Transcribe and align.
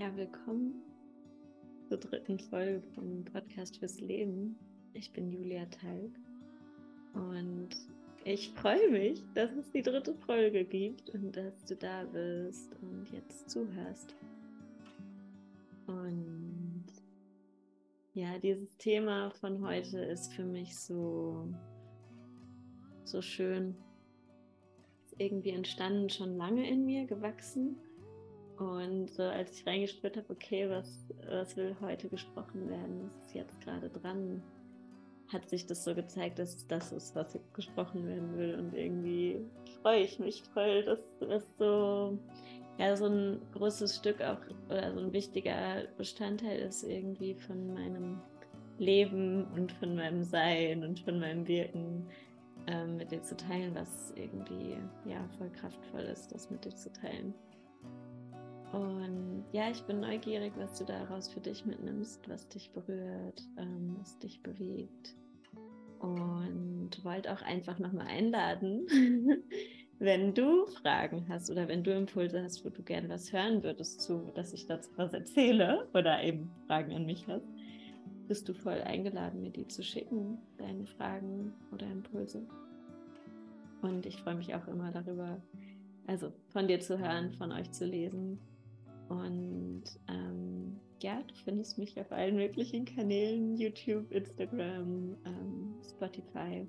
Ja, 0.00 0.16
willkommen 0.16 0.80
zur 1.90 1.98
dritten 1.98 2.38
Folge 2.38 2.80
vom 2.94 3.22
Podcast 3.22 3.76
fürs 3.76 4.00
Leben. 4.00 4.56
Ich 4.94 5.12
bin 5.12 5.30
Julia 5.30 5.66
Talg 5.66 6.10
und 7.12 7.68
ich 8.24 8.50
freue 8.52 8.88
mich, 8.88 9.22
dass 9.34 9.52
es 9.52 9.70
die 9.72 9.82
dritte 9.82 10.14
Folge 10.14 10.64
gibt 10.64 11.10
und 11.10 11.36
dass 11.36 11.66
du 11.66 11.76
da 11.76 12.04
bist 12.04 12.74
und 12.80 13.10
jetzt 13.12 13.50
zuhörst. 13.50 14.16
Und 15.86 16.86
ja, 18.14 18.38
dieses 18.38 18.74
Thema 18.78 19.32
von 19.32 19.62
heute 19.62 19.98
ist 19.98 20.32
für 20.32 20.46
mich 20.46 20.78
so, 20.78 21.46
so 23.04 23.20
schön. 23.20 23.76
Ist 25.04 25.16
irgendwie 25.18 25.50
entstanden, 25.50 26.08
schon 26.08 26.38
lange 26.38 26.66
in 26.66 26.86
mir 26.86 27.04
gewachsen 27.04 27.76
und 28.60 29.10
so, 29.10 29.22
als 29.22 29.58
ich 29.58 29.66
reingespürt 29.66 30.18
habe, 30.18 30.30
okay, 30.30 30.68
was, 30.68 31.06
was 31.28 31.56
will 31.56 31.74
heute 31.80 32.08
gesprochen 32.08 32.68
werden, 32.68 33.10
was 33.16 33.26
ist 33.28 33.34
jetzt 33.34 33.60
gerade 33.62 33.88
dran, 33.88 34.42
hat 35.32 35.48
sich 35.48 35.66
das 35.66 35.84
so 35.84 35.94
gezeigt, 35.94 36.38
dass 36.38 36.66
das 36.66 36.92
ist, 36.92 37.14
was 37.16 37.38
gesprochen 37.54 38.06
werden 38.06 38.36
will. 38.36 38.54
Und 38.56 38.74
irgendwie 38.74 39.40
freue 39.80 40.00
ich 40.00 40.18
mich 40.18 40.42
voll, 40.52 40.84
dass 40.84 40.98
das 41.20 41.44
so, 41.56 42.18
ja, 42.78 42.96
so 42.96 43.06
ein 43.06 43.40
großes 43.54 43.96
Stück 43.96 44.20
auch 44.20 44.40
oder 44.68 44.92
so 44.92 45.00
ein 45.00 45.12
wichtiger 45.12 45.84
Bestandteil 45.96 46.58
ist 46.58 46.82
irgendwie 46.82 47.34
von 47.34 47.72
meinem 47.72 48.20
Leben 48.78 49.46
und 49.54 49.72
von 49.72 49.94
meinem 49.94 50.22
Sein 50.22 50.84
und 50.84 51.00
von 51.00 51.18
meinem 51.18 51.46
Wirken 51.46 52.06
ähm, 52.66 52.96
mit 52.96 53.10
dir 53.10 53.22
zu 53.22 53.36
teilen, 53.36 53.74
was 53.74 54.12
irgendwie 54.16 54.76
ja 55.06 55.26
voll 55.38 55.50
kraftvoll 55.50 56.02
ist, 56.02 56.34
das 56.34 56.50
mit 56.50 56.64
dir 56.64 56.74
zu 56.74 56.92
teilen. 56.92 57.34
Und 58.72 59.44
ja, 59.52 59.68
ich 59.70 59.82
bin 59.82 60.00
neugierig, 60.00 60.52
was 60.56 60.78
du 60.78 60.84
daraus 60.84 61.28
für 61.28 61.40
dich 61.40 61.66
mitnimmst, 61.66 62.28
was 62.28 62.48
dich 62.48 62.70
berührt, 62.70 63.42
ähm, 63.58 63.96
was 63.98 64.18
dich 64.18 64.42
bewegt. 64.42 65.16
Und 65.98 66.90
wollte 67.02 67.32
auch 67.32 67.42
einfach 67.42 67.78
nochmal 67.78 68.06
einladen, 68.06 68.86
wenn 69.98 70.34
du 70.34 70.66
Fragen 70.66 71.26
hast 71.28 71.50
oder 71.50 71.68
wenn 71.68 71.84
du 71.84 71.92
Impulse 71.92 72.42
hast, 72.42 72.64
wo 72.64 72.70
du 72.70 72.82
gern 72.82 73.08
was 73.08 73.32
hören 73.32 73.62
würdest 73.62 74.00
zu, 74.00 74.30
dass 74.34 74.52
ich 74.52 74.66
dazu 74.66 74.90
was 74.96 75.12
erzähle 75.12 75.88
oder 75.92 76.22
eben 76.22 76.50
Fragen 76.66 76.94
an 76.94 77.04
mich 77.04 77.26
hast, 77.26 77.46
bist 78.28 78.48
du 78.48 78.54
voll 78.54 78.80
eingeladen, 78.80 79.42
mir 79.42 79.50
die 79.50 79.66
zu 79.66 79.82
schicken, 79.82 80.38
deine 80.56 80.86
Fragen 80.86 81.52
oder 81.72 81.86
Impulse. 81.86 82.46
Und 83.82 84.06
ich 84.06 84.16
freue 84.18 84.36
mich 84.36 84.54
auch 84.54 84.68
immer 84.68 84.92
darüber, 84.92 85.42
also 86.06 86.32
von 86.48 86.68
dir 86.68 86.80
zu 86.80 86.98
hören, 86.98 87.32
von 87.32 87.50
euch 87.50 87.72
zu 87.72 87.84
lesen, 87.84 88.38
und 89.10 89.82
ähm, 90.08 90.78
ja, 91.02 91.20
du 91.26 91.34
findest 91.44 91.78
mich 91.78 91.98
auf 92.00 92.12
allen 92.12 92.36
möglichen 92.36 92.84
Kanälen, 92.84 93.56
YouTube, 93.56 94.10
Instagram, 94.12 95.16
ähm, 95.24 95.74
Spotify 95.82 96.64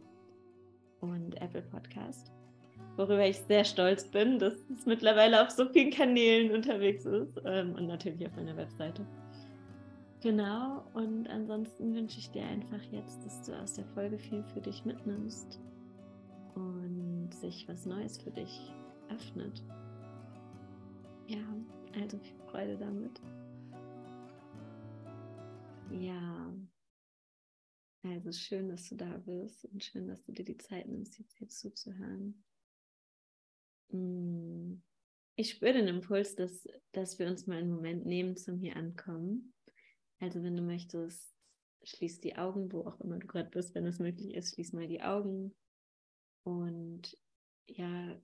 und 1.01 1.39
Apple 1.39 1.61
Podcast. 1.61 2.31
Worüber 2.97 3.27
ich 3.27 3.37
sehr 3.37 3.63
stolz 3.63 4.05
bin, 4.05 4.39
dass 4.39 4.55
es 4.75 4.87
mittlerweile 4.87 5.43
auf 5.43 5.51
so 5.51 5.69
vielen 5.69 5.91
Kanälen 5.91 6.51
unterwegs 6.51 7.05
ist 7.05 7.39
ähm, 7.45 7.75
und 7.75 7.85
natürlich 7.85 8.25
auf 8.25 8.35
meiner 8.35 8.57
Webseite. 8.57 9.05
Genau, 10.23 10.83
und 10.93 11.27
ansonsten 11.29 11.93
wünsche 11.93 12.17
ich 12.17 12.31
dir 12.31 12.43
einfach 12.43 12.81
jetzt, 12.91 13.23
dass 13.23 13.43
du 13.43 13.53
aus 13.53 13.73
der 13.73 13.85
Folge 13.85 14.17
viel 14.17 14.43
für 14.45 14.61
dich 14.61 14.83
mitnimmst 14.83 15.59
und 16.55 17.29
sich 17.35 17.67
was 17.67 17.85
Neues 17.85 18.17
für 18.17 18.31
dich 18.31 18.73
öffnet. 19.09 19.63
Ja, 21.27 21.37
also 21.93 22.17
viel 22.17 22.37
Freude 22.49 22.77
damit. 22.77 23.19
Ja, 25.91 26.53
also 28.03 28.31
schön, 28.31 28.69
dass 28.69 28.89
du 28.89 28.95
da 28.95 29.17
bist 29.17 29.65
und 29.65 29.83
schön, 29.83 30.07
dass 30.07 30.23
du 30.23 30.31
dir 30.31 30.45
die 30.45 30.57
Zeit 30.57 30.87
nimmst, 30.87 31.19
jetzt 31.19 31.37
hier 31.37 31.49
zuzuhören. 31.49 32.43
Mm, 33.89 34.81
ich 35.35 35.51
spüre 35.51 35.73
den 35.73 35.87
Impuls, 35.87 36.35
dass, 36.35 36.67
dass 36.93 37.19
wir 37.19 37.27
uns 37.27 37.45
mal 37.45 37.57
einen 37.57 37.71
Moment 37.71 38.05
nehmen 38.05 38.35
zum 38.37 38.57
hier 38.57 38.75
ankommen. 38.75 39.53
Also 40.19 40.43
wenn 40.43 40.55
du 40.55 40.63
möchtest, 40.63 41.35
schließ 41.83 42.21
die 42.21 42.37
Augen, 42.37 42.71
wo 42.71 42.81
auch 42.81 42.99
immer 43.01 43.17
du 43.17 43.27
gerade 43.27 43.49
bist, 43.49 43.75
wenn 43.75 43.85
es 43.85 43.99
möglich 43.99 44.33
ist, 44.35 44.53
schließ 44.53 44.73
mal 44.73 44.87
die 44.87 45.01
Augen 45.01 45.55
und 46.43 47.17
ja, 47.67 48.19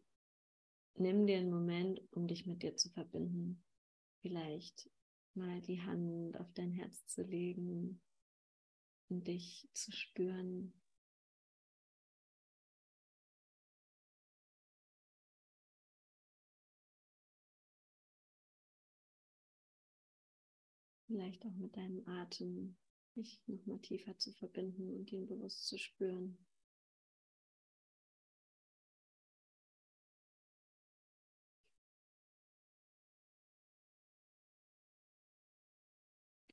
nimm 1.00 1.28
dir 1.28 1.38
einen 1.38 1.52
Moment, 1.52 2.02
um 2.12 2.28
dich 2.28 2.46
mit 2.46 2.64
dir 2.64 2.76
zu 2.76 2.90
verbinden 2.90 3.64
vielleicht 4.22 4.90
mal 5.36 5.62
die 5.62 5.82
Hand 5.82 6.38
auf 6.38 6.52
dein 6.54 6.72
Herz 6.72 7.06
zu 7.08 7.24
legen 7.24 8.02
und 9.10 9.28
dich 9.28 9.70
zu 9.74 9.92
spüren. 9.92 10.74
Vielleicht 21.06 21.46
auch 21.46 21.56
mit 21.56 21.78
deinem 21.78 22.06
Atem 22.06 22.76
dich 23.16 23.42
nochmal 23.48 23.80
tiefer 23.80 24.18
zu 24.18 24.34
verbinden 24.34 24.94
und 24.94 25.12
ihn 25.12 25.26
bewusst 25.26 25.68
zu 25.68 25.78
spüren. 25.78 26.38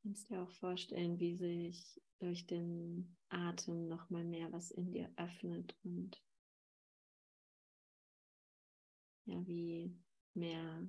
Kannst 0.05 0.29
dir 0.29 0.43
auch 0.43 0.51
vorstellen, 0.51 1.19
wie 1.19 1.35
sich 1.35 1.99
durch 2.19 2.47
den 2.47 3.17
Atem 3.31 3.89
noch 3.89 4.11
mal 4.11 4.23
mehr 4.23 4.53
was 4.53 4.71
in 4.71 4.93
dir 4.93 5.11
öffnet 5.17 5.75
und 5.83 6.23
ja, 9.25 9.47
wie 9.47 9.97
mehr 10.35 10.87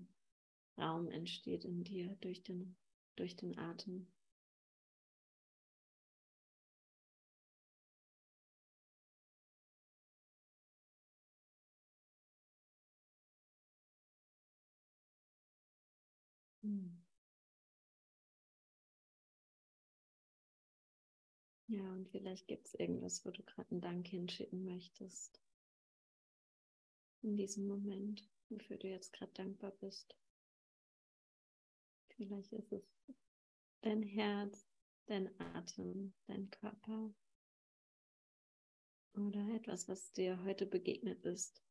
Raum 0.78 1.09
entsteht 1.09 1.64
in 1.64 1.86
dir 1.86 2.18
durch 2.20 2.44
den, 2.44 2.76
durch 3.16 3.38
den 3.38 3.58
Atem. 3.58 4.08
Hm. 16.64 17.05
Ja, 21.68 21.81
und 21.94 22.08
vielleicht 22.09 22.48
gibt 22.48 22.68
es 22.68 22.76
irgendwas, 22.76 23.26
wo 23.26 23.31
du 23.31 23.42
gerade 23.44 23.72
einen 23.72 23.81
Dank 23.81 24.08
hinschicken 24.08 24.66
möchtest. 24.66 25.42
In 27.24 27.36
diesem 27.38 27.68
Moment, 27.68 28.30
wofür 28.50 28.78
du 28.78 28.88
jetzt 28.88 29.14
gerade 29.14 29.34
dankbar 29.34 29.72
bist. 29.72 30.16
Vielleicht 32.16 32.53
ist 32.53 32.72
es 32.72 32.84
dein 33.81 34.03
Herz, 34.03 34.68
dein 35.08 35.30
Atem, 35.40 36.14
dein 36.28 36.50
Körper 36.52 37.14
oder 39.16 39.56
etwas, 39.56 39.88
was 39.90 40.12
dir 40.14 40.44
heute 40.44 40.66
begegnet 40.66 41.26
ist. 41.26 41.64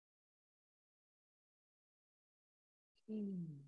Hm. 3.09 3.63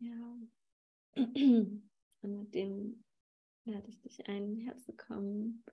Ja. 0.00 0.38
Und 1.16 1.82
mit 2.22 2.54
dem 2.54 3.04
lade 3.64 3.88
ich 3.88 4.00
dich 4.00 4.26
ein, 4.28 4.56
herzukommen 4.56 5.64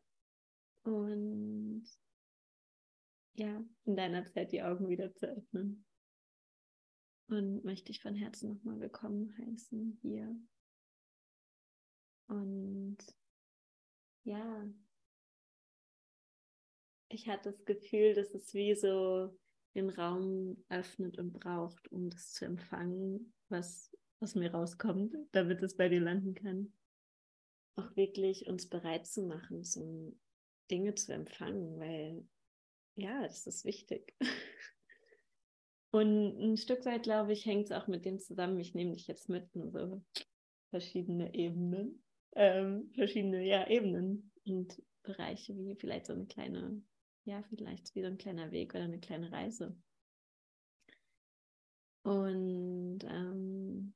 und 0.83 1.85
ja, 3.33 3.63
in 3.85 3.95
deiner 3.95 4.25
Zeit 4.25 4.51
die 4.51 4.61
Augen 4.61 4.89
wieder 4.89 5.13
zu 5.13 5.27
öffnen. 5.27 5.85
Und 7.29 7.63
möchte 7.63 7.91
ich 7.91 8.01
von 8.01 8.15
Herzen 8.15 8.49
nochmal 8.49 8.79
willkommen 8.79 9.37
heißen 9.37 9.99
hier. 10.01 10.39
Und 12.27 12.97
ja, 14.23 14.69
ich 17.09 17.27
hatte 17.27 17.51
das 17.51 17.65
Gefühl, 17.65 18.13
dass 18.13 18.33
es 18.33 18.53
wie 18.53 18.75
so 18.75 19.37
den 19.75 19.89
Raum 19.89 20.63
öffnet 20.69 21.17
und 21.19 21.33
braucht, 21.33 21.91
um 21.91 22.09
das 22.09 22.33
zu 22.33 22.45
empfangen, 22.45 23.33
was 23.49 23.95
aus 24.19 24.35
mir 24.35 24.51
rauskommt, 24.51 25.15
damit 25.31 25.61
es 25.61 25.75
bei 25.75 25.89
dir 25.89 26.01
landen 26.01 26.33
kann. 26.33 26.73
Auch 27.75 27.95
wirklich 27.95 28.47
uns 28.47 28.67
bereit 28.67 29.05
zu 29.05 29.23
machen, 29.23 29.63
zum 29.63 30.19
Dinge 30.69 30.95
zu 30.95 31.13
empfangen, 31.13 31.79
weil 31.79 32.27
ja, 32.95 33.21
das 33.21 33.45
ist 33.45 33.63
wichtig. 33.63 34.15
Und 35.91 36.37
ein 36.37 36.57
Stück 36.57 36.85
weit, 36.85 37.03
glaube 37.03 37.31
ich, 37.33 37.45
hängt 37.45 37.65
es 37.65 37.71
auch 37.71 37.87
mit 37.87 38.05
dem 38.05 38.19
zusammen, 38.19 38.59
ich 38.59 38.75
nehme 38.75 38.93
dich 38.93 39.07
jetzt 39.07 39.29
mit 39.29 39.47
und 39.55 39.71
so. 39.71 40.03
verschiedene 40.69 41.33
Ebenen, 41.33 42.03
ähm, 42.35 42.91
verschiedene 42.93 43.47
ja, 43.47 43.67
Ebenen 43.67 44.31
und 44.45 44.81
Bereiche, 45.03 45.57
wie 45.57 45.75
vielleicht 45.75 46.07
so 46.07 46.13
eine 46.13 46.25
kleine, 46.25 46.81
ja, 47.23 47.41
vielleicht 47.43 47.95
wie 47.95 48.01
so 48.01 48.07
ein 48.07 48.17
kleiner 48.17 48.51
Weg 48.51 48.75
oder 48.75 48.83
eine 48.83 48.99
kleine 48.99 49.31
Reise. 49.31 49.75
Und 52.03 52.99
ähm, 53.03 53.93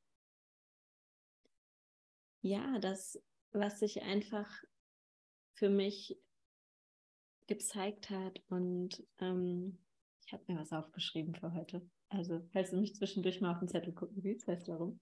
ja, 2.42 2.80
das, 2.80 3.22
was 3.52 3.80
sich 3.80 4.02
einfach 4.02 4.50
für 5.54 5.70
mich 5.70 6.18
gezeigt 7.48 8.10
hat 8.10 8.42
und 8.50 9.06
ähm, 9.20 9.78
ich 10.26 10.34
habe 10.34 10.44
mir 10.48 10.60
was 10.60 10.72
aufgeschrieben 10.72 11.36
für 11.36 11.54
heute. 11.54 11.82
Also, 12.10 12.42
falls 12.52 12.72
du 12.72 12.78
mich 12.78 12.96
zwischendurch 12.96 13.42
mal 13.42 13.52
auf 13.52 13.60
den 13.60 13.68
Zettel 13.68 13.94
gucken 13.94 14.24
willst, 14.24 14.48
weißt 14.48 14.68
du 14.68 14.72
warum. 14.72 15.00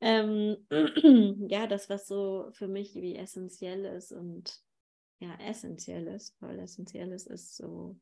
Ähm, 0.00 0.56
ja, 1.48 1.66
das, 1.66 1.90
was 1.90 2.06
so 2.06 2.48
für 2.52 2.68
mich 2.68 2.94
wie 2.94 3.16
essentiell 3.16 3.84
ist 3.84 4.12
und 4.12 4.62
ja, 5.20 5.34
essentiell 5.40 6.06
ist, 6.06 6.36
voll 6.38 6.58
essentiell 6.58 7.10
ist, 7.12 7.26
ist 7.26 7.56
so, 7.56 7.98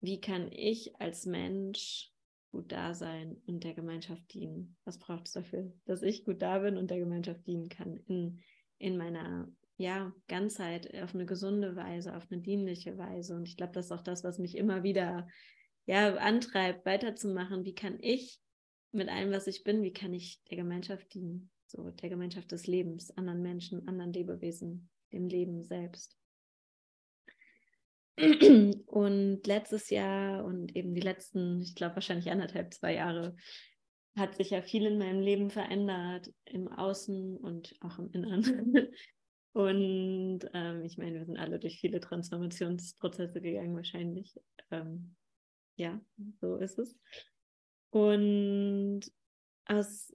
wie 0.00 0.20
kann 0.20 0.50
ich 0.52 0.94
als 1.00 1.26
Mensch 1.26 2.12
gut 2.50 2.72
da 2.72 2.94
sein 2.94 3.36
und 3.46 3.64
der 3.64 3.74
Gemeinschaft 3.74 4.32
dienen? 4.32 4.76
Was 4.84 4.98
braucht 4.98 5.26
es 5.26 5.32
dafür, 5.32 5.72
dass 5.84 6.02
ich 6.02 6.24
gut 6.24 6.42
da 6.42 6.58
bin 6.58 6.76
und 6.76 6.90
der 6.90 6.98
Gemeinschaft 6.98 7.46
dienen 7.46 7.68
kann 7.68 7.96
in, 8.06 8.40
in 8.78 8.96
meiner 8.96 9.48
ja, 9.80 10.12
Ganzheit, 10.28 10.94
auf 11.02 11.14
eine 11.14 11.24
gesunde 11.24 11.74
Weise, 11.74 12.14
auf 12.14 12.30
eine 12.30 12.42
dienliche 12.42 12.98
Weise. 12.98 13.34
Und 13.34 13.48
ich 13.48 13.56
glaube, 13.56 13.72
das 13.72 13.86
ist 13.86 13.92
auch 13.92 14.02
das, 14.02 14.22
was 14.24 14.38
mich 14.38 14.56
immer 14.58 14.82
wieder 14.82 15.26
ja, 15.86 16.16
antreibt, 16.16 16.84
weiterzumachen. 16.84 17.64
Wie 17.64 17.74
kann 17.74 17.96
ich 17.98 18.38
mit 18.92 19.08
allem, 19.08 19.32
was 19.32 19.46
ich 19.46 19.64
bin, 19.64 19.82
wie 19.82 19.94
kann 19.94 20.12
ich 20.12 20.42
der 20.50 20.58
Gemeinschaft 20.58 21.14
dienen? 21.14 21.50
So, 21.66 21.90
der 21.90 22.10
Gemeinschaft 22.10 22.52
des 22.52 22.66
Lebens, 22.66 23.10
anderen 23.16 23.40
Menschen, 23.40 23.88
anderen 23.88 24.12
Lebewesen, 24.12 24.90
dem 25.14 25.28
Leben 25.28 25.64
selbst. 25.64 26.19
Und 28.86 29.46
letztes 29.46 29.90
Jahr 29.90 30.44
und 30.44 30.76
eben 30.76 30.94
die 30.94 31.00
letzten, 31.00 31.60
ich 31.60 31.74
glaube 31.74 31.96
wahrscheinlich 31.96 32.30
anderthalb, 32.30 32.74
zwei 32.74 32.94
Jahre, 32.94 33.36
hat 34.16 34.34
sich 34.34 34.50
ja 34.50 34.62
viel 34.62 34.86
in 34.86 34.98
meinem 34.98 35.20
Leben 35.20 35.50
verändert, 35.50 36.32
im 36.44 36.68
Außen 36.68 37.36
und 37.36 37.76
auch 37.80 37.98
im 37.98 38.10
Inneren. 38.12 38.74
Und 39.52 40.40
ähm, 40.54 40.84
ich 40.84 40.96
meine, 40.96 41.18
wir 41.18 41.24
sind 41.24 41.36
alle 41.36 41.58
durch 41.58 41.80
viele 41.80 41.98
Transformationsprozesse 41.98 43.40
gegangen, 43.40 43.74
wahrscheinlich. 43.74 44.38
Ähm, 44.70 45.16
ja, 45.74 46.00
so 46.40 46.56
ist 46.56 46.78
es. 46.78 46.96
Und 47.90 49.00
aus 49.64 50.14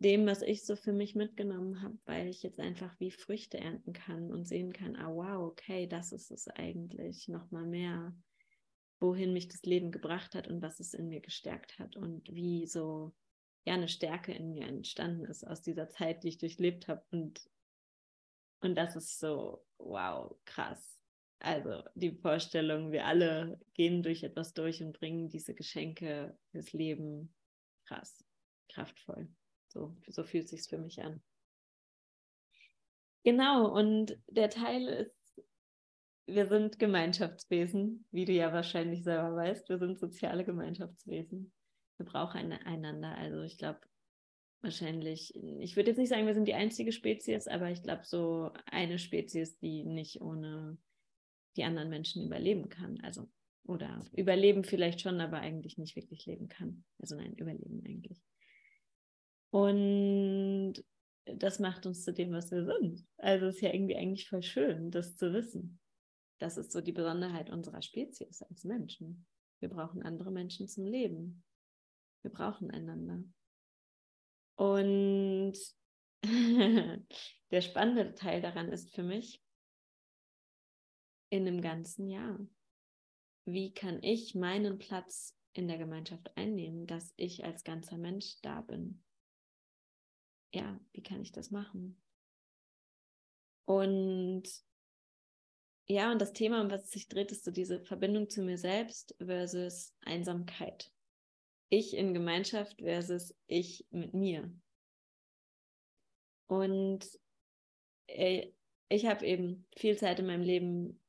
dem, 0.00 0.26
was 0.26 0.40
ich 0.40 0.64
so 0.64 0.76
für 0.76 0.94
mich 0.94 1.14
mitgenommen 1.14 1.82
habe, 1.82 1.98
weil 2.06 2.28
ich 2.28 2.42
jetzt 2.42 2.58
einfach 2.58 2.98
wie 2.98 3.10
Früchte 3.10 3.58
ernten 3.58 3.92
kann 3.92 4.32
und 4.32 4.48
sehen 4.48 4.72
kann, 4.72 4.96
ah 4.96 5.14
wow, 5.14 5.50
okay, 5.50 5.86
das 5.86 6.12
ist 6.12 6.30
es 6.30 6.48
eigentlich 6.48 7.28
nochmal 7.28 7.66
mehr, 7.66 8.14
wohin 8.98 9.34
mich 9.34 9.48
das 9.48 9.62
Leben 9.62 9.92
gebracht 9.92 10.34
hat 10.34 10.48
und 10.48 10.62
was 10.62 10.80
es 10.80 10.94
in 10.94 11.08
mir 11.08 11.20
gestärkt 11.20 11.78
hat 11.78 11.96
und 11.96 12.34
wie 12.34 12.66
so 12.66 13.12
ja 13.66 13.74
eine 13.74 13.88
Stärke 13.88 14.32
in 14.32 14.52
mir 14.52 14.66
entstanden 14.66 15.26
ist 15.26 15.46
aus 15.46 15.60
dieser 15.60 15.90
Zeit, 15.90 16.24
die 16.24 16.28
ich 16.28 16.38
durchlebt 16.38 16.88
habe 16.88 17.04
und 17.10 17.48
und 18.62 18.74
das 18.74 18.94
ist 18.94 19.18
so 19.18 19.64
wow, 19.78 20.36
krass. 20.44 20.98
Also 21.38 21.82
die 21.94 22.12
Vorstellung, 22.12 22.92
wir 22.92 23.06
alle 23.06 23.58
gehen 23.72 24.02
durch 24.02 24.22
etwas 24.22 24.52
durch 24.52 24.82
und 24.82 24.98
bringen 24.98 25.30
diese 25.30 25.54
Geschenke 25.54 26.36
fürs 26.50 26.74
Leben. 26.74 27.34
Krass, 27.86 28.22
kraftvoll. 28.68 29.28
So, 29.70 29.96
so 30.08 30.24
fühlt 30.24 30.48
sich 30.48 30.62
für 30.68 30.78
mich 30.78 31.00
an. 31.02 31.22
Genau, 33.22 33.72
und 33.72 34.18
der 34.28 34.50
Teil 34.50 34.88
ist, 34.88 35.44
wir 36.26 36.46
sind 36.46 36.78
Gemeinschaftswesen, 36.78 38.04
wie 38.10 38.24
du 38.24 38.32
ja 38.32 38.52
wahrscheinlich 38.52 39.04
selber 39.04 39.34
weißt. 39.36 39.68
Wir 39.68 39.78
sind 39.78 39.98
soziale 39.98 40.44
Gemeinschaftswesen. 40.44 41.52
Wir 41.98 42.06
brauchen 42.06 42.52
einander. 42.52 43.16
Also 43.16 43.42
ich 43.42 43.58
glaube, 43.58 43.80
wahrscheinlich, 44.62 45.34
ich 45.34 45.76
würde 45.76 45.90
jetzt 45.90 45.98
nicht 45.98 46.08
sagen, 46.08 46.26
wir 46.26 46.34
sind 46.34 46.46
die 46.46 46.54
einzige 46.54 46.92
Spezies, 46.92 47.46
aber 47.46 47.70
ich 47.70 47.82
glaube, 47.82 48.04
so 48.04 48.50
eine 48.66 48.98
Spezies, 48.98 49.58
die 49.58 49.84
nicht 49.84 50.20
ohne 50.20 50.78
die 51.56 51.64
anderen 51.64 51.90
Menschen 51.90 52.24
überleben 52.24 52.68
kann. 52.68 53.00
Also, 53.02 53.28
oder 53.64 54.04
überleben 54.12 54.64
vielleicht 54.64 55.00
schon, 55.00 55.20
aber 55.20 55.38
eigentlich 55.38 55.78
nicht 55.78 55.96
wirklich 55.96 56.26
leben 56.26 56.48
kann. 56.48 56.84
Also 56.98 57.16
nein, 57.16 57.34
überleben 57.34 57.82
eigentlich. 57.84 58.20
Und 59.50 60.74
das 61.24 61.58
macht 61.58 61.86
uns 61.86 62.04
zu 62.04 62.12
dem, 62.12 62.32
was 62.32 62.50
wir 62.50 62.64
sind. 62.64 63.06
Also 63.18 63.46
es 63.46 63.56
ist 63.56 63.62
ja 63.62 63.72
irgendwie 63.72 63.96
eigentlich 63.96 64.28
voll 64.28 64.42
schön, 64.42 64.90
das 64.90 65.16
zu 65.16 65.32
wissen. 65.32 65.80
Das 66.38 66.56
ist 66.56 66.72
so 66.72 66.80
die 66.80 66.92
Besonderheit 66.92 67.50
unserer 67.50 67.82
Spezies 67.82 68.42
als 68.42 68.64
Menschen. 68.64 69.26
Wir 69.60 69.68
brauchen 69.68 70.02
andere 70.02 70.30
Menschen 70.30 70.68
zum 70.68 70.86
Leben. 70.86 71.44
Wir 72.22 72.30
brauchen 72.30 72.70
einander. 72.70 73.22
Und 74.56 75.54
der 76.22 77.60
spannende 77.60 78.14
Teil 78.14 78.40
daran 78.40 78.70
ist 78.70 78.94
für 78.94 79.02
mich, 79.02 79.42
in 81.30 81.46
einem 81.46 81.60
ganzen 81.60 82.08
Jahr, 82.08 82.38
wie 83.44 83.72
kann 83.72 84.02
ich 84.02 84.34
meinen 84.34 84.78
Platz 84.78 85.36
in 85.52 85.68
der 85.68 85.78
Gemeinschaft 85.78 86.36
einnehmen, 86.36 86.86
dass 86.86 87.14
ich 87.16 87.44
als 87.44 87.64
ganzer 87.64 87.98
Mensch 87.98 88.40
da 88.42 88.62
bin? 88.62 89.02
Ja, 90.52 90.78
wie 90.92 91.02
kann 91.02 91.22
ich 91.22 91.32
das 91.32 91.50
machen? 91.50 92.00
Und 93.66 94.42
ja, 95.86 96.12
und 96.12 96.20
das 96.20 96.32
Thema, 96.32 96.60
um 96.60 96.70
was 96.70 96.84
es 96.84 96.90
sich 96.90 97.08
dreht, 97.08 97.32
ist 97.32 97.44
so 97.44 97.50
diese 97.50 97.80
Verbindung 97.84 98.30
zu 98.30 98.42
mir 98.42 98.58
selbst 98.58 99.14
versus 99.18 99.94
Einsamkeit 100.02 100.92
ich 101.70 101.96
in 101.96 102.12
Gemeinschaft 102.12 102.80
versus 102.80 103.34
ich 103.46 103.86
mit 103.90 104.12
mir. 104.12 104.52
Und 106.48 107.06
äh, 108.08 108.48
ich 108.88 109.06
habe 109.06 109.24
eben 109.24 109.66
viel 109.76 109.96
Zeit 109.96 110.18
in 110.18 110.26
meinem 110.26 110.42
Leben 110.42 111.00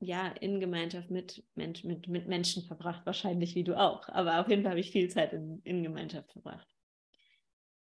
ja 0.00 0.28
in 0.40 0.58
Gemeinschaft 0.58 1.10
mit, 1.10 1.44
Mensch, 1.54 1.84
mit, 1.84 2.08
mit 2.08 2.26
Menschen 2.26 2.64
verbracht, 2.64 3.06
wahrscheinlich 3.06 3.54
wie 3.54 3.62
du 3.62 3.78
auch. 3.78 4.08
Aber 4.08 4.40
auf 4.40 4.48
jeden 4.48 4.62
Fall 4.62 4.72
habe 4.72 4.80
ich 4.80 4.90
viel 4.90 5.08
Zeit 5.08 5.32
in, 5.32 5.62
in 5.62 5.84
Gemeinschaft 5.84 6.32
verbracht. 6.32 6.71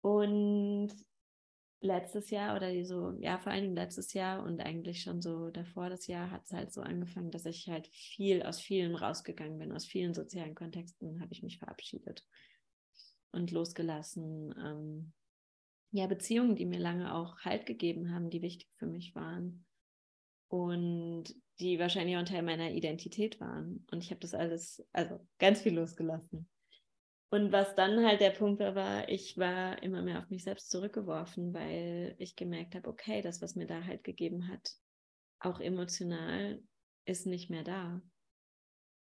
Und 0.04 0.90
letztes 1.80 2.28
Jahr 2.28 2.56
oder 2.56 2.84
so, 2.84 3.16
ja, 3.20 3.38
vor 3.38 3.52
allen 3.52 3.62
Dingen 3.62 3.74
letztes 3.74 4.12
Jahr 4.12 4.44
und 4.44 4.60
eigentlich 4.60 5.00
schon 5.00 5.22
so 5.22 5.48
davor 5.48 5.88
das 5.88 6.06
Jahr 6.08 6.30
hat 6.30 6.44
es 6.44 6.52
halt 6.52 6.74
so 6.74 6.82
angefangen, 6.82 7.30
dass 7.30 7.46
ich 7.46 7.68
halt 7.68 7.86
viel 7.86 8.42
aus 8.42 8.60
vielen 8.60 8.96
rausgegangen 8.96 9.56
bin, 9.58 9.72
aus 9.72 9.86
vielen 9.86 10.12
sozialen 10.12 10.54
Kontexten 10.54 11.22
habe 11.22 11.32
ich 11.32 11.42
mich 11.42 11.58
verabschiedet 11.58 12.22
und 13.32 13.50
losgelassen. 13.50 14.54
Ähm, 14.62 15.12
ja, 15.90 16.06
Beziehungen, 16.06 16.54
die 16.54 16.66
mir 16.66 16.80
lange 16.80 17.14
auch 17.14 17.38
Halt 17.38 17.64
gegeben 17.64 18.12
haben, 18.12 18.28
die 18.28 18.42
wichtig 18.42 18.68
für 18.76 18.86
mich 18.86 19.14
waren 19.14 19.64
und 20.48 21.34
die 21.60 21.78
wahrscheinlich 21.78 22.16
auch 22.16 22.20
ein 22.20 22.26
Teil 22.26 22.42
meiner 22.42 22.72
Identität 22.72 23.40
waren. 23.40 23.86
Und 23.90 24.04
ich 24.04 24.10
habe 24.10 24.20
das 24.20 24.34
alles, 24.34 24.86
also 24.92 25.26
ganz 25.38 25.62
viel 25.62 25.74
losgelassen. 25.74 26.46
Und 27.30 27.50
was 27.52 27.74
dann 27.74 28.04
halt 28.06 28.20
der 28.20 28.30
Punkt 28.30 28.60
war, 28.60 28.74
war, 28.74 29.08
ich 29.08 29.36
war 29.38 29.82
immer 29.82 30.02
mehr 30.02 30.20
auf 30.20 30.30
mich 30.30 30.44
selbst 30.44 30.70
zurückgeworfen, 30.70 31.52
weil 31.52 32.14
ich 32.18 32.36
gemerkt 32.36 32.74
habe, 32.74 32.88
okay, 32.88 33.22
das, 33.22 33.42
was 33.42 33.56
mir 33.56 33.66
da 33.66 33.82
halt 33.84 34.04
gegeben 34.04 34.48
hat, 34.48 34.76
auch 35.40 35.60
emotional, 35.60 36.62
ist 37.04 37.26
nicht 37.26 37.50
mehr 37.50 37.64
da. 37.64 38.00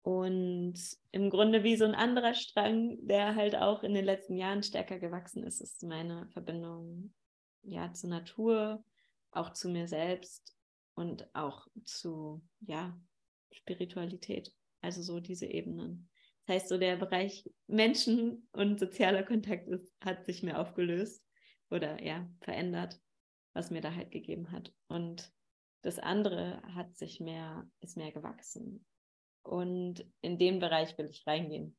Und 0.01 0.75
im 1.11 1.29
Grunde 1.31 1.63
wie 1.63 1.75
so 1.75 1.85
ein 1.85 1.95
anderer 1.95 2.35
Strang, 2.35 2.97
der 3.07 3.35
halt 3.35 3.55
auch 3.55 3.83
in 3.83 3.93
den 3.93 4.05
letzten 4.05 4.37
Jahren 4.37 4.61
stärker 4.61 4.99
gewachsen 4.99 5.43
ist, 5.43 5.61
ist 5.61 5.81
meine 5.83 6.27
Verbindung 6.29 7.13
ja 7.63 7.91
zur 7.91 8.11
Natur, 8.11 8.83
auch 9.31 9.51
zu 9.53 9.67
mir 9.69 9.87
selbst 9.87 10.55
und 10.93 11.27
auch 11.33 11.67
zu 11.85 12.43
ja 12.61 12.95
Spiritualität. 13.51 14.53
Also 14.81 15.01
so 15.01 15.19
diese 15.19 15.47
Ebenen. 15.47 16.09
Das 16.45 16.55
heißt, 16.55 16.69
so 16.69 16.77
der 16.77 16.95
Bereich 16.97 17.49
Menschen 17.67 18.47
und 18.51 18.79
sozialer 18.79 19.23
Kontakt 19.23 19.67
ist, 19.67 19.95
hat 20.03 20.25
sich 20.25 20.43
mir 20.43 20.59
aufgelöst 20.59 21.25
oder 21.71 22.03
ja, 22.03 22.29
verändert, 22.41 22.99
was 23.53 23.71
mir 23.71 23.81
da 23.81 23.93
halt 23.93 24.11
gegeben 24.11 24.51
hat. 24.51 24.71
Und 24.87 25.31
das 25.81 25.97
andere 25.97 26.61
hat 26.75 26.95
sich 26.95 27.19
mehr, 27.19 27.67
ist 27.81 27.97
mehr 27.97 28.11
gewachsen. 28.11 28.85
Und 29.43 30.05
in 30.21 30.37
den 30.37 30.59
Bereich 30.59 30.97
will 30.97 31.07
ich 31.09 31.25
reingehen. 31.25 31.75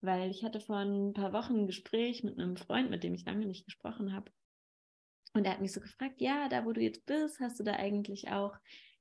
Weil 0.00 0.30
ich 0.30 0.44
hatte 0.44 0.60
vor 0.60 0.76
ein 0.76 1.12
paar 1.12 1.32
Wochen 1.32 1.60
ein 1.60 1.66
Gespräch 1.66 2.22
mit 2.22 2.38
einem 2.38 2.56
Freund, 2.56 2.90
mit 2.90 3.02
dem 3.02 3.14
ich 3.14 3.24
lange 3.24 3.46
nicht 3.46 3.64
gesprochen 3.64 4.12
habe. 4.12 4.30
Und 5.32 5.46
er 5.46 5.52
hat 5.52 5.60
mich 5.60 5.72
so 5.72 5.80
gefragt, 5.80 6.20
ja, 6.20 6.48
da 6.48 6.64
wo 6.64 6.72
du 6.72 6.80
jetzt 6.80 7.06
bist, 7.06 7.40
hast 7.40 7.58
du 7.58 7.64
da 7.64 7.72
eigentlich 7.72 8.28
auch 8.28 8.56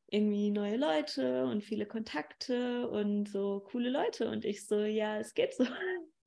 irgendwie 0.07 0.51
neue 0.51 0.77
Leute 0.77 1.45
und 1.45 1.63
viele 1.63 1.85
Kontakte 1.85 2.89
und 2.89 3.27
so 3.27 3.61
coole 3.71 3.89
Leute. 3.89 4.29
Und 4.29 4.45
ich 4.45 4.67
so, 4.67 4.79
ja, 4.79 5.17
es 5.19 5.33
geht 5.33 5.53
so. 5.55 5.65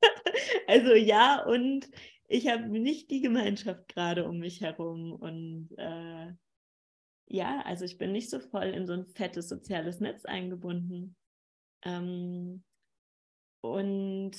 also 0.67 0.95
ja, 0.95 1.45
und 1.45 1.89
ich 2.29 2.49
habe 2.49 2.69
nicht 2.69 3.11
die 3.11 3.21
Gemeinschaft 3.21 3.89
gerade 3.89 4.29
um 4.29 4.39
mich 4.39 4.61
herum 4.61 5.13
und 5.13 5.71
äh, 5.79 6.33
ja, 7.29 7.61
also 7.63 7.85
ich 7.85 7.99
bin 7.99 8.13
nicht 8.13 8.31
so 8.31 8.39
voll 8.39 8.67
in 8.67 8.87
so 8.87 8.93
ein 8.93 9.07
fettes 9.07 9.49
soziales 9.49 10.01
Netz 10.01 10.25
eingebunden. 10.25 11.17
Ähm, 11.83 12.65
und, 13.63 14.33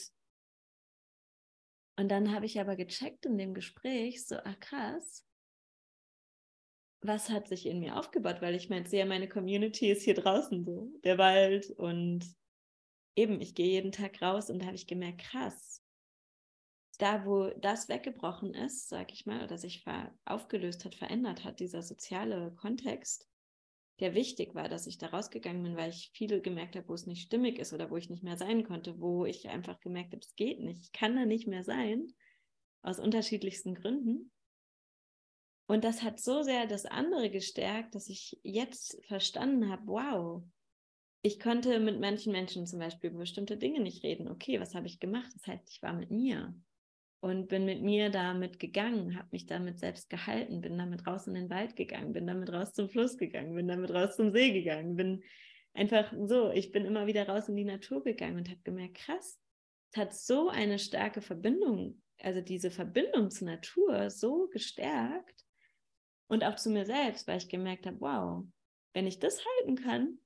und 1.98 2.10
dann 2.10 2.34
habe 2.34 2.46
ich 2.46 2.60
aber 2.60 2.76
gecheckt 2.76 3.26
in 3.26 3.38
dem 3.38 3.54
Gespräch, 3.54 4.26
so, 4.26 4.38
ah 4.38 4.56
krass, 4.60 5.27
was 7.02 7.30
hat 7.30 7.48
sich 7.48 7.66
in 7.66 7.80
mir 7.80 7.98
aufgebaut? 7.98 8.42
Weil 8.42 8.56
ich 8.56 8.70
meine, 8.70 8.88
sehe, 8.88 9.06
meine 9.06 9.30
Community 9.30 9.92
ist 9.92 10.04
hier 10.04 10.16
draußen 10.16 10.66
so, 10.66 10.92
der 11.04 11.18
Wald 11.18 11.70
und 11.72 12.26
eben, 13.16 13.42
ich 13.42 13.56
gehe 13.56 13.68
jeden 13.68 13.92
Tag 13.92 14.22
raus 14.22 14.50
und 14.50 14.60
da 14.60 14.68
habe 14.68 14.76
ich 14.76 14.88
gemerkt, 14.88 15.22
krass, 15.22 15.82
da 16.98 17.26
wo 17.26 17.50
das 17.60 17.90
weggebrochen 17.90 18.54
ist, 18.54 18.90
sage 18.90 19.14
ich 19.14 19.26
mal, 19.26 19.44
oder 19.44 19.58
sich 19.58 19.86
aufgelöst 20.26 20.86
hat, 20.86 20.96
verändert 20.96 21.44
hat, 21.44 21.60
dieser 21.60 21.84
soziale 21.84 22.52
Kontext, 22.56 23.28
der 24.00 24.14
wichtig 24.14 24.54
war, 24.56 24.70
dass 24.70 24.88
ich 24.88 24.98
da 24.98 25.08
rausgegangen 25.08 25.64
bin, 25.64 25.76
weil 25.76 25.90
ich 25.90 26.12
viel 26.14 26.42
gemerkt 26.42 26.76
habe, 26.76 26.88
wo 26.88 26.94
es 26.94 27.08
nicht 27.08 27.24
stimmig 27.24 27.60
ist 27.60 27.74
oder 27.74 27.90
wo 27.90 27.98
ich 27.98 28.10
nicht 28.10 28.24
mehr 28.24 28.38
sein 28.38 28.64
konnte, 28.64 29.00
wo 29.00 29.26
ich 29.26 29.50
einfach 29.50 29.80
gemerkt 29.80 30.14
habe, 30.14 30.22
es 30.22 30.36
geht 30.36 30.60
nicht, 30.60 30.82
ich 30.82 30.92
kann 30.92 31.16
da 31.16 31.26
nicht 31.26 31.48
mehr 31.48 31.64
sein, 31.64 32.08
aus 32.84 33.00
unterschiedlichsten 33.00 33.76
Gründen. 33.76 34.32
Und 35.68 35.84
das 35.84 36.02
hat 36.02 36.20
so 36.20 36.44
sehr 36.44 36.66
das 36.66 36.86
andere 36.86 37.30
gestärkt, 37.30 37.94
dass 37.94 38.08
ich 38.08 38.40
jetzt 38.42 38.98
verstanden 39.06 39.70
habe, 39.70 39.84
wow, 39.86 40.44
ich 41.22 41.40
konnte 41.40 41.80
mit 41.80 42.00
manchen 42.00 42.32
Menschen 42.32 42.66
zum 42.66 42.80
Beispiel 42.80 43.10
über 43.10 43.20
bestimmte 43.20 43.58
Dinge 43.58 43.82
nicht 43.82 44.04
reden. 44.04 44.30
Okay, 44.30 44.60
was 44.62 44.76
habe 44.76 44.88
ich 44.88 45.00
gemacht? 45.00 45.30
Das 45.34 45.46
heißt, 45.46 45.70
ich 45.70 45.82
war 45.82 45.92
mit 45.92 46.10
mir 46.10 46.56
und 47.20 47.50
bin 47.50 47.66
mit 47.66 47.82
mir 47.82 48.10
damit 48.10 48.60
gegangen, 48.60 49.18
habe 49.18 49.28
mich 49.32 49.46
damit 49.46 49.80
selbst 49.80 50.10
gehalten, 50.10 50.62
bin 50.62 50.78
damit 50.78 51.06
raus 51.06 51.28
in 51.28 51.34
den 51.34 51.50
Wald 51.50 51.76
gegangen, 51.76 52.14
bin 52.14 52.28
damit 52.28 52.52
raus 52.52 52.74
zum 52.74 52.90
Fluss 52.90 53.18
gegangen, 53.18 53.56
bin 53.56 53.68
damit 53.68 53.92
raus 53.92 54.16
zum 54.16 54.32
See 54.32 54.52
gegangen, 54.54 54.96
bin 54.96 55.24
einfach 55.74 56.14
so, 56.26 56.52
ich 56.52 56.72
bin 56.72 56.86
immer 56.86 57.08
wieder 57.08 57.28
raus 57.28 57.50
in 57.50 57.56
die 57.56 57.66
Natur 57.66 58.04
gegangen 58.04 58.38
und 58.38 58.50
habe 58.50 58.62
gemerkt, 58.64 58.98
krass, 58.98 59.40
es 59.92 59.98
hat 59.98 60.14
so 60.14 60.50
eine 60.50 60.80
starke 60.80 61.22
Verbindung, 61.22 62.02
also 62.20 62.40
diese 62.40 62.72
Verbindung 62.72 63.32
zur 63.32 63.48
Natur 63.48 64.10
so 64.10 64.48
gestärkt, 64.48 65.47
und 66.28 66.44
auch 66.44 66.56
zu 66.56 66.70
mir 66.70 66.86
selbst, 66.86 67.28
weil 67.28 67.38
ich 67.38 67.50
gemerkt 67.50 67.86
habe, 67.86 68.00
wow, 68.00 68.46
wenn 68.94 69.08
ich 69.08 69.20
das 69.20 69.42
halten 69.46 69.76
kann, 69.76 70.20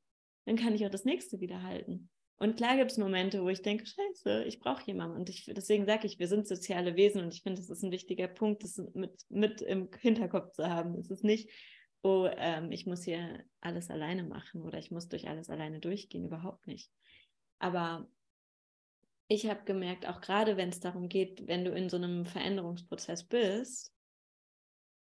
dann 0.45 0.55
kann 0.55 0.73
ich 0.73 0.85
auch 0.85 0.91
das 0.91 1.05
nächste 1.05 1.39
wieder 1.39 1.61
halten. 1.63 2.09
Und 2.37 2.57
klar 2.57 2.75
gibt 2.75 2.91
es 2.91 2.97
Momente, 2.97 3.43
wo 3.43 3.49
ich 3.49 3.61
denke, 3.61 3.85
scheiße, 3.85 4.45
ich 4.45 4.59
brauche 4.59 4.83
jemanden. 4.87 5.15
Und 5.15 5.29
ich, 5.29 5.45
deswegen 5.45 5.85
sage 5.85 6.07
ich, 6.07 6.17
wir 6.17 6.27
sind 6.27 6.47
soziale 6.47 6.95
Wesen 6.95 7.21
und 7.21 7.35
ich 7.35 7.43
finde, 7.43 7.61
das 7.61 7.69
ist 7.69 7.83
ein 7.83 7.91
wichtiger 7.91 8.27
Punkt, 8.27 8.63
das 8.63 8.81
mit, 8.95 9.13
mit 9.29 9.61
im 9.61 9.89
Hinterkopf 9.99 10.51
zu 10.53 10.67
haben. 10.67 10.95
Es 10.95 11.11
ist 11.11 11.23
nicht, 11.23 11.51
oh, 12.01 12.27
ähm, 12.37 12.71
ich 12.71 12.87
muss 12.87 13.03
hier 13.03 13.43
alles 13.59 13.91
alleine 13.91 14.23
machen 14.23 14.63
oder 14.63 14.79
ich 14.79 14.89
muss 14.89 15.07
durch 15.07 15.29
alles 15.29 15.51
alleine 15.51 15.79
durchgehen, 15.79 16.25
überhaupt 16.25 16.65
nicht. 16.65 16.91
Aber 17.59 18.09
ich 19.27 19.47
habe 19.47 19.63
gemerkt, 19.63 20.07
auch 20.07 20.19
gerade 20.19 20.57
wenn 20.57 20.69
es 20.69 20.79
darum 20.79 21.09
geht, 21.09 21.47
wenn 21.47 21.63
du 21.63 21.71
in 21.71 21.89
so 21.89 21.97
einem 21.97 22.25
Veränderungsprozess 22.25 23.23
bist, 23.23 23.93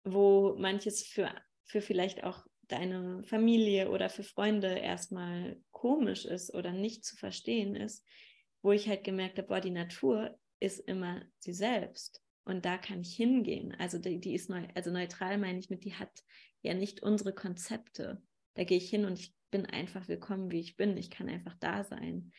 wo 0.03 0.55
manches 0.57 1.05
für, 1.05 1.29
für 1.65 1.81
vielleicht 1.81 2.23
auch 2.23 2.45
deine 2.67 3.23
Familie 3.23 3.89
oder 3.89 4.09
für 4.09 4.23
Freunde 4.23 4.77
erstmal 4.77 5.59
komisch 5.71 6.25
ist 6.25 6.53
oder 6.53 6.71
nicht 6.71 7.03
zu 7.03 7.15
verstehen 7.15 7.75
ist, 7.75 8.05
wo 8.61 8.71
ich 8.71 8.87
halt 8.87 9.03
gemerkt 9.03 9.37
habe, 9.37 9.47
boah, 9.47 9.61
die 9.61 9.71
Natur 9.71 10.37
ist 10.59 10.79
immer 10.79 11.21
sie 11.39 11.53
selbst 11.53 12.21
und 12.43 12.65
da 12.65 12.77
kann 12.77 13.01
ich 13.01 13.15
hingehen. 13.15 13.75
Also 13.79 13.97
die, 13.97 14.19
die 14.19 14.35
ist 14.35 14.49
neu, 14.49 14.67
also 14.75 14.91
neutral 14.91 15.37
meine 15.37 15.59
ich 15.59 15.69
mit, 15.69 15.83
die 15.83 15.95
hat 15.95 16.11
ja 16.61 16.73
nicht 16.73 17.01
unsere 17.01 17.33
Konzepte. 17.33 18.21
Da 18.55 18.63
gehe 18.63 18.77
ich 18.77 18.89
hin 18.89 19.05
und 19.05 19.19
ich 19.19 19.33
bin 19.51 19.65
einfach 19.65 20.07
willkommen, 20.07 20.51
wie 20.51 20.59
ich 20.59 20.75
bin. 20.75 20.97
Ich 20.97 21.09
kann 21.09 21.29
einfach 21.29 21.55
da 21.59 21.83
sein. 21.83 22.31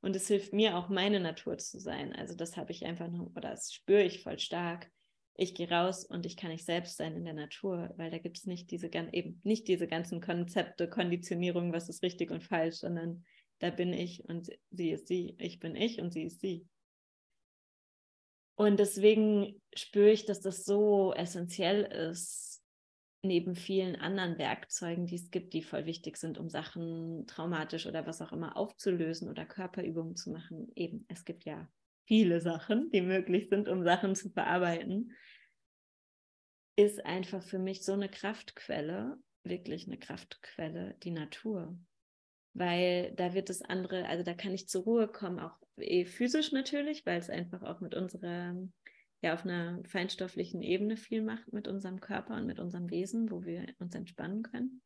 Und 0.00 0.16
es 0.16 0.26
hilft 0.26 0.52
mir 0.52 0.76
auch, 0.76 0.88
meine 0.88 1.20
Natur 1.20 1.58
zu 1.58 1.78
sein. 1.78 2.12
Also 2.12 2.34
das 2.34 2.56
habe 2.56 2.72
ich 2.72 2.84
einfach 2.84 3.08
noch, 3.08 3.30
oder 3.36 3.50
das 3.50 3.72
spüre 3.72 4.02
ich 4.02 4.22
voll 4.22 4.38
stark, 4.38 4.90
ich 5.34 5.54
gehe 5.54 5.70
raus 5.70 6.04
und 6.04 6.26
ich 6.26 6.36
kann 6.36 6.50
nicht 6.50 6.64
selbst 6.64 6.96
sein 6.96 7.16
in 7.16 7.24
der 7.24 7.34
Natur, 7.34 7.92
weil 7.96 8.10
da 8.10 8.18
gibt 8.18 8.38
es 8.38 8.46
nicht 8.46 8.70
diese 8.70 8.90
eben 9.12 9.40
nicht 9.44 9.66
diese 9.68 9.88
ganzen 9.88 10.20
Konzepte, 10.20 10.88
Konditionierung, 10.88 11.72
was 11.72 11.88
ist 11.88 12.02
richtig 12.02 12.30
und 12.30 12.44
falsch, 12.44 12.76
sondern 12.76 13.24
da 13.58 13.70
bin 13.70 13.92
ich 13.92 14.24
und 14.28 14.50
sie 14.70 14.90
ist 14.90 15.08
sie, 15.08 15.36
ich 15.38 15.58
bin 15.60 15.76
ich 15.76 16.00
und 16.00 16.12
sie 16.12 16.24
ist 16.24 16.40
sie. 16.40 16.66
Und 18.56 18.78
deswegen 18.78 19.60
spüre 19.74 20.10
ich, 20.10 20.26
dass 20.26 20.40
das 20.40 20.64
so 20.64 21.14
essentiell 21.14 21.82
ist, 21.82 22.62
neben 23.24 23.54
vielen 23.54 23.96
anderen 23.96 24.36
Werkzeugen, 24.36 25.06
die 25.06 25.14
es 25.14 25.30
gibt, 25.30 25.54
die 25.54 25.62
voll 25.62 25.86
wichtig 25.86 26.16
sind, 26.16 26.38
um 26.38 26.48
Sachen 26.48 27.26
traumatisch 27.26 27.86
oder 27.86 28.06
was 28.06 28.20
auch 28.20 28.32
immer 28.32 28.56
aufzulösen 28.56 29.28
oder 29.28 29.46
Körperübungen 29.46 30.16
zu 30.16 30.30
machen. 30.30 30.70
Eben, 30.74 31.04
es 31.08 31.24
gibt 31.24 31.44
ja 31.44 31.68
viele 32.06 32.40
Sachen, 32.40 32.90
die 32.90 33.00
möglich 33.00 33.48
sind, 33.48 33.68
um 33.68 33.84
Sachen 33.84 34.14
zu 34.14 34.30
verarbeiten, 34.30 35.12
ist 36.76 37.04
einfach 37.04 37.42
für 37.42 37.58
mich 37.58 37.84
so 37.84 37.92
eine 37.92 38.08
Kraftquelle, 38.08 39.18
wirklich 39.44 39.86
eine 39.86 39.98
Kraftquelle, 39.98 40.96
die 41.02 41.10
Natur. 41.10 41.78
Weil 42.54 43.12
da 43.16 43.34
wird 43.34 43.48
das 43.48 43.62
andere, 43.62 44.06
also 44.06 44.24
da 44.24 44.34
kann 44.34 44.52
ich 44.52 44.68
zur 44.68 44.84
Ruhe 44.84 45.08
kommen, 45.08 45.38
auch 45.38 45.56
eh 45.78 46.04
physisch 46.04 46.52
natürlich, 46.52 47.04
weil 47.06 47.18
es 47.18 47.30
einfach 47.30 47.62
auch 47.62 47.80
mit 47.80 47.94
unserer, 47.94 48.54
ja, 49.22 49.34
auf 49.34 49.44
einer 49.44 49.82
feinstofflichen 49.84 50.62
Ebene 50.62 50.96
viel 50.96 51.22
macht 51.22 51.52
mit 51.52 51.68
unserem 51.68 52.00
Körper 52.00 52.36
und 52.36 52.46
mit 52.46 52.58
unserem 52.58 52.90
Wesen, 52.90 53.30
wo 53.30 53.44
wir 53.44 53.66
uns 53.78 53.94
entspannen 53.94 54.42
können 54.42 54.82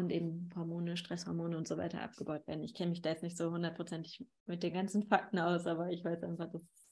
und 0.00 0.10
eben 0.10 0.50
Hormone, 0.56 0.96
Stresshormone 0.96 1.56
und 1.56 1.68
so 1.68 1.76
weiter 1.76 2.02
abgebaut 2.02 2.46
werden. 2.46 2.64
Ich 2.64 2.74
kenne 2.74 2.90
mich 2.90 3.02
da 3.02 3.10
jetzt 3.10 3.22
nicht 3.22 3.36
so 3.36 3.50
hundertprozentig 3.50 4.26
mit 4.46 4.62
den 4.62 4.72
ganzen 4.72 5.04
Fakten 5.04 5.38
aus, 5.38 5.66
aber 5.66 5.90
ich 5.90 6.04
weiß 6.04 6.22
einfach, 6.24 6.50
dass 6.50 6.62
es 6.62 6.90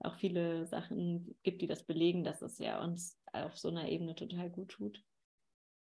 auch 0.00 0.16
viele 0.16 0.66
Sachen 0.66 1.36
gibt, 1.42 1.62
die 1.62 1.66
das 1.66 1.84
belegen, 1.84 2.24
dass 2.24 2.42
es 2.42 2.58
ja 2.58 2.82
uns 2.82 3.18
auf 3.32 3.56
so 3.56 3.68
einer 3.68 3.88
Ebene 3.88 4.14
total 4.14 4.50
gut 4.50 4.70
tut. 4.70 5.02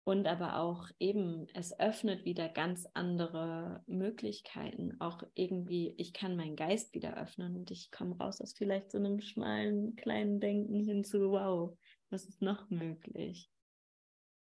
Und 0.04 0.26
aber 0.26 0.56
auch 0.56 0.88
eben, 0.98 1.46
es 1.54 1.78
öffnet 1.78 2.24
wieder 2.24 2.48
ganz 2.48 2.88
andere 2.94 3.84
Möglichkeiten. 3.86 4.96
Auch 4.98 5.22
irgendwie, 5.34 5.94
ich 5.98 6.14
kann 6.14 6.36
meinen 6.36 6.56
Geist 6.56 6.94
wieder 6.94 7.16
öffnen 7.16 7.54
und 7.54 7.70
ich 7.70 7.90
komme 7.90 8.16
raus 8.16 8.40
aus 8.40 8.54
vielleicht 8.54 8.90
so 8.90 8.98
einem 8.98 9.20
schmalen, 9.20 9.96
kleinen 9.96 10.40
Denken 10.40 10.82
hin 10.82 11.04
zu, 11.04 11.30
wow, 11.30 11.76
was 12.08 12.24
ist 12.24 12.40
noch 12.40 12.70
möglich? 12.70 13.50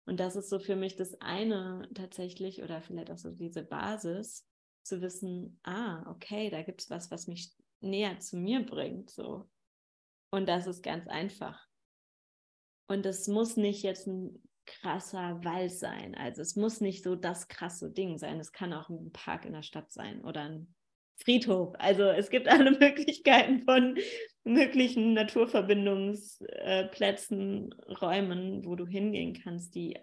Und 0.07 0.19
das 0.19 0.35
ist 0.35 0.49
so 0.49 0.57
für 0.57 0.75
mich 0.75 0.95
das 0.95 1.19
eine 1.21 1.87
tatsächlich 1.93 2.63
oder 2.63 2.81
vielleicht 2.81 3.11
auch 3.11 3.17
so 3.17 3.29
diese 3.29 3.61
Basis, 3.61 4.47
zu 4.87 5.01
wissen, 5.01 5.59
ah, 5.63 6.09
okay, 6.09 6.49
da 6.49 6.63
gibt 6.63 6.81
es 6.81 6.89
was, 6.89 7.11
was 7.11 7.27
mich 7.27 7.53
näher 7.81 8.19
zu 8.19 8.37
mir 8.37 8.65
bringt. 8.65 9.09
So. 9.09 9.49
Und 10.31 10.47
das 10.47 10.65
ist 10.65 10.81
ganz 10.81 11.07
einfach. 11.07 11.67
Und 12.87 13.05
es 13.05 13.27
muss 13.27 13.57
nicht 13.57 13.83
jetzt 13.83 14.07
ein 14.07 14.41
krasser 14.65 15.43
Wald 15.43 15.71
sein. 15.71 16.15
Also 16.15 16.41
es 16.41 16.55
muss 16.55 16.81
nicht 16.81 17.03
so 17.03 17.15
das 17.15 17.47
krasse 17.47 17.91
Ding 17.91 18.17
sein. 18.17 18.39
Es 18.39 18.51
kann 18.51 18.73
auch 18.73 18.89
ein 18.89 19.11
Park 19.11 19.45
in 19.45 19.53
der 19.53 19.63
Stadt 19.63 19.91
sein 19.91 20.23
oder 20.23 20.41
ein 20.43 20.73
Friedhof. 21.17 21.75
Also 21.79 22.03
es 22.03 22.29
gibt 22.29 22.47
alle 22.53 22.71
Möglichkeiten 22.71 23.63
von 23.63 23.97
möglichen 24.43 25.13
Naturverbindungsplätzen, 25.13 27.73
Räumen, 28.01 28.65
wo 28.65 28.75
du 28.75 28.87
hingehen 28.87 29.33
kannst, 29.33 29.75
die, 29.75 29.99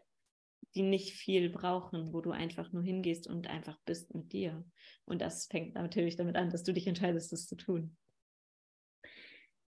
die 0.74 0.82
nicht 0.82 1.14
viel 1.14 1.50
brauchen, 1.50 2.12
wo 2.12 2.20
du 2.20 2.30
einfach 2.30 2.70
nur 2.72 2.82
hingehst 2.82 3.26
und 3.26 3.48
einfach 3.48 3.78
bist 3.84 4.14
mit 4.14 4.32
dir. 4.32 4.64
Und 5.06 5.22
das 5.22 5.46
fängt 5.46 5.74
natürlich 5.74 6.16
damit 6.16 6.36
an, 6.36 6.50
dass 6.50 6.64
du 6.64 6.72
dich 6.72 6.86
entscheidest, 6.86 7.32
das 7.32 7.46
zu 7.46 7.56
tun. 7.56 7.96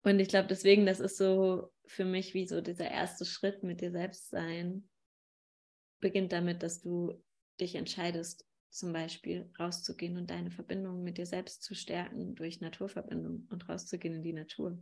Und 0.03 0.21
ich 0.21 0.29
glaube, 0.29 0.49
deswegen, 0.49 0.85
das 0.85 1.01
ist 1.01 1.17
so 1.17 1.73
für 1.87 2.05
mich 2.05 2.35
wie 2.35 2.47
so 2.47 2.61
dieser 2.61 2.91
erste 2.91 3.25
Schritt 3.25 3.63
mit 3.63 3.81
dir 3.81 3.91
selbst 3.91 4.29
sein, 4.29 4.87
beginnt 6.01 6.33
damit, 6.33 6.63
dass 6.63 6.83
du 6.83 7.25
dich 7.59 7.77
entscheidest, 7.77 8.45
zum 8.75 8.93
Beispiel 8.93 9.51
rauszugehen 9.59 10.17
und 10.17 10.31
deine 10.31 10.51
Verbindung 10.51 11.03
mit 11.05 11.19
dir 11.19 11.27
selbst 11.27 11.63
zu 11.63 11.75
stärken 11.75 12.35
durch 12.35 12.61
Naturverbindung 12.61 13.47
und 13.51 13.69
rauszugehen 13.69 14.17
in 14.17 14.23
die 14.23 14.33
Natur. 14.33 14.79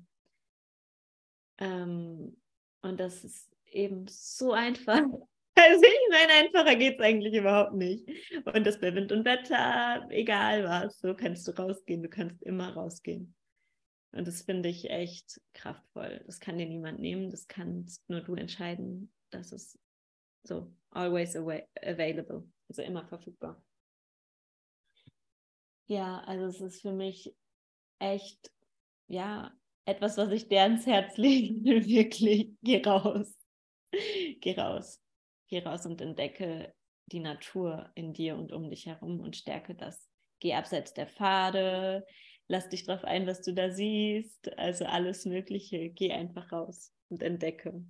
Ähm, 1.58 2.36
und 2.80 2.98
das 2.98 3.24
ist 3.24 3.54
eben 3.66 4.06
so 4.08 4.52
einfach. 4.52 5.02
Also 5.54 5.84
ich 5.84 6.08
meine, 6.10 6.32
einfacher 6.32 6.76
geht 6.76 6.94
es 6.94 7.04
eigentlich 7.04 7.34
überhaupt 7.34 7.74
nicht. 7.74 8.08
Und 8.54 8.66
das 8.66 8.80
bei 8.80 8.94
Wind 8.94 9.12
und 9.12 9.26
Wetter, 9.26 10.08
egal 10.08 10.64
was, 10.64 10.98
so 10.98 11.14
kannst 11.14 11.46
du 11.46 11.52
rausgehen, 11.52 12.02
du 12.02 12.08
kannst 12.08 12.42
immer 12.42 12.72
rausgehen. 12.72 13.34
Und 14.12 14.26
das 14.26 14.42
finde 14.42 14.70
ich 14.70 14.88
echt 14.88 15.42
kraftvoll. 15.52 16.22
Das 16.24 16.40
kann 16.40 16.56
dir 16.56 16.64
niemand 16.64 17.00
nehmen, 17.00 17.30
das 17.30 17.48
kannst 17.48 18.08
nur 18.08 18.22
du 18.22 18.34
entscheiden. 18.34 19.12
Das 19.28 19.52
ist 19.52 19.78
so 20.42 20.72
always 20.90 21.36
available, 21.36 22.48
also 22.70 22.80
immer 22.80 23.06
verfügbar. 23.06 23.62
Ja, 25.86 26.20
also 26.26 26.46
es 26.46 26.60
ist 26.60 26.82
für 26.82 26.92
mich 26.92 27.34
echt, 27.98 28.52
ja, 29.08 29.52
etwas, 29.84 30.16
was 30.16 30.30
ich 30.30 30.48
dir 30.48 30.62
ans 30.62 30.86
Herz 30.86 31.16
legen 31.18 31.64
will, 31.64 31.86
wirklich, 31.86 32.56
geh 32.62 32.82
raus. 32.84 33.34
Geh 34.40 34.54
raus. 34.58 35.00
Geh 35.48 35.60
raus 35.60 35.86
und 35.86 36.00
entdecke 36.00 36.74
die 37.06 37.20
Natur 37.20 37.90
in 37.94 38.14
dir 38.14 38.36
und 38.36 38.52
um 38.52 38.70
dich 38.70 38.86
herum 38.86 39.20
und 39.20 39.36
stärke 39.36 39.74
das. 39.74 40.08
Geh 40.40 40.54
abseits 40.54 40.94
der 40.94 41.06
Pfade, 41.06 42.06
lass 42.48 42.68
dich 42.68 42.84
drauf 42.84 43.04
ein, 43.04 43.26
was 43.26 43.42
du 43.42 43.52
da 43.52 43.70
siehst, 43.70 44.56
also 44.58 44.84
alles 44.86 45.26
Mögliche. 45.26 45.90
Geh 45.90 46.12
einfach 46.12 46.52
raus 46.52 46.94
und 47.08 47.22
entdecke. 47.22 47.84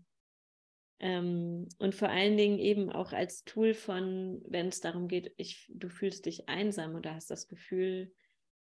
Ähm, 1.02 1.68
und 1.78 1.97
vor 1.97 2.09
allen 2.09 2.37
Dingen 2.37 2.61
eben 2.61 2.88
auch 2.88 3.12
als 3.12 3.42
Tool 3.42 3.75
von, 3.75 4.40
wenn 4.47 4.68
es 4.68 4.80
darum 4.80 5.09
geht, 5.09 5.35
ich, 5.37 5.68
du 5.75 5.88
fühlst 5.88 6.26
dich 6.26 6.49
einsam 6.49 6.94
oder 6.94 7.16
hast 7.16 7.28
das 7.28 7.49
Gefühl, 7.49 8.14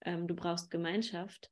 ähm, 0.05 0.27
du 0.27 0.33
brauchst 0.33 0.71
Gemeinschaft, 0.71 1.51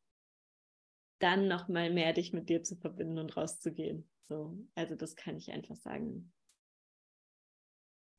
dann 1.20 1.50
nochmal 1.50 1.92
mehr 1.92 2.14
dich 2.14 2.32
mit 2.32 2.48
dir 2.48 2.64
zu 2.64 2.78
verbinden 2.78 3.20
und 3.20 3.36
rauszugehen. 3.36 4.10
So, 4.30 4.58
also 4.74 4.96
das 4.96 5.18
kann 5.18 5.36
ich 5.36 5.52
einfach 5.52 5.76
sagen. 5.76 6.32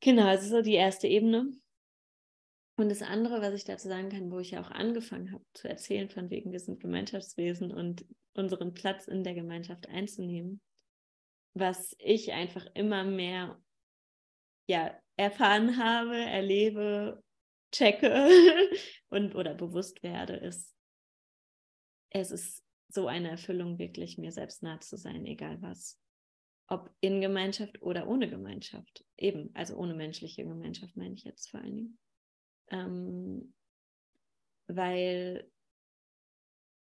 Genau, 0.01 0.27
also 0.27 0.47
so 0.47 0.61
die 0.61 0.75
erste 0.75 1.07
Ebene. 1.07 1.51
Und 2.77 2.89
das 2.89 3.01
andere, 3.01 3.41
was 3.41 3.55
ich 3.55 3.63
dazu 3.63 3.87
sagen 3.87 4.09
kann, 4.09 4.31
wo 4.31 4.37
ich 4.37 4.51
ja 4.51 4.61
auch 4.61 4.69
angefangen 4.69 5.31
habe 5.31 5.43
zu 5.53 5.67
erzählen, 5.67 6.09
von 6.09 6.29
wegen, 6.29 6.51
wir 6.51 6.59
sind 6.59 6.79
Gemeinschaftswesen 6.79 7.71
und 7.71 8.05
unseren 8.33 8.73
Platz 8.75 9.07
in 9.07 9.23
der 9.23 9.33
Gemeinschaft 9.33 9.89
einzunehmen, 9.89 10.61
was 11.53 11.95
ich 11.99 12.31
einfach 12.31 12.65
immer 12.73 13.03
mehr 13.03 13.61
ja, 14.67 14.97
erfahren 15.17 15.77
habe, 15.77 16.17
erlebe, 16.17 17.23
checke 17.71 18.29
und 19.09 19.35
oder 19.35 19.53
bewusst 19.53 20.01
werde, 20.03 20.35
ist, 20.35 20.75
es 22.09 22.31
ist 22.31 22.63
so 22.89 23.07
eine 23.07 23.29
Erfüllung, 23.29 23.79
wirklich 23.79 24.17
mir 24.17 24.31
selbst 24.31 24.63
nah 24.63 24.79
zu 24.79 24.97
sein, 24.97 25.25
egal 25.25 25.61
was. 25.61 25.99
Ob 26.67 26.89
in 27.01 27.21
Gemeinschaft 27.21 27.81
oder 27.81 28.07
ohne 28.07 28.29
Gemeinschaft. 28.29 29.05
Eben, 29.17 29.51
also 29.53 29.75
ohne 29.75 29.93
menschliche 29.93 30.43
Gemeinschaft 30.43 30.95
meine 30.95 31.13
ich 31.13 31.23
jetzt 31.23 31.49
vor 31.49 31.59
allen 31.61 31.75
Dingen. 31.75 31.99
Ähm, 32.69 33.53
weil 34.67 35.49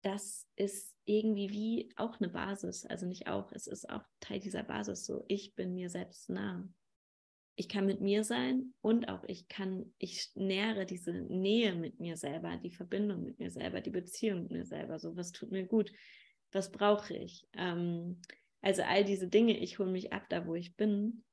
das 0.02 0.46
ist 0.56 0.96
irgendwie 1.04 1.50
wie 1.50 1.92
auch 1.96 2.20
eine 2.20 2.28
Basis. 2.28 2.86
Also 2.86 3.06
nicht 3.06 3.26
auch, 3.26 3.52
es 3.52 3.66
ist 3.66 3.88
auch 3.88 4.04
Teil 4.20 4.40
dieser 4.40 4.62
Basis 4.62 5.04
so. 5.04 5.24
Ich 5.28 5.54
bin 5.54 5.74
mir 5.74 5.90
selbst 5.90 6.28
nah 6.28 6.68
ich 7.58 7.68
kann 7.68 7.86
mit 7.86 8.00
mir 8.00 8.22
sein 8.22 8.72
und 8.82 9.08
auch 9.08 9.24
ich 9.24 9.48
kann, 9.48 9.92
ich 9.98 10.30
nähere 10.36 10.86
diese 10.86 11.12
Nähe 11.12 11.74
mit 11.74 11.98
mir 11.98 12.16
selber, 12.16 12.56
die 12.56 12.70
Verbindung 12.70 13.24
mit 13.24 13.40
mir 13.40 13.50
selber, 13.50 13.80
die 13.80 13.90
Beziehung 13.90 14.42
mit 14.42 14.52
mir 14.52 14.64
selber. 14.64 15.00
So, 15.00 15.16
was 15.16 15.32
tut 15.32 15.50
mir 15.50 15.66
gut? 15.66 15.92
Was 16.52 16.70
brauche 16.70 17.16
ich? 17.16 17.48
Ähm, 17.54 18.22
also 18.60 18.82
all 18.82 19.04
diese 19.04 19.26
Dinge, 19.26 19.58
ich 19.58 19.80
hole 19.80 19.90
mich 19.90 20.12
ab, 20.12 20.26
da 20.28 20.46
wo 20.46 20.54
ich 20.54 20.76
bin. 20.76 21.24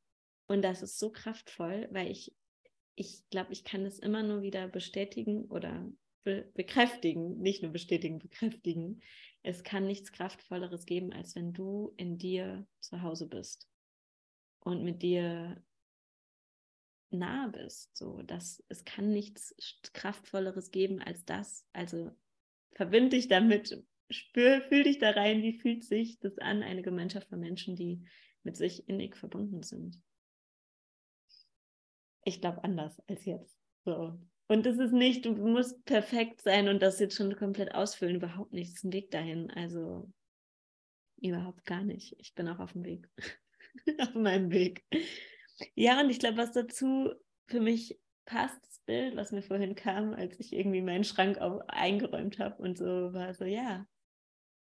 Und 0.47 0.63
das 0.63 0.81
ist 0.81 0.97
so 0.97 1.11
kraftvoll, 1.11 1.87
weil 1.91 2.09
ich, 2.09 2.35
ich 2.95 3.21
glaube, 3.29 3.53
ich 3.53 3.63
kann 3.63 3.85
es 3.85 3.99
immer 3.99 4.23
nur 4.23 4.41
wieder 4.41 4.67
bestätigen 4.67 5.45
oder 5.45 5.87
be 6.25 6.51
bekräftigen, 6.55 7.39
nicht 7.39 7.63
nur 7.63 7.71
bestätigen, 7.71 8.19
bekräftigen. 8.19 9.01
Es 9.43 9.63
kann 9.63 9.85
nichts 9.85 10.11
Kraftvolleres 10.11 10.85
geben, 10.85 11.13
als 11.13 11.35
wenn 11.35 11.53
du 11.53 11.93
in 11.95 12.17
dir 12.17 12.67
zu 12.81 13.01
Hause 13.01 13.27
bist 13.27 13.69
und 14.59 14.83
mit 14.83 15.01
dir 15.03 15.63
nah 17.11 17.47
bist. 17.47 17.95
So, 17.95 18.21
dass 18.23 18.61
es 18.67 18.83
kann 18.83 19.13
nichts 19.13 19.55
Kraftvolleres 19.93 20.71
geben 20.71 21.01
als 21.01 21.23
das. 21.23 21.65
Also 21.71 22.11
verbind 22.73 23.13
dich 23.13 23.27
damit, 23.27 23.81
spür, 24.09 24.61
fühl 24.61 24.83
dich 24.83 24.99
da 24.99 25.11
rein, 25.11 25.41
wie 25.43 25.59
fühlt 25.59 25.83
sich 25.83 26.19
das 26.19 26.37
an, 26.39 26.63
eine 26.63 26.81
Gemeinschaft 26.81 27.29
von 27.29 27.39
Menschen, 27.39 27.75
die 27.75 28.03
mit 28.43 28.57
sich 28.57 28.89
innig 28.89 29.15
verbunden 29.15 29.63
sind. 29.63 30.01
Ich 32.23 32.41
glaube 32.41 32.63
anders 32.63 32.99
als 33.07 33.25
jetzt. 33.25 33.57
So. 33.85 34.19
Und 34.47 34.65
es 34.67 34.77
ist 34.77 34.93
nicht, 34.93 35.25
du 35.25 35.31
musst 35.33 35.83
perfekt 35.85 36.41
sein 36.41 36.67
und 36.67 36.81
das 36.81 36.99
jetzt 36.99 37.15
schon 37.15 37.35
komplett 37.35 37.73
ausfüllen, 37.73 38.17
überhaupt 38.17 38.53
nicht. 38.53 38.69
Es 38.69 38.75
ist 38.75 38.83
ein 38.83 38.93
Weg 38.93 39.09
dahin. 39.11 39.49
Also 39.51 40.11
überhaupt 41.17 41.65
gar 41.65 41.83
nicht. 41.83 42.15
Ich 42.19 42.35
bin 42.35 42.47
auch 42.47 42.59
auf 42.59 42.73
dem 42.73 42.85
Weg. 42.85 43.09
auf 43.99 44.13
meinem 44.13 44.51
Weg. 44.51 44.85
Ja, 45.73 46.01
und 46.01 46.09
ich 46.09 46.19
glaube, 46.19 46.37
was 46.37 46.51
dazu 46.51 47.11
für 47.47 47.59
mich 47.59 47.99
passt, 48.25 48.59
das 48.63 48.79
Bild, 48.85 49.15
was 49.15 49.31
mir 49.31 49.41
vorhin 49.41 49.75
kam, 49.75 50.13
als 50.13 50.39
ich 50.39 50.53
irgendwie 50.53 50.81
meinen 50.81 51.03
Schrank 51.03 51.39
auch 51.39 51.61
eingeräumt 51.67 52.39
habe 52.39 52.61
und 52.61 52.77
so, 52.77 53.13
war 53.13 53.33
so, 53.33 53.45
ja, 53.45 53.87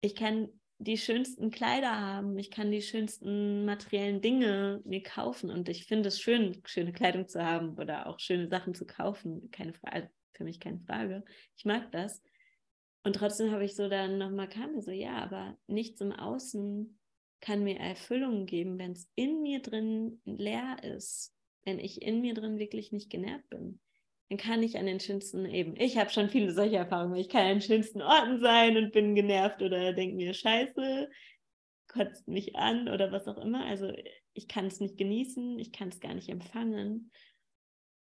ich 0.01 0.15
kann 0.15 0.49
die 0.79 0.97
schönsten 0.97 1.51
Kleider 1.51 2.01
haben, 2.01 2.39
ich 2.39 2.51
kann 2.51 2.71
die 2.71 2.83
schönsten 2.83 3.65
materiellen 3.65 4.21
Dinge 4.21 4.81
mir 4.85 5.03
kaufen 5.03 5.51
und 5.51 5.69
ich 5.69 5.87
finde 5.87 6.09
es 6.09 6.21
schön, 6.21 6.63
schöne 6.65 6.93
Kleidung 6.93 7.29
zu 7.29 7.45
haben 7.45 7.77
oder 7.79 8.07
auch 8.07 8.21
schöne 8.21 8.49
Sachen 8.49 8.75
zu 8.75 8.87
kaufen, 8.87 9.51
keine 9.51 9.75
Frage, 9.75 9.95
also 9.95 10.09
für 10.35 10.45
mich 10.45 10.61
keine 10.61 10.79
Frage. 10.81 11.25
Ich 11.57 11.65
mag 11.65 11.91
das. 11.91 12.23
Und 13.03 13.17
trotzdem 13.17 13.51
habe 13.51 13.65
ich 13.65 13.75
so 13.75 13.89
dann 13.89 14.19
nochmal 14.19 14.49
kam 14.49 14.75
mir 14.75 14.83
so, 14.83 14.93
ja, 14.93 15.19
aber 15.19 15.57
nichts 15.67 16.01
im 16.01 16.13
Außen 16.13 16.99
kann 17.41 17.65
mir 17.65 17.79
Erfüllung 17.79 18.47
geben, 18.47 18.79
wenn 18.79 18.93
es 18.93 19.11
in 19.15 19.43
mir 19.43 19.61
drin 19.61 20.21
leer 20.25 20.77
ist, 20.83 21.35
wenn 21.65 21.79
ich 21.79 22.03
in 22.03 22.21
mir 22.21 22.35
drin 22.35 22.59
wirklich 22.59 22.93
nicht 22.93 23.11
genährt 23.11 23.49
bin. 23.49 23.81
Dann 24.29 24.39
kann 24.39 24.63
ich 24.63 24.77
an 24.77 24.87
den 24.87 25.01
schönsten 25.01 25.47
eben, 25.47 25.75
ich 25.77 25.97
habe 25.97 26.11
schon 26.11 26.29
viele 26.29 26.53
solche 26.53 26.77
Erfahrungen, 26.77 27.17
ich 27.17 27.29
kann 27.29 27.43
an 27.43 27.57
den 27.57 27.63
schönsten 27.63 28.03
Orten 28.03 28.41
sein 28.41 28.77
und 28.77 28.93
bin 28.93 29.15
genervt 29.15 29.63
oder 29.63 29.95
denke 29.95 30.17
mir, 30.17 30.35
scheiße, 30.35 31.09
kotzt 31.89 32.29
mich 32.29 32.55
an 32.57 32.89
oder 32.89 33.11
was 33.11 33.27
auch 33.27 33.39
immer. 33.39 33.65
Also 33.65 33.91
ich 34.35 34.47
kann 34.47 34.67
es 34.67 34.81
nicht 34.81 34.99
genießen, 34.99 35.59
ich 35.59 35.73
kann 35.73 35.89
es 35.89 36.01
gar 36.01 36.15
nicht 36.15 36.29
empfangen. 36.29 37.11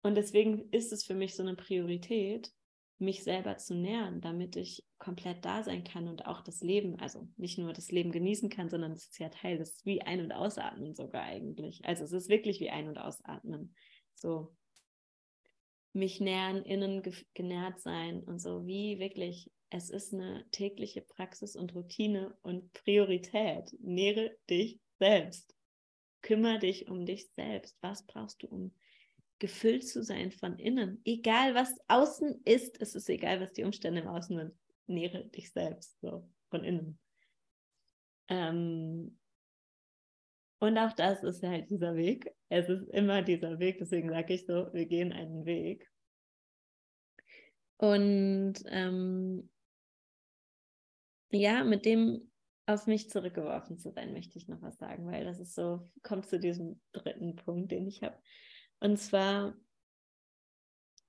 Und 0.02 0.16
deswegen 0.16 0.70
ist 0.72 0.92
es 0.92 1.04
für 1.04 1.16
mich 1.16 1.36
so 1.36 1.44
eine 1.44 1.56
Priorität, 1.56 2.52
mich 2.98 3.24
selber 3.24 3.58
zu 3.58 3.76
nähern, 3.76 4.22
damit 4.22 4.56
ich 4.56 4.84
komplett 4.98 5.44
da 5.44 5.64
sein 5.64 5.84
kann 5.84 6.08
und 6.08 6.26
auch 6.26 6.42
das 6.42 6.62
Leben, 6.62 6.98
also 7.00 7.28
nicht 7.36 7.58
nur 7.58 7.74
das 7.74 7.92
Leben 7.92 8.12
genießen 8.12 8.50
kann, 8.50 8.70
sondern 8.70 8.94
es 8.94 9.08
ist 9.08 9.20
ja 9.20 9.30
Teil, 9.30 9.58
das 9.58 9.72
ist 9.72 9.86
wie 9.86 10.02
Ein- 10.02 10.22
und 10.22 10.32
Ausatmen 10.32 10.96
sogar 10.96 11.24
eigentlich. 11.24 11.84
Also 11.84 12.06
es 12.06 12.14
ist 12.14 12.30
wirklich 12.30 12.60
wie 12.60 12.70
Ein- 12.70 12.88
und 12.88 12.98
Ausatmen. 12.98 13.76
So 14.14 14.56
mich 15.96 16.20
nähern, 16.20 16.64
innen 16.64 17.02
genährt 17.34 17.80
sein 17.80 18.24
und 18.24 18.40
so 18.40 18.66
wie 18.66 19.00
wirklich, 19.00 19.52
es 19.70 19.90
ist 19.90 20.14
eine 20.14 20.46
tägliche 20.52 21.02
Praxis 21.02 21.56
und 21.56 21.74
Routine 21.74 22.38
und 22.42 22.72
Priorität. 22.74 23.76
Nähre 23.80 24.38
dich 24.50 24.80
selbst. 25.00 25.56
Kümmere 26.22 26.60
dich 26.60 26.88
um 26.90 27.06
dich 27.06 27.30
selbst. 27.32 27.78
Was 27.82 28.06
brauchst 28.06 28.44
du, 28.44 28.48
um 28.48 28.72
gefüllt 29.40 29.88
zu 29.88 30.04
sein 30.04 30.32
von 30.32 30.58
innen. 30.60 31.02
Egal 31.06 31.56
was 31.56 31.74
außen 31.88 32.42
ist, 32.46 32.82
es 32.82 32.96
ist 32.96 33.10
egal, 33.10 33.42
was 33.42 33.54
die 33.54 33.64
Umstände 33.64 34.02
im 34.02 34.08
Außen 34.08 34.38
sind. 34.38 34.54
Nähre 34.88 35.26
dich 35.26 35.52
selbst 35.52 36.00
so 36.00 36.30
von 36.50 36.64
innen. 36.64 37.00
Ähm, 38.28 39.18
und 40.60 40.78
auch 40.78 40.94
das 40.94 41.24
ist 41.24 41.44
halt 41.44 41.70
dieser 41.70 41.96
Weg. 41.96 42.32
Es 42.50 42.70
ist 42.70 42.88
immer 42.90 43.22
dieser 43.22 43.60
Weg, 43.60 43.80
deswegen 43.80 44.10
sage 44.10 44.34
ich 44.34 44.46
so, 44.46 44.72
wir 44.74 44.86
gehen 44.86 45.12
einen 45.12 45.46
Weg. 45.46 45.90
Und 47.78 48.56
ähm, 48.68 49.50
ja, 51.32 51.64
mit 51.64 51.86
dem 51.86 52.32
auf 52.68 52.88
mich 52.88 53.10
zurückgeworfen 53.10 53.78
zu 53.78 53.92
sein, 53.92 54.14
möchte 54.14 54.38
ich 54.38 54.48
noch 54.48 54.62
was 54.62 54.78
sagen, 54.78 55.06
weil 55.06 55.24
das 55.26 55.40
ist 55.40 55.54
so, 55.54 55.90
kommt 56.02 56.28
zu 56.28 56.40
diesem 56.40 56.82
dritten 56.94 57.36
Punkt, 57.36 57.72
den 57.72 57.88
ich 57.88 58.02
habe. 58.02 58.18
Und 58.80 58.98
zwar 58.98 59.56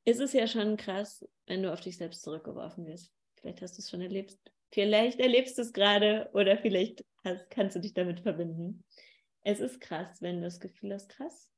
ist 0.04 0.20
es 0.20 0.32
ja 0.32 0.46
schon 0.46 0.76
krass, 0.76 1.26
wenn 1.46 1.62
du 1.62 1.72
auf 1.72 1.80
dich 1.80 1.96
selbst 1.96 2.22
zurückgeworfen 2.22 2.86
wirst. 2.86 3.12
Vielleicht 3.40 3.62
hast 3.62 3.78
du 3.78 3.82
es 3.82 3.90
schon 3.90 4.02
erlebt. 4.02 4.36
Vielleicht 4.72 5.18
erlebst 5.20 5.56
du 5.56 5.62
es 5.62 5.72
gerade 5.72 6.28
oder 6.34 6.58
vielleicht 6.58 7.04
hast, 7.24 7.48
kannst 7.50 7.76
du 7.76 7.80
dich 7.80 7.94
damit 7.94 8.20
verbinden. 8.20 8.84
Es 9.48 9.60
ist 9.60 9.80
krass, 9.80 10.20
wenn 10.22 10.38
du 10.38 10.42
das 10.42 10.58
Gefühl 10.58 10.92
hast, 10.92 11.08
krass, 11.08 11.48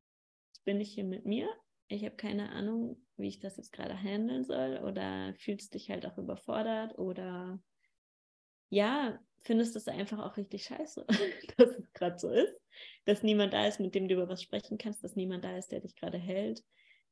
jetzt 0.49 0.63
bin 0.67 0.79
ich 0.79 0.93
hier 0.93 1.05
mit 1.05 1.25
mir. 1.25 1.49
Ich 1.89 2.05
habe 2.05 2.17
keine 2.17 2.51
Ahnung, 2.51 3.03
wie 3.17 3.29
ich 3.29 3.39
das 3.39 3.57
jetzt 3.57 3.73
gerade 3.73 3.97
handeln 3.97 4.45
soll 4.45 4.77
oder 4.85 5.33
fühlst 5.39 5.73
dich 5.73 5.89
halt 5.89 6.05
auch 6.05 6.19
überfordert 6.19 6.99
oder 6.99 7.59
ja, 8.69 9.19
findest 9.41 9.75
du 9.75 9.79
es 9.79 9.89
einfach 9.89 10.19
auch 10.19 10.37
richtig 10.37 10.65
scheiße, 10.65 11.07
dass 11.57 11.71
es 11.79 11.91
gerade 11.95 12.19
so 12.19 12.31
ist, 12.31 12.55
dass 13.07 13.23
niemand 13.23 13.55
da 13.55 13.67
ist, 13.67 13.81
mit 13.81 13.95
dem 13.95 14.07
du 14.07 14.17
über 14.17 14.29
was 14.29 14.43
sprechen 14.43 14.77
kannst, 14.77 15.03
dass 15.03 15.17
niemand 15.17 15.43
da 15.43 15.57
ist, 15.57 15.73
der 15.73 15.81
dich 15.81 15.97
gerade 15.97 16.19
hält, 16.19 16.63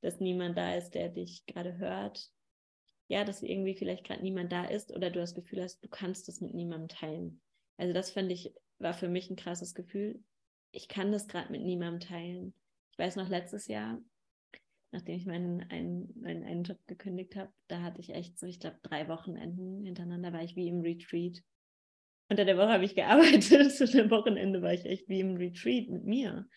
dass 0.02 0.20
niemand 0.20 0.58
da 0.58 0.74
ist, 0.74 0.90
der 0.90 1.08
dich 1.08 1.46
gerade 1.46 1.78
hört. 1.78 2.30
Ja, 3.08 3.24
dass 3.24 3.42
irgendwie 3.42 3.76
vielleicht 3.76 4.04
gerade 4.04 4.22
niemand 4.22 4.52
da 4.52 4.66
ist 4.66 4.94
oder 4.94 5.08
du 5.08 5.20
das 5.20 5.34
Gefühl 5.34 5.62
hast, 5.62 5.82
du 5.82 5.88
kannst 5.88 6.28
das 6.28 6.42
mit 6.42 6.52
niemandem 6.52 6.88
teilen. 6.88 7.40
Also 7.78 7.94
das 7.94 8.10
fand 8.10 8.30
ich, 8.30 8.52
war 8.78 8.92
für 8.92 9.08
mich 9.08 9.30
ein 9.30 9.36
krasses 9.36 9.74
Gefühl. 9.74 10.22
Ich 10.72 10.88
kann 10.88 11.12
das 11.12 11.28
gerade 11.28 11.50
mit 11.50 11.62
niemandem 11.62 12.00
teilen. 12.00 12.54
Ich 12.92 12.98
weiß 12.98 13.16
noch 13.16 13.28
letztes 13.28 13.66
Jahr, 13.68 14.00
nachdem 14.92 15.16
ich 15.16 15.26
meinen 15.26 15.62
einen, 15.70 16.12
meinen 16.20 16.44
einen 16.44 16.64
Job 16.64 16.78
gekündigt 16.86 17.36
habe, 17.36 17.52
da 17.68 17.82
hatte 17.82 18.00
ich 18.00 18.10
echt 18.10 18.38
so, 18.38 18.46
ich 18.46 18.60
glaube, 18.60 18.78
drei 18.82 19.08
Wochenenden 19.08 19.84
hintereinander 19.84 20.32
war 20.32 20.42
ich 20.42 20.56
wie 20.56 20.68
im 20.68 20.80
Retreat 20.80 21.42
Unter 22.28 22.44
der 22.44 22.56
Woche 22.56 22.72
habe 22.72 22.84
ich 22.84 22.94
gearbeitet 22.94 23.52
und 23.80 23.96
am 23.96 24.10
Wochenende 24.10 24.62
war 24.62 24.72
ich 24.72 24.84
echt 24.84 25.08
wie 25.08 25.20
im 25.20 25.36
Retreat 25.36 25.88
mit 25.88 26.04
mir, 26.04 26.48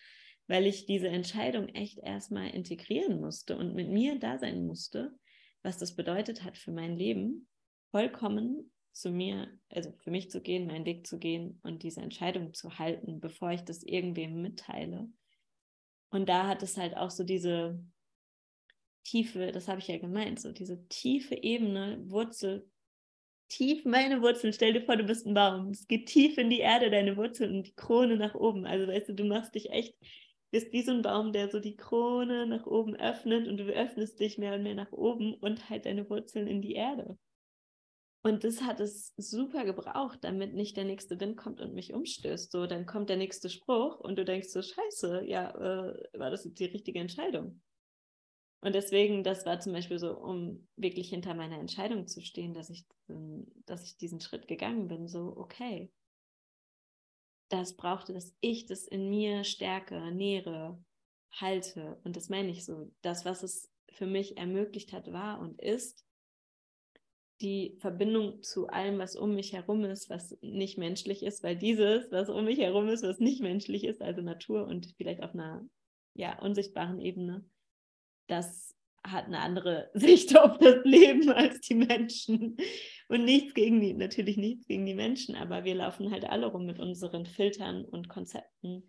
weil 0.47 0.65
ich 0.65 0.85
diese 0.85 1.09
Entscheidung 1.09 1.67
echt 1.69 1.99
erstmal 1.99 2.49
integrieren 2.49 3.19
musste 3.19 3.57
und 3.57 3.75
mit 3.75 3.89
mir 3.89 4.19
da 4.19 4.37
sein 4.37 4.65
musste, 4.65 5.11
was 5.61 5.77
das 5.77 5.95
bedeutet 5.95 6.43
hat 6.43 6.57
für 6.57 6.71
mein 6.71 6.95
Leben, 6.95 7.47
vollkommen 7.91 8.71
zu 8.91 9.11
mir, 9.11 9.47
also 9.69 9.91
für 10.03 10.11
mich 10.11 10.29
zu 10.29 10.41
gehen, 10.41 10.67
meinen 10.67 10.85
Weg 10.85 11.07
zu 11.07 11.19
gehen 11.19 11.59
und 11.63 11.83
diese 11.83 12.01
Entscheidung 12.01 12.53
zu 12.53 12.79
halten, 12.79 13.19
bevor 13.19 13.51
ich 13.51 13.61
das 13.61 13.83
irgendwem 13.83 14.41
mitteile. 14.41 15.09
Und 16.09 16.27
da 16.27 16.47
hat 16.47 16.63
es 16.63 16.77
halt 16.77 16.97
auch 16.97 17.11
so 17.11 17.23
diese 17.23 17.83
tiefe, 19.03 19.51
das 19.51 19.67
habe 19.67 19.79
ich 19.79 19.87
ja 19.87 19.97
gemeint, 19.97 20.39
so 20.39 20.51
diese 20.51 20.87
tiefe 20.87 21.35
Ebene, 21.35 21.99
Wurzel 22.09 22.69
tief 23.49 23.83
meine 23.83 24.21
Wurzeln. 24.21 24.53
Stell 24.53 24.73
dir 24.73 24.81
vor, 24.81 24.95
du 24.95 25.03
bist 25.03 25.25
ein 25.25 25.33
Baum. 25.33 25.69
Es 25.71 25.87
geht 25.87 26.07
tief 26.07 26.37
in 26.37 26.49
die 26.49 26.59
Erde, 26.59 26.89
deine 26.89 27.17
Wurzeln 27.17 27.57
und 27.57 27.67
die 27.67 27.75
Krone 27.75 28.15
nach 28.15 28.35
oben. 28.35 28.65
Also 28.65 28.87
weißt 28.87 29.09
du, 29.09 29.13
du 29.13 29.25
machst 29.25 29.55
dich 29.55 29.71
echt, 29.71 29.95
bist 30.51 30.71
wie 30.71 30.83
so 30.83 30.91
ein 30.91 31.01
Baum, 31.01 31.33
der 31.33 31.49
so 31.49 31.59
die 31.59 31.75
Krone 31.75 32.47
nach 32.47 32.65
oben 32.65 32.95
öffnet 32.95 33.47
und 33.47 33.57
du 33.57 33.65
öffnest 33.65 34.19
dich 34.19 34.37
mehr 34.37 34.55
und 34.55 34.63
mehr 34.63 34.75
nach 34.75 34.91
oben 34.91 35.33
und 35.33 35.69
halt 35.69 35.85
deine 35.85 36.09
Wurzeln 36.09 36.47
in 36.47 36.61
die 36.61 36.73
Erde. 36.73 37.17
Und 38.21 38.43
das 38.43 38.61
hat 38.61 38.81
es 38.81 39.13
super 39.15 39.63
gebraucht, 39.63 40.19
damit 40.23 40.53
nicht 40.53 40.75
der 40.75 40.83
nächste 40.83 41.19
Wind 41.19 41.37
kommt 41.37 41.61
und 41.61 41.73
mich 41.73 41.93
umstößt. 41.93 42.51
So, 42.51 42.67
dann 42.67 42.85
kommt 42.85 43.09
der 43.09 43.15
nächste 43.15 43.49
Spruch 43.49 43.99
und 43.99 44.17
du 44.17 44.25
denkst 44.25 44.49
so, 44.49 44.61
scheiße, 44.61 45.23
ja, 45.25 45.51
äh, 45.51 46.19
war 46.19 46.29
das 46.29 46.43
jetzt 46.43 46.59
die 46.59 46.65
richtige 46.65 46.99
Entscheidung? 46.99 47.61
Und 48.61 48.75
deswegen, 48.75 49.23
das 49.23 49.45
war 49.45 49.61
zum 49.61 49.71
Beispiel 49.71 49.99
so, 49.99 50.17
um 50.17 50.67
wirklich 50.75 51.09
hinter 51.09 51.33
meiner 51.33 51.59
Entscheidung 51.59 52.07
zu 52.07 52.21
stehen, 52.21 52.53
dass 52.53 52.69
ich, 52.69 52.85
dass 53.65 53.85
ich 53.85 53.97
diesen 53.97 54.19
Schritt 54.19 54.49
gegangen 54.49 54.89
bin, 54.89 55.07
so, 55.07 55.37
okay, 55.37 55.89
das 57.47 57.77
brauchte, 57.77 58.13
dass 58.13 58.35
ich 58.41 58.65
das 58.65 58.85
in 58.85 59.09
mir 59.09 59.45
stärke, 59.45 60.11
nähere, 60.11 60.83
halte. 61.31 61.99
Und 62.03 62.15
das 62.15 62.29
meine 62.29 62.49
ich 62.49 62.65
so. 62.65 62.91
Das, 63.01 63.23
was 63.23 63.43
es 63.43 63.71
für 63.93 64.05
mich 64.05 64.37
ermöglicht 64.37 64.93
hat, 64.93 65.11
war 65.11 65.39
und 65.39 65.59
ist 65.61 66.05
die 67.41 67.77
Verbindung 67.79 68.41
zu 68.43 68.67
allem, 68.67 68.99
was 68.99 69.15
um 69.15 69.33
mich 69.35 69.53
herum 69.53 69.85
ist, 69.85 70.09
was 70.09 70.37
nicht 70.41 70.77
menschlich 70.77 71.23
ist, 71.23 71.43
weil 71.43 71.55
dieses, 71.55 72.11
was 72.11 72.29
um 72.29 72.45
mich 72.45 72.59
herum 72.59 72.89
ist, 72.89 73.03
was 73.03 73.19
nicht 73.19 73.41
menschlich 73.41 73.85
ist, 73.85 74.01
also 74.01 74.21
Natur 74.21 74.67
und 74.67 74.93
vielleicht 74.97 75.23
auf 75.23 75.33
einer 75.33 75.65
ja, 76.13 76.37
unsichtbaren 76.39 76.99
Ebene, 76.99 77.45
das 78.27 78.75
hat 79.03 79.25
eine 79.25 79.39
andere 79.39 79.89
Sicht 79.93 80.37
auf 80.37 80.57
das 80.57 80.83
Leben 80.83 81.29
als 81.29 81.61
die 81.61 81.75
Menschen. 81.75 82.57
Und 83.07 83.25
nichts 83.25 83.53
gegen 83.53 83.79
die, 83.79 83.93
natürlich 83.93 84.37
nichts 84.37 84.67
gegen 84.67 84.85
die 84.85 84.93
Menschen, 84.93 85.35
aber 85.35 85.63
wir 85.63 85.75
laufen 85.75 86.11
halt 86.11 86.25
alle 86.25 86.47
rum 86.47 86.65
mit 86.65 86.79
unseren 86.79 87.25
Filtern 87.25 87.85
und 87.85 88.09
Konzepten. 88.09 88.83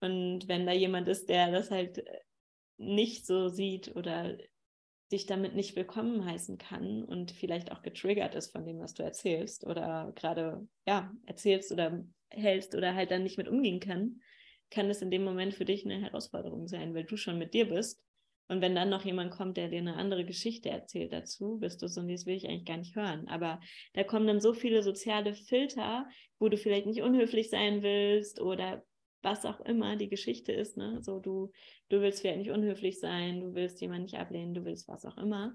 Und 0.00 0.48
wenn 0.48 0.66
da 0.66 0.72
jemand 0.72 1.08
ist, 1.08 1.28
der 1.28 1.52
das 1.52 1.70
halt 1.70 2.04
nicht 2.76 3.26
so 3.26 3.48
sieht 3.48 3.94
oder 3.96 4.36
dich 5.12 5.26
damit 5.26 5.54
nicht 5.54 5.76
willkommen 5.76 6.24
heißen 6.24 6.58
kann 6.58 7.04
und 7.04 7.30
vielleicht 7.30 7.72
auch 7.72 7.82
getriggert 7.82 8.34
ist 8.34 8.50
von 8.52 8.64
dem, 8.64 8.78
was 8.80 8.94
du 8.94 9.02
erzählst 9.02 9.64
oder 9.64 10.12
gerade 10.16 10.66
ja 10.86 11.12
erzählst 11.26 11.72
oder 11.72 12.04
hältst 12.30 12.74
oder 12.74 12.94
halt 12.94 13.10
dann 13.10 13.22
nicht 13.22 13.38
mit 13.38 13.48
umgehen 13.48 13.80
kann, 13.80 14.20
kann 14.70 14.90
es 14.90 15.02
in 15.02 15.10
dem 15.10 15.22
Moment 15.22 15.54
für 15.54 15.64
dich 15.64 15.84
eine 15.84 16.00
Herausforderung 16.00 16.66
sein, 16.66 16.94
weil 16.94 17.04
du 17.04 17.16
schon 17.16 17.38
mit 17.38 17.54
dir 17.54 17.68
bist 17.68 18.02
und 18.48 18.60
wenn 18.60 18.74
dann 18.74 18.90
noch 18.90 19.04
jemand 19.04 19.32
kommt, 19.32 19.56
der 19.56 19.68
dir 19.68 19.78
eine 19.78 19.96
andere 19.96 20.24
Geschichte 20.24 20.68
erzählt 20.68 21.12
dazu, 21.12 21.58
bist 21.58 21.82
du 21.82 21.88
so, 21.88 22.00
und 22.00 22.08
das 22.08 22.26
will 22.26 22.36
ich 22.36 22.48
eigentlich 22.48 22.64
gar 22.64 22.76
nicht 22.76 22.94
hören. 22.94 23.26
Aber 23.28 23.60
da 23.94 24.04
kommen 24.04 24.26
dann 24.26 24.40
so 24.40 24.54
viele 24.54 24.82
soziale 24.82 25.34
Filter, 25.34 26.06
wo 26.38 26.48
du 26.48 26.56
vielleicht 26.56 26.86
nicht 26.86 27.02
unhöflich 27.02 27.50
sein 27.50 27.82
willst 27.82 28.40
oder 28.40 28.84
was 29.26 29.44
auch 29.44 29.60
immer 29.60 29.96
die 29.96 30.08
Geschichte 30.08 30.52
ist. 30.52 30.76
Ne? 30.76 31.02
So, 31.02 31.18
du, 31.18 31.52
du 31.88 32.00
willst 32.00 32.20
vielleicht 32.20 32.38
nicht 32.38 32.50
unhöflich 32.50 33.00
sein, 33.00 33.40
du 33.40 33.54
willst 33.54 33.80
jemanden 33.80 34.04
nicht 34.04 34.18
ablehnen, 34.18 34.54
du 34.54 34.64
willst 34.64 34.88
was 34.88 35.04
auch 35.04 35.18
immer. 35.18 35.54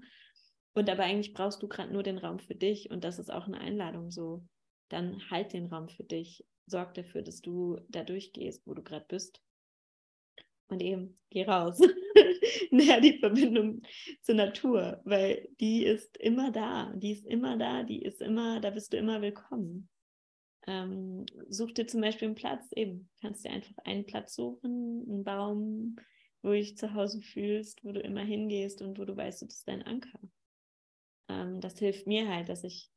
Und 0.74 0.88
aber 0.88 1.04
eigentlich 1.04 1.32
brauchst 1.32 1.62
du 1.62 1.68
gerade 1.68 1.92
nur 1.92 2.02
den 2.02 2.18
Raum 2.18 2.38
für 2.38 2.54
dich 2.54 2.90
und 2.90 3.02
das 3.02 3.18
ist 3.18 3.32
auch 3.32 3.46
eine 3.46 3.60
Einladung 3.60 4.10
so. 4.10 4.44
Dann 4.90 5.28
halt 5.30 5.54
den 5.54 5.66
Raum 5.66 5.88
für 5.88 6.04
dich. 6.04 6.44
Sorg 6.66 6.94
dafür, 6.94 7.22
dass 7.22 7.40
du 7.40 7.80
da 7.88 8.04
durchgehst, 8.04 8.66
wo 8.66 8.74
du 8.74 8.82
gerade 8.82 9.06
bist. 9.08 9.42
Und 10.68 10.82
eben, 10.82 11.18
geh 11.30 11.44
raus. 11.44 11.80
näher 12.70 13.00
die 13.00 13.18
Verbindung 13.18 13.82
zur 14.22 14.34
Natur, 14.34 15.00
weil 15.04 15.48
die 15.60 15.84
ist 15.84 16.16
immer 16.16 16.50
da, 16.50 16.92
die 16.96 17.12
ist 17.12 17.26
immer 17.26 17.56
da, 17.56 17.82
die 17.82 18.02
ist 18.02 18.20
immer, 18.20 18.60
da 18.60 18.70
bist 18.70 18.92
du 18.92 18.96
immer 18.96 19.20
willkommen. 19.20 19.88
Ähm, 20.66 21.26
such 21.48 21.72
dir 21.72 21.86
zum 21.86 22.00
Beispiel 22.00 22.28
einen 22.28 22.34
Platz, 22.36 22.70
eben, 22.72 23.10
kannst 23.20 23.44
dir 23.44 23.50
einfach 23.50 23.76
einen 23.84 24.06
Platz 24.06 24.34
suchen, 24.34 25.04
einen 25.08 25.24
Baum, 25.24 25.96
wo 26.42 26.50
du 26.50 26.54
dich 26.54 26.76
zu 26.76 26.94
Hause 26.94 27.20
fühlst, 27.20 27.84
wo 27.84 27.92
du 27.92 28.00
immer 28.00 28.22
hingehst 28.22 28.82
und 28.82 28.98
wo 28.98 29.04
du 29.04 29.16
weißt, 29.16 29.42
das 29.42 29.54
ist 29.54 29.68
dein 29.68 29.82
Anker. 29.82 30.20
Ähm, 31.28 31.60
das 31.60 31.78
hilft 31.78 32.06
mir 32.06 32.28
halt, 32.28 32.48
dass 32.48 32.64
ich 32.64 32.90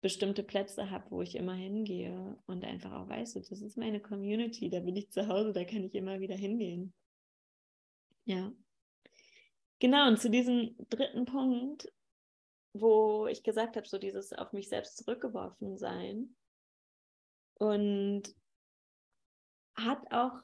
bestimmte 0.00 0.42
Plätze 0.42 0.90
habe, 0.90 1.10
wo 1.10 1.22
ich 1.22 1.34
immer 1.34 1.54
hingehe 1.54 2.38
und 2.46 2.64
einfach 2.64 2.92
auch 2.92 3.08
weiß, 3.08 3.34
das 3.34 3.50
ist 3.50 3.76
meine 3.76 4.00
Community, 4.00 4.70
da 4.70 4.80
bin 4.80 4.96
ich 4.96 5.10
zu 5.10 5.28
Hause, 5.28 5.52
da 5.52 5.64
kann 5.64 5.84
ich 5.84 5.94
immer 5.94 6.20
wieder 6.20 6.36
hingehen. 6.36 6.94
Ja. 8.24 8.52
Genau, 9.78 10.08
und 10.08 10.18
zu 10.18 10.30
diesem 10.30 10.76
dritten 10.88 11.24
Punkt, 11.24 11.92
wo 12.72 13.26
ich 13.26 13.42
gesagt 13.42 13.76
habe, 13.76 13.88
so 13.88 13.98
dieses 13.98 14.32
auf 14.32 14.52
mich 14.52 14.68
selbst 14.68 14.98
zurückgeworfen 14.98 15.76
sein. 15.76 16.36
Und 17.60 18.22
hat 19.74 20.00
auch 20.12 20.42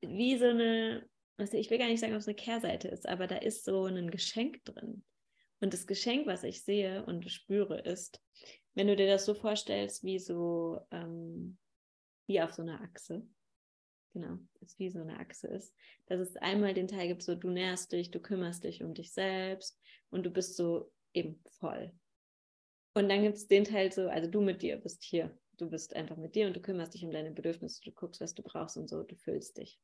wie 0.00 0.36
so 0.36 0.46
eine, 0.46 1.08
also 1.38 1.56
ich 1.56 1.70
will 1.70 1.78
gar 1.78 1.88
nicht 1.88 2.00
sagen, 2.00 2.12
ob 2.12 2.20
es 2.20 2.28
eine 2.28 2.34
Kehrseite 2.34 2.88
ist, 2.88 3.08
aber 3.08 3.26
da 3.26 3.36
ist 3.36 3.64
so 3.64 3.86
ein 3.86 4.10
Geschenk 4.10 4.64
drin. 4.64 5.04
Und 5.60 5.72
das 5.72 5.86
Geschenk, 5.86 6.26
was 6.26 6.44
ich 6.44 6.62
sehe 6.62 7.04
und 7.06 7.30
spüre, 7.30 7.80
ist, 7.80 8.22
wenn 8.74 8.86
du 8.86 8.96
dir 8.96 9.06
das 9.06 9.24
so 9.24 9.34
vorstellst, 9.34 10.04
wie 10.04 10.18
so, 10.18 10.80
ähm, 10.90 11.58
wie 12.26 12.40
auf 12.40 12.52
so 12.52 12.62
einer 12.62 12.80
Achse 12.82 13.26
genau, 14.14 14.38
es 14.62 14.78
wie 14.78 14.88
so 14.88 15.00
eine 15.00 15.18
Achse 15.18 15.48
ist, 15.48 15.74
dass 16.06 16.20
es 16.20 16.36
einmal 16.36 16.72
den 16.72 16.88
Teil 16.88 17.08
gibt, 17.08 17.22
so 17.22 17.34
du 17.34 17.50
nährst 17.50 17.92
dich, 17.92 18.10
du 18.10 18.20
kümmerst 18.20 18.64
dich 18.64 18.82
um 18.82 18.94
dich 18.94 19.12
selbst 19.12 19.78
und 20.10 20.24
du 20.24 20.30
bist 20.30 20.56
so 20.56 20.90
eben 21.12 21.42
voll. 21.58 21.92
Und 22.94 23.08
dann 23.08 23.22
gibt 23.22 23.36
es 23.36 23.48
den 23.48 23.64
Teil 23.64 23.92
so, 23.92 24.08
also 24.08 24.30
du 24.30 24.40
mit 24.40 24.62
dir 24.62 24.76
bist 24.76 25.02
hier, 25.02 25.36
du 25.56 25.70
bist 25.70 25.94
einfach 25.94 26.16
mit 26.16 26.34
dir 26.34 26.46
und 26.46 26.56
du 26.56 26.60
kümmerst 26.60 26.94
dich 26.94 27.04
um 27.04 27.10
deine 27.10 27.30
Bedürfnisse, 27.30 27.82
du 27.82 27.92
guckst, 27.92 28.20
was 28.20 28.34
du 28.34 28.42
brauchst 28.42 28.76
und 28.76 28.88
so, 28.88 29.02
du 29.02 29.16
fühlst 29.16 29.58
dich. 29.58 29.78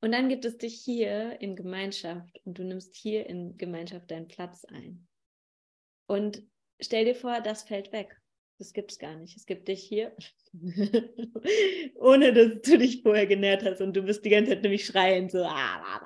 Und 0.00 0.12
dann 0.12 0.28
gibt 0.28 0.44
es 0.44 0.58
dich 0.58 0.80
hier 0.80 1.40
in 1.40 1.54
Gemeinschaft 1.54 2.40
und 2.44 2.58
du 2.58 2.64
nimmst 2.64 2.96
hier 2.96 3.26
in 3.26 3.56
Gemeinschaft 3.56 4.10
deinen 4.10 4.26
Platz 4.26 4.64
ein. 4.64 5.06
Und 6.06 6.42
stell 6.80 7.04
dir 7.04 7.14
vor, 7.14 7.40
das 7.40 7.62
fällt 7.62 7.92
weg. 7.92 8.20
Das 8.58 8.72
gibt 8.72 8.92
es 8.92 8.98
gar 8.98 9.14
nicht. 9.16 9.36
Es 9.36 9.46
gibt 9.46 9.68
dich 9.68 9.82
hier, 9.82 10.14
ohne 11.96 12.32
dass 12.32 12.62
du 12.62 12.78
dich 12.78 13.02
vorher 13.02 13.26
genährt 13.26 13.64
hast 13.64 13.80
und 13.80 13.94
du 13.94 14.02
bist 14.02 14.24
die 14.24 14.30
ganze 14.30 14.52
Zeit 14.52 14.62
nämlich 14.62 14.86
schreien, 14.86 15.28
so. 15.28 15.44
Ah, 15.44 16.00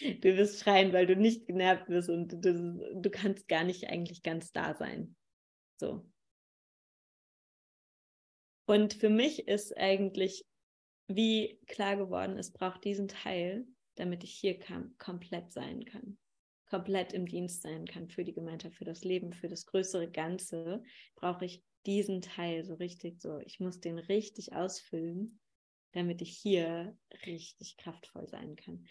du 0.00 0.36
wirst 0.36 0.60
schreien, 0.60 0.92
weil 0.92 1.06
du 1.06 1.16
nicht 1.16 1.46
genervt 1.46 1.86
bist 1.86 2.08
und 2.08 2.44
du, 2.44 2.92
du 2.94 3.10
kannst 3.10 3.48
gar 3.48 3.64
nicht 3.64 3.88
eigentlich 3.88 4.22
ganz 4.22 4.52
da 4.52 4.74
sein. 4.74 5.14
So. 5.78 6.06
Und 8.66 8.94
für 8.94 9.10
mich 9.10 9.48
ist 9.48 9.76
eigentlich 9.76 10.44
wie 11.08 11.60
klar 11.66 11.96
geworden, 11.96 12.38
es 12.38 12.52
braucht 12.52 12.84
diesen 12.84 13.08
Teil, 13.08 13.66
damit 13.94 14.24
ich 14.24 14.32
hier 14.32 14.58
kam, 14.58 14.96
komplett 14.98 15.52
sein 15.52 15.84
kann 15.84 16.18
komplett 16.66 17.12
im 17.12 17.26
Dienst 17.26 17.62
sein 17.62 17.86
kann 17.86 18.08
für 18.08 18.24
die 18.24 18.34
Gemeinschaft, 18.34 18.76
für 18.76 18.84
das 18.84 19.04
Leben, 19.04 19.32
für 19.32 19.48
das 19.48 19.66
größere 19.66 20.10
Ganze, 20.10 20.82
brauche 21.14 21.44
ich 21.44 21.62
diesen 21.86 22.20
Teil 22.20 22.64
so 22.64 22.74
richtig 22.74 23.20
so, 23.20 23.38
ich 23.38 23.60
muss 23.60 23.80
den 23.80 23.98
richtig 23.98 24.52
ausfüllen, 24.52 25.38
damit 25.92 26.20
ich 26.20 26.36
hier 26.36 26.98
richtig 27.24 27.76
kraftvoll 27.76 28.28
sein 28.28 28.56
kann. 28.56 28.86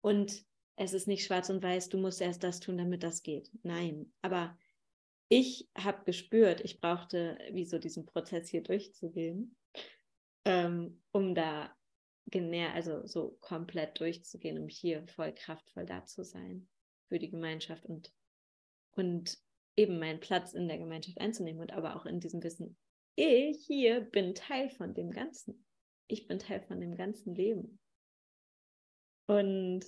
Und 0.00 0.44
es 0.76 0.92
ist 0.92 1.08
nicht 1.08 1.24
schwarz 1.24 1.50
und 1.50 1.62
weiß, 1.62 1.88
du 1.88 1.98
musst 1.98 2.20
erst 2.20 2.44
das 2.44 2.60
tun, 2.60 2.78
damit 2.78 3.02
das 3.02 3.22
geht. 3.22 3.50
Nein, 3.62 4.12
aber 4.22 4.56
ich 5.28 5.68
habe 5.76 6.04
gespürt, 6.04 6.60
ich 6.60 6.80
brauchte 6.80 7.38
wie 7.50 7.64
diesen 7.64 8.06
Prozess 8.06 8.48
hier 8.48 8.62
durchzugehen, 8.62 9.56
ähm, 10.44 11.02
um 11.12 11.34
da 11.34 11.74
genäher, 12.26 12.74
also 12.74 13.06
so 13.06 13.36
komplett 13.40 13.98
durchzugehen, 14.00 14.58
um 14.58 14.68
hier 14.68 15.06
voll 15.08 15.32
kraftvoll 15.32 15.86
da 15.86 16.04
zu 16.04 16.24
sein 16.24 16.68
für 17.08 17.18
die 17.18 17.30
Gemeinschaft 17.30 17.84
und, 17.84 18.12
und 18.92 19.38
eben 19.76 19.98
meinen 19.98 20.20
Platz 20.20 20.52
in 20.52 20.68
der 20.68 20.78
Gemeinschaft 20.78 21.20
einzunehmen 21.20 21.60
und 21.60 21.72
aber 21.72 21.96
auch 21.96 22.06
in 22.06 22.20
diesem 22.20 22.42
Wissen, 22.42 22.76
ich 23.14 23.64
hier 23.66 24.00
bin 24.00 24.34
Teil 24.34 24.68
von 24.70 24.94
dem 24.94 25.10
Ganzen. 25.10 25.66
Ich 26.06 26.26
bin 26.26 26.38
Teil 26.38 26.60
von 26.60 26.80
dem 26.80 26.96
ganzen 26.96 27.34
Leben. 27.34 27.78
Und 29.26 29.84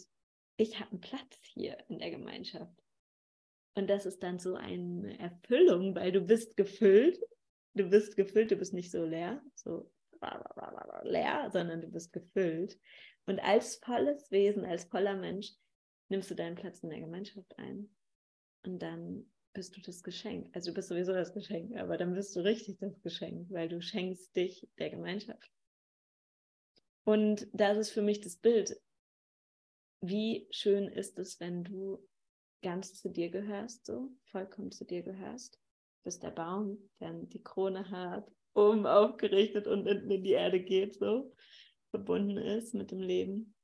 ich 0.56 0.80
habe 0.80 0.90
einen 0.90 1.00
Platz 1.00 1.38
hier 1.42 1.78
in 1.88 1.98
der 1.98 2.10
Gemeinschaft. 2.10 2.74
Und 3.78 3.86
das 3.86 4.06
ist 4.06 4.24
dann 4.24 4.40
so 4.40 4.56
eine 4.56 5.16
Erfüllung, 5.20 5.94
weil 5.94 6.10
du 6.10 6.20
bist 6.20 6.56
gefüllt, 6.56 7.16
du 7.74 7.88
bist 7.88 8.16
gefüllt, 8.16 8.50
du 8.50 8.56
bist 8.56 8.74
nicht 8.74 8.90
so 8.90 9.04
leer, 9.04 9.40
so 9.54 9.88
leer, 11.04 11.48
sondern 11.52 11.82
du 11.82 11.86
bist 11.86 12.12
gefüllt. 12.12 12.76
Und 13.26 13.38
als 13.38 13.76
volles 13.76 14.32
Wesen, 14.32 14.64
als 14.64 14.86
voller 14.86 15.14
Mensch, 15.14 15.52
nimmst 16.08 16.28
du 16.28 16.34
deinen 16.34 16.56
Platz 16.56 16.80
in 16.80 16.90
der 16.90 16.98
Gemeinschaft 16.98 17.56
ein. 17.56 17.88
Und 18.64 18.80
dann 18.80 19.30
bist 19.52 19.76
du 19.76 19.80
das 19.80 20.02
Geschenk. 20.02 20.50
Also 20.56 20.72
du 20.72 20.74
bist 20.74 20.88
sowieso 20.88 21.12
das 21.12 21.32
Geschenk, 21.32 21.76
aber 21.76 21.96
dann 21.96 22.14
bist 22.14 22.34
du 22.34 22.40
richtig 22.40 22.78
das 22.80 23.00
Geschenk, 23.02 23.48
weil 23.48 23.68
du 23.68 23.80
schenkst 23.80 24.34
dich 24.34 24.68
der 24.80 24.90
Gemeinschaft. 24.90 25.52
Und 27.04 27.46
das 27.52 27.78
ist 27.78 27.90
für 27.90 28.02
mich 28.02 28.20
das 28.22 28.38
Bild. 28.38 28.76
Wie 30.00 30.48
schön 30.50 30.88
ist 30.88 31.16
es, 31.20 31.38
wenn 31.38 31.62
du 31.62 32.04
ganz 32.62 32.94
zu 32.94 33.10
dir 33.10 33.30
gehörst, 33.30 33.86
so 33.86 34.10
vollkommen 34.24 34.72
zu 34.72 34.84
dir 34.84 35.02
gehörst. 35.02 35.58
Bis 36.04 36.18
der 36.18 36.30
Baum 36.30 36.78
dann 36.98 37.28
die 37.28 37.42
Krone 37.42 37.90
hat, 37.90 38.30
oben 38.54 38.86
aufgerichtet 38.86 39.66
und 39.66 39.88
unten 39.88 40.10
in 40.10 40.22
die 40.22 40.32
Erde 40.32 40.62
geht, 40.62 40.96
so 40.96 41.32
verbunden 41.90 42.36
ist 42.36 42.74
mit 42.74 42.90
dem 42.90 43.00
Leben. 43.00 43.54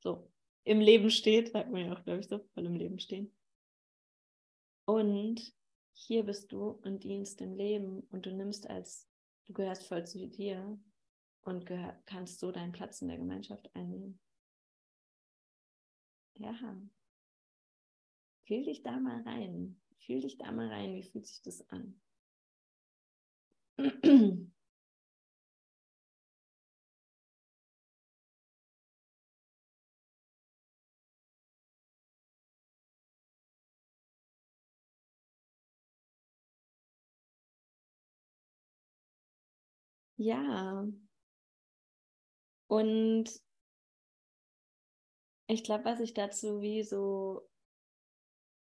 So, 0.00 0.30
im 0.64 0.80
Leben 0.80 1.10
steht, 1.10 1.52
sagt 1.52 1.70
man 1.70 1.86
ja 1.86 1.92
auch, 1.92 2.04
glaube 2.04 2.20
ich, 2.20 2.28
so, 2.28 2.40
voll 2.54 2.66
im 2.66 2.74
Leben 2.74 2.98
stehen. 2.98 3.34
Und 4.84 5.54
hier 5.92 6.24
bist 6.24 6.52
du 6.52 6.68
und 6.68 7.04
dienst 7.04 7.40
dem 7.40 7.54
Leben 7.54 8.00
und 8.10 8.26
du 8.26 8.32
nimmst 8.32 8.68
als, 8.68 9.08
du 9.46 9.52
gehörst 9.52 9.86
voll 9.86 10.06
zu 10.06 10.28
dir 10.28 10.78
und 11.42 11.66
kannst 12.04 12.40
so 12.40 12.52
deinen 12.52 12.72
Platz 12.72 13.00
in 13.02 13.08
der 13.08 13.18
Gemeinschaft 13.18 13.74
einnehmen. 13.74 14.20
Ja, 16.34 16.54
Fühl 18.46 18.64
dich 18.64 18.82
da 18.82 18.98
mal 18.98 19.20
rein. 19.22 19.78
Fühl 19.98 20.20
dich 20.22 20.38
da 20.38 20.50
mal 20.50 20.68
rein. 20.68 20.94
Wie 20.94 21.02
fühlt 21.02 21.26
sich 21.26 21.42
das 21.42 21.68
an? 21.68 22.00
Ja. 40.18 40.86
Und 42.68 43.40
ich 45.48 45.64
glaube, 45.64 45.84
was 45.86 45.98
ich 46.00 46.14
dazu 46.14 46.60
wie 46.60 46.82
so 46.84 47.48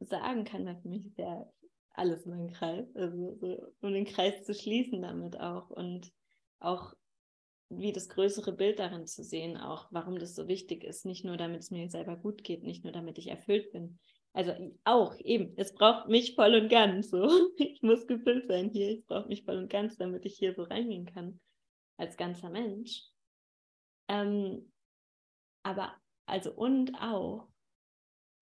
sagen 0.09 0.45
kann, 0.45 0.67
weil 0.67 0.77
für 0.77 0.89
mich 0.89 1.07
ist 1.07 1.19
ja 1.19 1.47
alles 1.95 2.27
nur 2.27 2.37
ein 2.37 2.53
Kreis, 2.53 2.87
also 2.95 3.37
so, 3.37 3.73
um 3.81 3.93
den 3.93 4.05
Kreis 4.05 4.45
zu 4.45 4.55
schließen 4.55 5.03
damit 5.03 5.39
auch 5.39 5.71
und 5.71 6.13
auch 6.59 6.95
wie 7.71 7.93
das 7.93 8.09
größere 8.09 8.53
Bild 8.53 8.79
darin 8.79 9.07
zu 9.07 9.23
sehen, 9.25 9.57
auch 9.57 9.89
warum 9.91 10.19
das 10.19 10.35
so 10.35 10.49
wichtig 10.49 10.85
ist, 10.85 11.05
nicht 11.05 11.25
nur 11.25 11.37
damit 11.37 11.61
es 11.61 11.71
mir 11.71 11.89
selber 11.89 12.17
gut 12.17 12.45
geht, 12.45 12.63
nicht 12.63 12.85
nur 12.85 12.93
damit 12.93 13.19
ich 13.19 13.29
erfüllt 13.29 13.73
bin. 13.73 13.99
Also 14.33 14.53
auch 14.83 15.17
eben, 15.21 15.55
es 15.57 15.73
braucht 15.73 16.09
mich 16.09 16.35
voll 16.35 16.55
und 16.55 16.69
ganz 16.69 17.11
so. 17.11 17.29
Ich 17.57 17.83
muss 17.83 18.07
gefüllt 18.07 18.49
sein 18.49 18.71
hier, 18.71 18.91
ich 18.91 19.07
brauche 19.07 19.29
mich 19.29 19.45
voll 19.45 19.57
und 19.57 19.71
ganz, 19.71 19.97
damit 19.97 20.25
ich 20.25 20.37
hier 20.37 20.55
so 20.55 20.63
reingehen 20.63 21.07
kann 21.07 21.41
als 21.97 22.17
ganzer 22.17 22.51
Mensch. 22.51 23.03
Ähm, 24.09 24.73
aber 25.63 25.95
also 26.27 26.53
und 26.53 26.95
auch, 26.95 27.49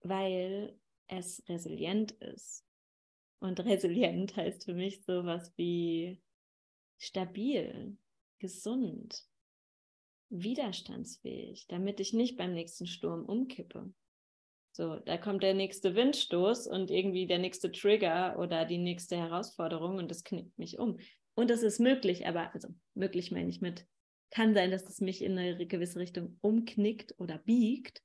weil 0.01 0.77
es 1.17 1.43
resilient 1.47 2.11
ist. 2.13 2.65
Und 3.39 3.59
resilient 3.59 4.35
heißt 4.35 4.65
für 4.65 4.73
mich 4.73 5.03
sowas 5.03 5.53
wie 5.57 6.21
stabil, 6.97 7.97
gesund, 8.39 9.25
widerstandsfähig, 10.29 11.67
damit 11.67 11.99
ich 11.99 12.13
nicht 12.13 12.37
beim 12.37 12.53
nächsten 12.53 12.87
Sturm 12.87 13.25
umkippe. 13.25 13.93
So, 14.75 14.95
da 14.95 15.17
kommt 15.17 15.43
der 15.43 15.53
nächste 15.53 15.95
Windstoß 15.95 16.67
und 16.67 16.89
irgendwie 16.89 17.27
der 17.27 17.37
nächste 17.37 17.71
Trigger 17.71 18.39
oder 18.39 18.65
die 18.65 18.79
nächste 18.79 19.15
Herausforderung 19.15 19.97
und 19.97 20.09
das 20.09 20.23
knickt 20.23 20.57
mich 20.57 20.79
um. 20.79 20.97
Und 21.35 21.49
das 21.49 21.61
ist 21.61 21.79
möglich, 21.79 22.25
aber 22.25 22.53
also 22.53 22.69
möglich 22.95 23.31
meine 23.31 23.49
ich 23.49 23.61
mit, 23.61 23.85
kann 24.31 24.55
sein, 24.55 24.71
dass 24.71 24.89
es 24.89 24.99
mich 24.99 25.21
in 25.21 25.37
eine 25.37 25.67
gewisse 25.67 25.99
Richtung 25.99 26.39
umknickt 26.41 27.13
oder 27.19 27.37
biegt, 27.37 28.01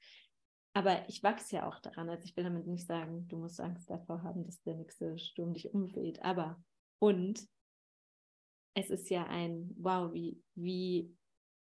aber 0.79 1.09
ich 1.09 1.25
wachse 1.25 1.57
ja 1.57 1.69
auch 1.69 1.81
daran. 1.81 2.09
Also 2.09 2.25
ich 2.25 2.37
will 2.37 2.45
damit 2.45 2.69
nicht 2.69 2.87
sagen, 2.87 3.27
du 3.27 3.37
musst 3.37 3.61
Angst 3.61 3.91
davor 3.91 4.23
haben, 4.23 4.45
dass 4.45 4.63
der 4.63 4.77
nächste 4.77 5.19
Sturm 5.19 5.53
dich 5.53 5.75
umweht. 5.75 6.23
Aber 6.23 6.63
und 7.01 7.45
es 8.75 8.89
ist 8.89 9.11
ja 9.11 9.27
ein 9.27 9.75
Wow, 9.77 10.13
wie, 10.13 10.41
wie 10.55 11.13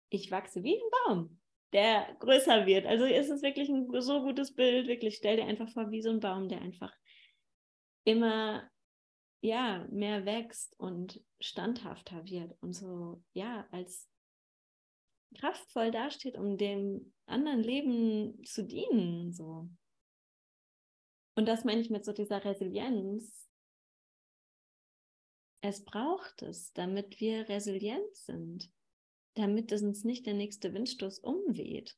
ich 0.09 0.31
wachse 0.31 0.63
wie 0.63 0.77
ein 0.77 0.89
Baum, 1.05 1.39
der 1.73 2.17
größer 2.21 2.65
wird. 2.65 2.87
Also 2.87 3.05
ist 3.05 3.29
es 3.29 3.43
wirklich 3.43 3.69
ein 3.69 3.87
so 4.01 4.23
gutes 4.23 4.55
Bild. 4.55 4.87
Wirklich, 4.87 5.17
stell 5.17 5.37
dir 5.37 5.45
einfach 5.45 5.69
vor, 5.69 5.91
wie 5.91 6.01
so 6.01 6.09
ein 6.09 6.19
Baum, 6.19 6.49
der 6.49 6.61
einfach 6.61 6.91
immer 8.05 8.67
ja, 9.41 9.85
mehr 9.91 10.25
wächst 10.25 10.73
und 10.79 11.21
standhafter 11.39 12.25
wird 12.25 12.55
und 12.61 12.73
so, 12.73 13.21
ja, 13.33 13.67
als 13.69 14.09
kraftvoll 15.33 15.91
dasteht, 15.91 16.37
um 16.37 16.57
dem 16.57 17.13
anderen 17.25 17.61
Leben 17.61 18.43
zu 18.45 18.63
dienen. 18.63 19.31
So. 19.33 19.69
Und 21.35 21.47
das 21.47 21.63
meine 21.63 21.81
ich 21.81 21.89
mit 21.89 22.05
so 22.05 22.13
dieser 22.13 22.43
Resilienz. 22.43 23.49
Es 25.61 25.83
braucht 25.83 26.41
es, 26.41 26.73
damit 26.73 27.19
wir 27.19 27.47
resilient 27.47 28.15
sind, 28.15 28.69
damit 29.35 29.71
es 29.71 29.81
uns 29.81 30.03
nicht 30.03 30.25
der 30.25 30.33
nächste 30.33 30.73
Windstoß 30.73 31.19
umweht. 31.19 31.97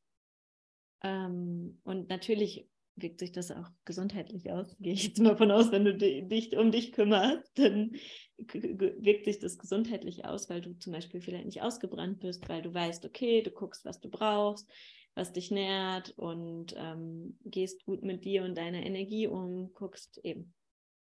Ähm, 1.02 1.82
und 1.84 2.10
natürlich 2.10 2.70
wirkt 2.96 3.20
sich 3.20 3.32
das 3.32 3.52
auch 3.52 3.70
gesundheitlich 3.84 4.52
aus. 4.52 4.76
Gehe 4.80 4.94
ich 4.94 5.08
jetzt 5.08 5.20
mal 5.20 5.36
von 5.36 5.52
aus, 5.52 5.72
wenn 5.72 5.86
du 5.86 5.96
dich 5.96 6.58
um 6.58 6.72
dich 6.72 6.94
kümmerst, 6.94 7.52
dann 7.56 7.96
wirkt 8.38 9.26
sich 9.26 9.40
das 9.40 9.58
gesundheitlich 9.58 10.26
aus, 10.26 10.50
weil 10.50 10.62
du 10.62 10.74
zum 10.80 10.94
Beispiel 10.94 11.22
vielleicht 11.22 11.46
nicht 11.46 11.62
ausgebrannt 11.62 12.20
bist, 12.20 12.48
weil 12.48 12.62
du 12.62 12.74
weißt, 12.74 13.06
okay, 13.06 13.42
du 13.42 13.52
guckst, 13.52 13.86
was 13.86 14.00
du 14.00 14.10
brauchst, 14.10 14.70
was 15.14 15.34
dich 15.34 15.52
nährt 15.52 16.12
und 16.18 16.74
ähm, 16.78 17.38
gehst 17.46 17.86
gut 17.86 18.04
mit 18.04 18.26
dir 18.26 18.44
und 18.44 18.56
deiner 18.56 18.86
Energie 18.86 19.28
um, 19.28 19.74
guckst 19.74 20.20
eben, 20.24 20.54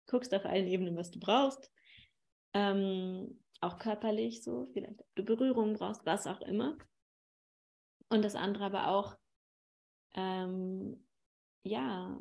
guckst 0.06 0.34
auf 0.34 0.44
allen 0.44 0.66
Ebenen, 0.66 0.96
was 0.96 1.10
du 1.10 1.18
brauchst. 1.18 1.70
Ähm, 2.54 3.42
auch 3.60 3.78
körperlich 3.78 4.42
so, 4.42 4.68
vielleicht 4.72 5.00
ob 5.00 5.14
du 5.14 5.24
Berührung 5.24 5.74
brauchst, 5.74 6.04
was 6.06 6.26
auch 6.26 6.40
immer. 6.42 6.76
Und 8.08 8.24
das 8.24 8.34
andere 8.34 8.64
aber 8.64 8.88
auch, 8.88 9.16
ähm, 10.14 11.05
ja, 11.66 12.20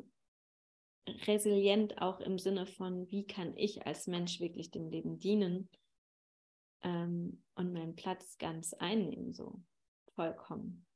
resilient 1.26 2.02
auch 2.02 2.20
im 2.20 2.38
Sinne 2.38 2.66
von, 2.66 3.10
wie 3.10 3.26
kann 3.26 3.56
ich 3.56 3.86
als 3.86 4.06
Mensch 4.06 4.40
wirklich 4.40 4.70
dem 4.70 4.90
Leben 4.90 5.18
dienen 5.18 5.68
ähm, 6.82 7.42
und 7.54 7.72
meinen 7.72 7.94
Platz 7.94 8.38
ganz 8.38 8.74
einnehmen, 8.74 9.32
so 9.32 9.62
vollkommen. 10.14 10.86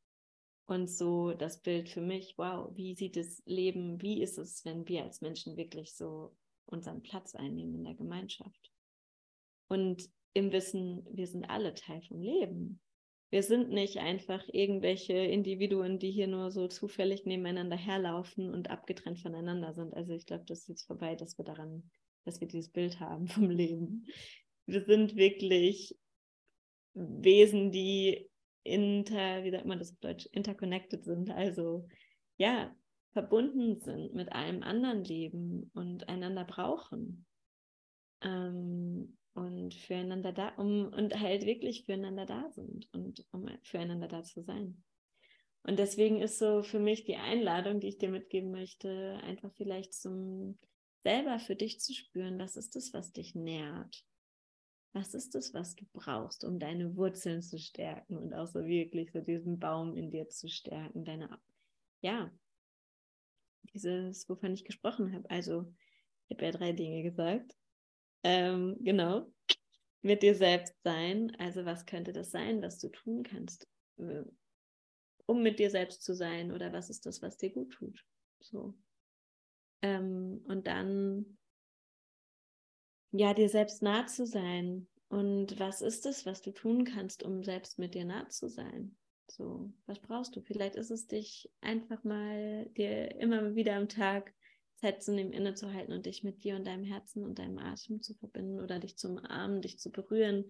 Und 0.66 0.88
so 0.88 1.32
das 1.32 1.62
Bild 1.62 1.88
für 1.88 2.00
mich, 2.00 2.34
wow, 2.38 2.70
wie 2.74 2.94
sieht 2.94 3.16
das 3.16 3.42
Leben, 3.44 4.00
wie 4.02 4.22
ist 4.22 4.38
es, 4.38 4.64
wenn 4.64 4.86
wir 4.86 5.04
als 5.04 5.20
Menschen 5.20 5.56
wirklich 5.56 5.94
so 5.94 6.36
unseren 6.66 7.02
Platz 7.02 7.34
einnehmen 7.34 7.74
in 7.74 7.84
der 7.84 7.94
Gemeinschaft? 7.94 8.72
Und 9.68 10.08
im 10.32 10.52
Wissen, 10.52 11.06
wir 11.10 11.26
sind 11.26 11.44
alle 11.44 11.74
Teil 11.74 12.02
vom 12.02 12.20
Leben 12.20 12.80
wir 13.30 13.44
sind 13.44 13.70
nicht 13.70 13.98
einfach 13.98 14.42
irgendwelche 14.52 15.12
Individuen, 15.14 15.98
die 15.98 16.10
hier 16.10 16.26
nur 16.26 16.50
so 16.50 16.66
zufällig 16.66 17.26
nebeneinander 17.26 17.76
herlaufen 17.76 18.52
und 18.52 18.70
abgetrennt 18.70 19.20
voneinander 19.20 19.72
sind. 19.72 19.94
Also 19.94 20.12
ich 20.12 20.26
glaube, 20.26 20.44
das 20.46 20.60
ist 20.60 20.68
jetzt 20.68 20.86
vorbei, 20.86 21.14
dass 21.14 21.38
wir 21.38 21.44
daran, 21.44 21.88
dass 22.24 22.40
wir 22.40 22.48
dieses 22.48 22.70
Bild 22.70 22.98
haben 22.98 23.28
vom 23.28 23.48
Leben. 23.48 24.06
Wir 24.66 24.84
sind 24.84 25.14
wirklich 25.14 25.96
Wesen, 26.94 27.70
die 27.70 28.28
inter, 28.64 29.44
wie 29.44 29.52
sagt 29.52 29.64
man 29.64 29.78
das 29.78 29.92
auf 29.92 30.00
Deutsch, 30.00 30.26
interconnected 30.32 31.04
sind. 31.04 31.30
Also 31.30 31.86
ja, 32.36 32.74
verbunden 33.12 33.78
sind 33.80 34.12
mit 34.12 34.32
einem 34.32 34.64
anderen 34.64 35.04
Leben 35.04 35.70
und 35.74 36.08
einander 36.08 36.44
brauchen. 36.44 37.26
Ähm, 38.22 39.16
und 39.34 39.74
füreinander 39.74 40.32
da, 40.32 40.48
um 40.56 40.92
und 40.92 41.18
halt 41.18 41.46
wirklich 41.46 41.84
füreinander 41.84 42.26
da 42.26 42.50
sind 42.50 42.88
und 42.92 43.24
um 43.32 43.48
füreinander 43.62 44.08
da 44.08 44.22
zu 44.22 44.42
sein. 44.42 44.82
Und 45.62 45.78
deswegen 45.78 46.20
ist 46.20 46.38
so 46.38 46.62
für 46.62 46.78
mich 46.78 47.04
die 47.04 47.16
Einladung, 47.16 47.80
die 47.80 47.88
ich 47.88 47.98
dir 47.98 48.08
mitgeben 48.08 48.50
möchte, 48.50 49.20
einfach 49.22 49.52
vielleicht 49.54 49.92
zum 49.92 50.58
selber 51.02 51.38
für 51.38 51.56
dich 51.56 51.80
zu 51.80 51.94
spüren, 51.94 52.38
was 52.38 52.56
ist 52.56 52.76
das, 52.76 52.92
was 52.92 53.12
dich 53.12 53.34
nährt? 53.34 54.04
Was 54.92 55.14
ist 55.14 55.34
das, 55.34 55.54
was 55.54 55.76
du 55.76 55.84
brauchst, 55.92 56.44
um 56.44 56.58
deine 56.58 56.96
Wurzeln 56.96 57.42
zu 57.42 57.58
stärken 57.58 58.16
und 58.16 58.34
auch 58.34 58.46
so 58.46 58.64
wirklich 58.64 59.12
so 59.12 59.20
diesen 59.20 59.58
Baum 59.58 59.96
in 59.96 60.10
dir 60.10 60.28
zu 60.28 60.48
stärken, 60.48 61.04
deine, 61.04 61.38
ja, 62.00 62.32
dieses, 63.72 64.28
wovon 64.28 64.52
ich 64.52 64.64
gesprochen 64.64 65.14
habe. 65.14 65.30
Also, 65.30 65.72
ich 66.26 66.36
habe 66.36 66.46
ja 66.46 66.50
drei 66.50 66.72
Dinge 66.72 67.02
gesagt. 67.02 67.56
Ähm, 68.22 68.76
genau. 68.80 69.32
mit 70.02 70.22
dir 70.22 70.34
selbst 70.34 70.74
sein. 70.82 71.32
Also 71.38 71.64
was 71.64 71.86
könnte 71.86 72.12
das 72.12 72.30
sein, 72.30 72.62
was 72.62 72.78
du 72.78 72.88
tun 72.88 73.22
kannst, 73.22 73.66
äh, 73.98 74.22
um 75.26 75.42
mit 75.42 75.58
dir 75.58 75.70
selbst 75.70 76.02
zu 76.02 76.14
sein? 76.14 76.52
Oder 76.52 76.72
was 76.72 76.90
ist 76.90 77.06
das, 77.06 77.22
was 77.22 77.36
dir 77.36 77.50
gut 77.50 77.72
tut? 77.72 78.04
So. 78.40 78.74
Ähm, 79.82 80.44
und 80.46 80.66
dann 80.66 81.38
ja, 83.12 83.34
dir 83.34 83.48
selbst 83.48 83.82
nah 83.82 84.06
zu 84.06 84.26
sein. 84.26 84.86
Und 85.08 85.58
was 85.58 85.82
ist 85.82 86.06
es, 86.06 86.24
was 86.26 86.40
du 86.42 86.52
tun 86.52 86.84
kannst, 86.84 87.24
um 87.24 87.42
selbst 87.42 87.78
mit 87.78 87.94
dir 87.94 88.04
nah 88.04 88.28
zu 88.28 88.48
sein? 88.48 88.96
So, 89.28 89.72
was 89.86 89.98
brauchst 89.98 90.36
du? 90.36 90.40
Vielleicht 90.40 90.76
ist 90.76 90.90
es 90.90 91.06
dich 91.06 91.50
einfach 91.60 92.04
mal 92.04 92.66
dir 92.76 93.16
immer 93.20 93.54
wieder 93.54 93.74
am 93.74 93.88
Tag 93.88 94.32
Zeit 94.80 95.02
zu 95.02 95.14
innezuhalten 95.16 95.92
und 95.92 96.06
dich 96.06 96.24
mit 96.24 96.42
dir 96.42 96.56
und 96.56 96.66
deinem 96.66 96.84
Herzen 96.84 97.24
und 97.24 97.38
deinem 97.38 97.58
Atem 97.58 98.02
zu 98.02 98.14
verbinden 98.14 98.60
oder 98.60 98.78
dich 98.78 98.96
zu 98.96 99.08
umarmen, 99.08 99.60
dich 99.60 99.78
zu 99.78 99.90
berühren. 99.90 100.46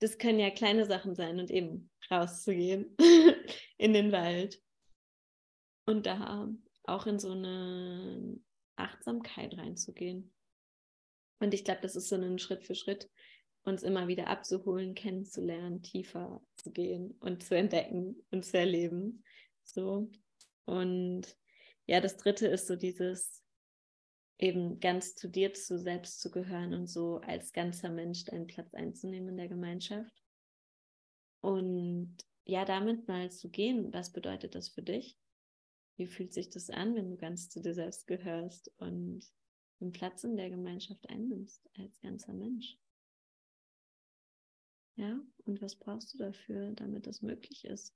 Das 0.00 0.18
können 0.18 0.38
ja 0.38 0.50
kleine 0.50 0.84
Sachen 0.84 1.14
sein 1.14 1.38
und 1.38 1.50
eben 1.50 1.90
rauszugehen 2.10 2.96
in 3.78 3.92
den 3.92 4.12
Wald 4.12 4.60
und 5.86 6.06
da 6.06 6.48
auch 6.84 7.06
in 7.06 7.18
so 7.18 7.30
eine 7.30 8.38
Achtsamkeit 8.76 9.56
reinzugehen. 9.56 10.32
Und 11.38 11.54
ich 11.54 11.64
glaube, 11.64 11.80
das 11.82 11.96
ist 11.96 12.08
so 12.08 12.16
ein 12.16 12.38
Schritt 12.38 12.64
für 12.64 12.74
Schritt, 12.74 13.08
uns 13.62 13.82
immer 13.82 14.08
wieder 14.08 14.28
abzuholen, 14.28 14.94
kennenzulernen, 14.94 15.82
tiefer 15.82 16.40
zu 16.56 16.70
gehen 16.70 17.16
und 17.20 17.42
zu 17.42 17.56
entdecken 17.56 18.22
und 18.30 18.44
zu 18.44 18.58
erleben. 18.58 19.24
So. 19.64 20.10
Und 20.64 21.36
ja, 21.86 22.00
das 22.00 22.16
dritte 22.16 22.46
ist 22.48 22.66
so 22.66 22.76
dieses 22.76 23.42
eben 24.38 24.80
ganz 24.80 25.14
zu 25.14 25.28
dir 25.28 25.54
zu 25.54 25.78
selbst 25.78 26.20
zu 26.20 26.30
gehören 26.30 26.74
und 26.74 26.88
so 26.88 27.18
als 27.18 27.52
ganzer 27.52 27.88
Mensch 27.88 28.24
deinen 28.24 28.46
Platz 28.46 28.74
einzunehmen 28.74 29.30
in 29.30 29.36
der 29.36 29.48
Gemeinschaft. 29.48 30.22
Und 31.40 32.16
ja, 32.44 32.64
damit 32.64 33.08
mal 33.08 33.30
zu 33.30 33.50
gehen, 33.50 33.92
was 33.92 34.12
bedeutet 34.12 34.54
das 34.54 34.68
für 34.68 34.82
dich? 34.82 35.18
Wie 35.96 36.06
fühlt 36.06 36.32
sich 36.32 36.50
das 36.50 36.68
an, 36.70 36.94
wenn 36.94 37.10
du 37.10 37.16
ganz 37.16 37.48
zu 37.48 37.60
dir 37.60 37.72
selbst 37.72 38.06
gehörst 38.06 38.70
und 38.76 39.24
einen 39.80 39.92
Platz 39.92 40.24
in 40.24 40.36
der 40.36 40.50
Gemeinschaft 40.50 41.08
einnimmst 41.08 41.68
als 41.78 41.98
ganzer 42.00 42.34
Mensch? 42.34 42.78
Ja, 44.96 45.20
und 45.44 45.60
was 45.62 45.76
brauchst 45.76 46.14
du 46.14 46.18
dafür, 46.18 46.72
damit 46.72 47.06
das 47.06 47.22
möglich 47.22 47.64
ist? 47.64 47.94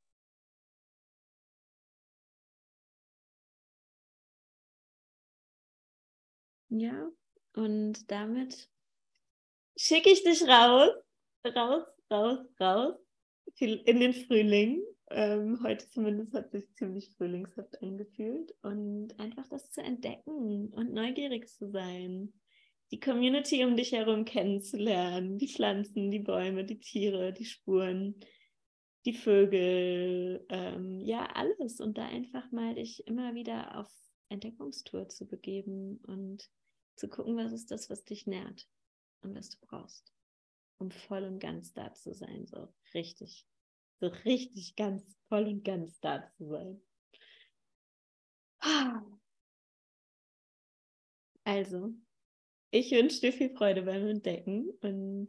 Ja, 6.71 7.11
und 7.55 8.11
damit 8.11 8.69
schicke 9.77 10.11
ich 10.11 10.23
dich 10.23 10.43
raus, 10.43 10.93
raus, 11.45 11.85
raus, 12.11 12.39
raus 12.61 12.95
in 13.59 14.01
den 14.01 14.13
Frühling. 14.13 14.81
Ähm, 15.11 15.61
heute 15.65 15.89
zumindest 15.91 16.33
hat 16.33 16.53
sich 16.53 16.73
ziemlich 16.75 17.11
frühlingshaft 17.17 17.83
angefühlt 17.83 18.55
und 18.63 19.19
einfach 19.19 19.49
das 19.49 19.73
zu 19.73 19.83
entdecken 19.83 20.69
und 20.69 20.93
neugierig 20.93 21.49
zu 21.49 21.69
sein, 21.71 22.33
die 22.93 23.01
Community 23.01 23.65
um 23.65 23.77
dich 23.77 23.91
herum 23.91 24.25
kennenzulernen, 24.25 25.39
die 25.39 25.49
Pflanzen, 25.49 26.13
die 26.13 26.21
Bäume, 26.21 26.65
die 26.65 26.79
Tiere, 26.79 27.33
die 27.33 27.45
Spuren, 27.45 28.21
die 29.05 29.15
Vögel, 29.15 30.47
ähm, 30.49 31.01
ja 31.01 31.27
alles 31.35 31.81
und 31.81 31.99
da 31.99 32.07
einfach 32.07 32.53
mal 32.53 32.77
dich 32.77 33.05
immer 33.09 33.35
wieder 33.35 33.77
auf 33.77 33.91
Entdeckungstour 34.29 35.09
zu 35.09 35.27
begeben 35.27 36.01
und 36.07 36.49
zu 36.97 37.09
gucken, 37.09 37.37
was 37.37 37.53
ist 37.53 37.71
das, 37.71 37.91
was 37.91 38.05
dich 38.05 38.27
nährt 38.27 38.69
und 39.23 39.35
was 39.35 39.51
du 39.51 39.59
brauchst, 39.61 40.13
um 40.79 40.91
voll 40.91 41.25
und 41.25 41.39
ganz 41.39 41.73
da 41.73 41.93
zu 41.95 42.15
sein, 42.15 42.47
so 42.47 42.73
richtig, 42.95 43.47
so 44.01 44.09
richtig 44.09 44.77
ganz 44.77 45.17
voll 45.29 45.47
und 45.47 45.65
ganz 45.65 45.99
da 46.01 46.31
zu 46.37 46.47
sein. 46.49 46.83
Also, 51.45 51.95
ich 52.71 52.91
wünsche 52.93 53.21
dir 53.21 53.33
viel 53.33 53.51
Freude 53.51 53.83
beim 53.83 54.07
Entdecken 54.07 54.71
und 54.83 55.29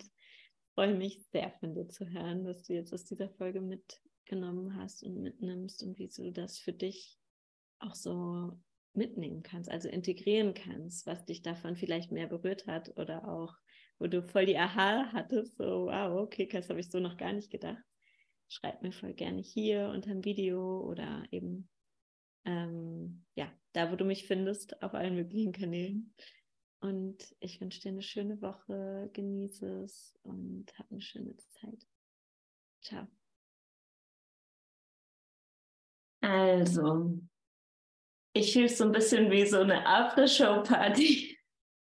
freue 0.76 0.96
mich 0.96 1.26
sehr 1.32 1.52
von 1.60 1.74
dir 1.74 1.88
zu 1.90 2.08
hören, 2.10 2.46
was 2.46 2.64
du 2.64 2.74
jetzt 2.74 2.94
aus 2.94 3.06
dieser 3.06 3.30
Folge 3.30 3.62
mitgenommen 3.62 4.76
hast 4.76 5.04
und 5.04 5.22
mitnimmst 5.22 5.84
und 5.84 5.98
wie 5.98 6.10
du 6.10 6.32
das 6.32 6.60
für 6.60 6.74
dich 6.74 7.18
auch 7.80 7.96
so 7.96 8.60
mitnehmen 8.94 9.44
kannst, 9.44 9.70
also 9.70 9.90
integrieren 9.90 10.54
kannst, 10.54 11.06
was 11.08 11.26
dich 11.26 11.42
davon 11.42 11.76
vielleicht 11.76 12.12
mehr 12.12 12.28
berührt 12.28 12.68
hat 12.68 12.98
oder 12.98 13.28
auch, 13.28 13.56
wo 14.00 14.08
du 14.08 14.24
voll 14.24 14.46
die 14.46 14.58
Aha 14.58 15.12
hattest, 15.14 15.58
so 15.58 15.86
wow, 15.86 16.22
okay, 16.22 16.48
das 16.52 16.70
habe 16.70 16.80
ich 16.80 16.90
so 16.90 17.00
noch 17.00 17.18
gar 17.18 17.34
nicht 17.34 17.52
gedacht. 17.52 17.84
Schreib 18.50 18.82
mir 18.82 18.92
voll 18.92 19.14
gerne 19.14 19.42
hier 19.42 19.90
unter 19.94 20.10
dem 20.10 20.26
Video 20.26 20.82
oder 20.82 21.24
eben 21.32 21.70
ähm, 22.46 23.26
ja, 23.36 23.52
da 23.74 23.92
wo 23.92 23.96
du 23.96 24.06
mich 24.06 24.26
findest, 24.28 24.82
auf 24.82 24.94
allen 24.94 25.16
möglichen 25.16 25.52
Kanälen. 25.52 26.14
Und 26.80 27.36
ich 27.40 27.62
wünsche 27.62 27.80
dir 27.82 27.90
eine 27.90 28.02
schöne 28.02 28.42
Woche, 28.42 29.10
genieße 29.14 29.84
es 29.84 30.18
und 30.24 30.66
hab 30.78 30.92
eine 30.92 31.02
schöne 31.02 31.36
Zeit. 31.38 31.88
Ciao. 32.82 33.08
Also, 36.22 37.20
ich 38.34 38.54
fühle 38.54 38.66
es 38.66 38.78
so 38.78 38.86
ein 38.86 38.92
bisschen 38.92 39.30
wie 39.32 39.46
so 39.46 39.60
eine 39.60 39.86
After-Show-Party. 39.86 41.38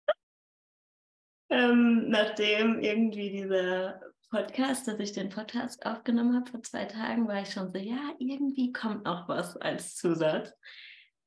ähm, 1.49 2.09
nachdem 2.09 2.79
irgendwie 2.79 3.29
dieser 3.31 4.01
Podcast, 4.29 4.87
dass 4.87 4.99
ich 4.99 5.13
den 5.13 5.29
Podcast 5.29 5.85
aufgenommen 5.85 6.35
habe 6.35 6.49
vor 6.49 6.61
zwei 6.61 6.85
Tagen, 6.85 7.27
war 7.27 7.41
ich 7.41 7.51
schon 7.51 7.71
so, 7.71 7.77
ja, 7.77 8.13
irgendwie 8.19 8.71
kommt 8.71 9.05
noch 9.05 9.27
was 9.27 9.57
als 9.57 9.95
Zusatz. 9.95 10.53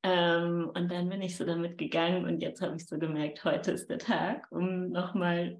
Ähm, 0.05 0.69
und 0.73 0.91
dann 0.91 1.07
bin 1.07 1.21
ich 1.21 1.37
so 1.37 1.45
damit 1.45 1.77
gegangen 1.77 2.25
und 2.25 2.41
jetzt 2.41 2.61
habe 2.61 2.75
ich 2.75 2.85
so 2.85 2.97
gemerkt, 2.97 3.45
heute 3.45 3.71
ist 3.71 3.89
der 3.89 3.99
Tag, 3.99 4.45
um 4.51 4.89
nochmal 4.89 5.59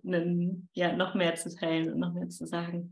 ja, 0.74 0.92
noch 0.94 1.16
mehr 1.16 1.36
zu 1.36 1.56
teilen 1.56 1.94
und 1.94 2.00
noch 2.00 2.14
mehr 2.14 2.28
zu 2.28 2.46
sagen. 2.46 2.92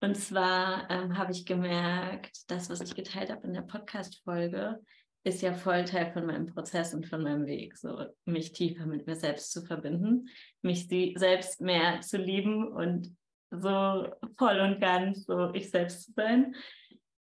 Und 0.00 0.16
zwar 0.16 0.90
ähm, 0.90 1.16
habe 1.16 1.30
ich 1.30 1.46
gemerkt, 1.46 2.50
das, 2.50 2.68
was 2.70 2.80
ich 2.80 2.96
geteilt 2.96 3.30
habe 3.30 3.46
in 3.46 3.54
der 3.54 3.62
Podcast-Folge, 3.62 4.80
ist 5.24 5.40
ja 5.40 5.54
voll 5.54 5.84
Teil 5.84 6.12
von 6.12 6.26
meinem 6.26 6.46
Prozess 6.46 6.94
und 6.94 7.06
von 7.06 7.22
meinem 7.22 7.46
Weg, 7.46 7.76
so 7.76 8.04
mich 8.26 8.52
tiefer 8.52 8.86
mit 8.86 9.06
mir 9.06 9.16
selbst 9.16 9.52
zu 9.52 9.64
verbinden, 9.64 10.28
mich 10.60 10.86
selbst 11.16 11.62
mehr 11.62 12.02
zu 12.02 12.18
lieben 12.18 12.68
und 12.68 13.16
so 13.50 14.06
voll 14.36 14.60
und 14.60 14.80
ganz 14.80 15.24
so 15.24 15.52
ich 15.54 15.70
selbst 15.70 16.02
zu 16.04 16.12
sein. 16.12 16.54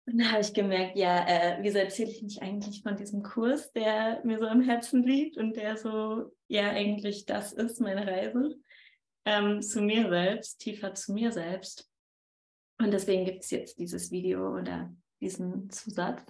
Und 0.06 0.20
da 0.20 0.32
habe 0.32 0.42
ich 0.42 0.54
gemerkt, 0.54 0.98
ja, 0.98 1.26
äh, 1.28 1.58
wieso 1.62 1.80
erzähle 1.80 2.12
ich 2.12 2.22
nicht 2.22 2.42
eigentlich 2.42 2.82
von 2.82 2.96
diesem 2.96 3.24
Kurs, 3.24 3.72
der 3.74 4.22
mir 4.24 4.40
so 4.40 4.46
am 4.46 4.62
Herzen 4.62 5.04
liegt 5.04 5.38
und 5.38 5.56
der 5.56 5.78
so, 5.78 6.34
ja, 6.48 6.70
eigentlich 6.70 7.26
das 7.26 7.54
ist, 7.54 7.80
meine 7.82 8.08
Reise 8.08 8.56
ähm, 9.26 9.62
zu 9.62 9.82
mir 9.82 10.10
selbst, 10.10 10.60
tiefer 10.60 10.94
zu 10.94 11.14
mir 11.14 11.32
selbst. 11.32 11.90
Und 12.80 12.92
deswegen 12.92 13.26
gibt 13.26 13.44
es 13.44 13.52
jetzt 13.52 13.80
dieses 13.80 14.12
Video 14.12 14.56
oder 14.56 14.94
diesen 15.20 15.70
Zusatz. 15.70 16.24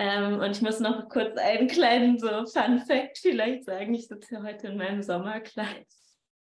Ähm, 0.00 0.40
und 0.40 0.50
ich 0.52 0.62
muss 0.62 0.80
noch 0.80 1.10
kurz 1.10 1.36
einen 1.36 1.68
kleinen 1.68 2.18
so 2.18 2.46
Fun 2.46 2.78
Fact 2.78 3.18
vielleicht 3.18 3.66
sagen. 3.66 3.92
Ich 3.92 4.08
sitze 4.08 4.42
heute 4.42 4.68
in 4.68 4.78
meinem 4.78 5.02
Sommerkleid, 5.02 5.86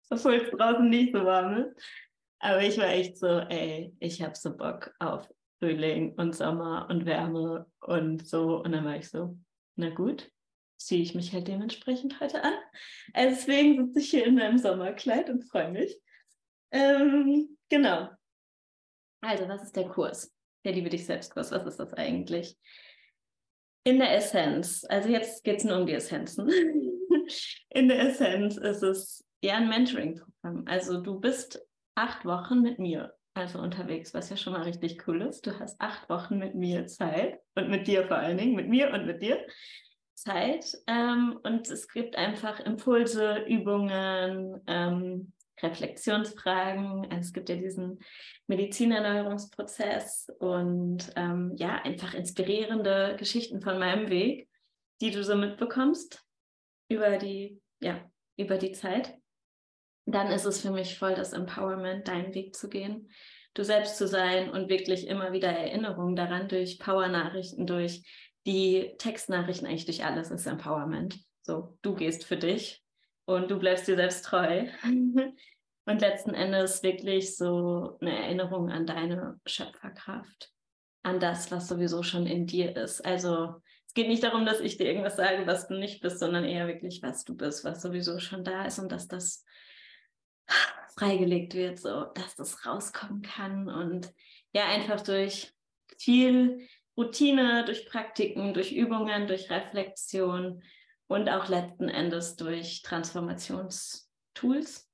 obwohl 0.09 0.35
es 0.35 0.51
draußen 0.51 0.89
nicht 0.89 1.13
so 1.13 1.23
warm 1.23 1.63
ist. 1.63 1.81
Aber 2.39 2.61
ich 2.61 2.77
war 2.77 2.89
echt 2.89 3.17
so, 3.17 3.25
ey, 3.27 3.95
ich 4.01 4.21
habe 4.21 4.35
so 4.35 4.55
Bock 4.55 4.93
auf 4.99 5.29
Frühling 5.59 6.13
und 6.15 6.35
Sommer 6.35 6.87
und 6.89 7.05
Wärme 7.05 7.65
und 7.79 8.27
so. 8.27 8.61
Und 8.61 8.73
dann 8.73 8.83
war 8.83 8.97
ich 8.97 9.09
so, 9.09 9.37
na 9.77 9.91
gut, 9.91 10.29
ziehe 10.77 11.01
ich 11.01 11.15
mich 11.15 11.31
halt 11.31 11.47
dementsprechend 11.47 12.19
heute 12.19 12.43
an. 12.43 12.53
Deswegen 13.15 13.87
sitze 13.87 13.99
ich 13.99 14.09
hier 14.09 14.25
in 14.25 14.35
meinem 14.35 14.57
Sommerkleid 14.57 15.29
und 15.29 15.45
freue 15.45 15.71
mich. 15.71 15.97
Ähm, 16.71 17.57
genau. 17.69 18.09
Also, 19.21 19.47
was 19.47 19.63
ist 19.63 19.77
der 19.77 19.87
Kurs? 19.87 20.35
Der 20.65 20.73
Liebe 20.73 20.89
dich 20.89 21.05
selbst 21.05 21.31
Kurs, 21.31 21.49
was 21.51 21.65
ist 21.65 21.79
das 21.79 21.93
eigentlich? 21.93 22.57
In 23.83 23.99
der 23.99 24.15
Essenz, 24.15 24.85
also 24.89 25.09
jetzt 25.09 25.43
geht 25.43 25.57
es 25.57 25.63
nur 25.63 25.77
um 25.77 25.85
die 25.85 25.93
Essenzen. 25.93 26.49
In 27.69 27.87
der 27.87 28.09
Essenz 28.09 28.57
ist 28.57 28.83
es 28.83 29.25
ja 29.41 29.55
ein 29.55 29.69
Mentoring-Programm. 29.69 30.63
Also 30.65 31.01
du 31.01 31.19
bist 31.19 31.65
acht 31.95 32.25
Wochen 32.25 32.61
mit 32.61 32.79
mir 32.79 33.13
also 33.37 33.59
unterwegs, 33.59 34.13
was 34.13 34.29
ja 34.29 34.37
schon 34.37 34.53
mal 34.53 34.63
richtig 34.63 35.07
cool 35.07 35.21
ist. 35.21 35.45
Du 35.45 35.57
hast 35.59 35.79
acht 35.79 36.09
Wochen 36.09 36.39
mit 36.39 36.55
mir 36.55 36.87
Zeit 36.87 37.39
und 37.55 37.69
mit 37.69 37.87
dir 37.87 38.07
vor 38.07 38.17
allen 38.17 38.37
Dingen, 38.37 38.55
mit 38.55 38.67
mir 38.67 38.91
und 38.91 39.05
mit 39.05 39.21
dir 39.21 39.45
Zeit. 40.15 40.65
Ähm, 40.87 41.39
und 41.43 41.69
es 41.69 41.87
gibt 41.87 42.15
einfach 42.15 42.59
Impulse, 42.59 43.45
Übungen, 43.47 44.59
ähm, 44.65 45.33
Reflexionsfragen. 45.61 47.05
Also 47.11 47.19
es 47.19 47.33
gibt 47.33 47.49
ja 47.49 47.55
diesen 47.55 47.99
Medizinerneuerungsprozess 48.47 50.31
und 50.39 51.11
ähm, 51.15 51.53
ja, 51.57 51.81
einfach 51.83 52.13
inspirierende 52.13 53.15
Geschichten 53.17 53.61
von 53.61 53.79
meinem 53.79 54.09
Weg, 54.09 54.49
die 55.01 55.11
du 55.11 55.23
so 55.23 55.35
mitbekommst 55.35 56.23
über 56.89 57.17
die, 57.17 57.61
ja, 57.79 57.99
über 58.37 58.57
die 58.57 58.71
Zeit. 58.71 59.15
dann 60.05 60.31
ist 60.31 60.45
es 60.45 60.61
für 60.61 60.71
mich 60.71 60.97
voll 60.97 61.15
das 61.15 61.33
Empowerment, 61.33 62.07
deinen 62.07 62.33
Weg 62.33 62.55
zu 62.55 62.69
gehen, 62.69 63.09
du 63.53 63.63
selbst 63.63 63.97
zu 63.97 64.07
sein 64.07 64.49
und 64.49 64.69
wirklich 64.69 65.07
immer 65.07 65.33
wieder 65.33 65.49
Erinnerungen 65.49 66.15
daran 66.15 66.47
durch 66.47 66.79
Power-Nachrichten, 66.79 67.67
durch 67.67 68.03
die 68.45 68.95
Textnachrichten, 68.97 69.67
eigentlich 69.67 69.85
durch 69.85 70.05
alles 70.05 70.31
ist 70.31 70.45
Empowerment. 70.45 71.19
So, 71.41 71.77
du 71.81 71.93
gehst 71.93 72.23
für 72.23 72.37
dich 72.37 72.81
und 73.27 73.51
du 73.51 73.59
bleibst 73.59 73.87
dir 73.87 73.95
selbst 73.95 74.25
treu. 74.25 74.67
und 75.85 76.01
letzten 76.01 76.33
Endes 76.33 76.83
wirklich 76.83 77.35
so 77.35 77.97
eine 78.01 78.17
Erinnerung 78.17 78.69
an 78.69 78.85
deine 78.85 79.39
Schöpferkraft, 79.45 80.51
an 81.03 81.19
das, 81.19 81.51
was 81.51 81.67
sowieso 81.67 82.03
schon 82.03 82.25
in 82.25 82.45
dir 82.45 82.75
ist. 82.75 83.05
Also 83.05 83.55
es 83.85 83.93
geht 83.93 84.07
nicht 84.07 84.23
darum, 84.23 84.45
dass 84.45 84.59
ich 84.59 84.77
dir 84.77 84.85
irgendwas 84.85 85.15
sage, 85.15 85.47
was 85.47 85.67
du 85.67 85.77
nicht 85.77 86.01
bist, 86.01 86.19
sondern 86.19 86.43
eher 86.43 86.67
wirklich, 86.67 87.01
was 87.03 87.23
du 87.23 87.35
bist, 87.35 87.63
was 87.63 87.81
sowieso 87.81 88.19
schon 88.19 88.43
da 88.43 88.65
ist 88.65 88.79
und 88.79 88.91
dass 88.91 89.07
das 89.07 89.45
freigelegt 90.97 91.53
wird, 91.53 91.79
so 91.79 92.05
dass 92.15 92.35
das 92.35 92.65
rauskommen 92.65 93.21
kann 93.21 93.69
und 93.69 94.11
ja, 94.53 94.65
einfach 94.65 95.01
durch 95.01 95.53
viel 95.97 96.67
Routine, 96.97 97.63
durch 97.65 97.87
Praktiken, 97.87 98.53
durch 98.53 98.73
Übungen, 98.73 99.27
durch 99.27 99.49
Reflexion 99.49 100.61
und 101.07 101.29
auch 101.29 101.47
letzten 101.47 101.89
Endes 101.89 102.35
durch 102.35 102.81
Transformationstools 102.83 104.89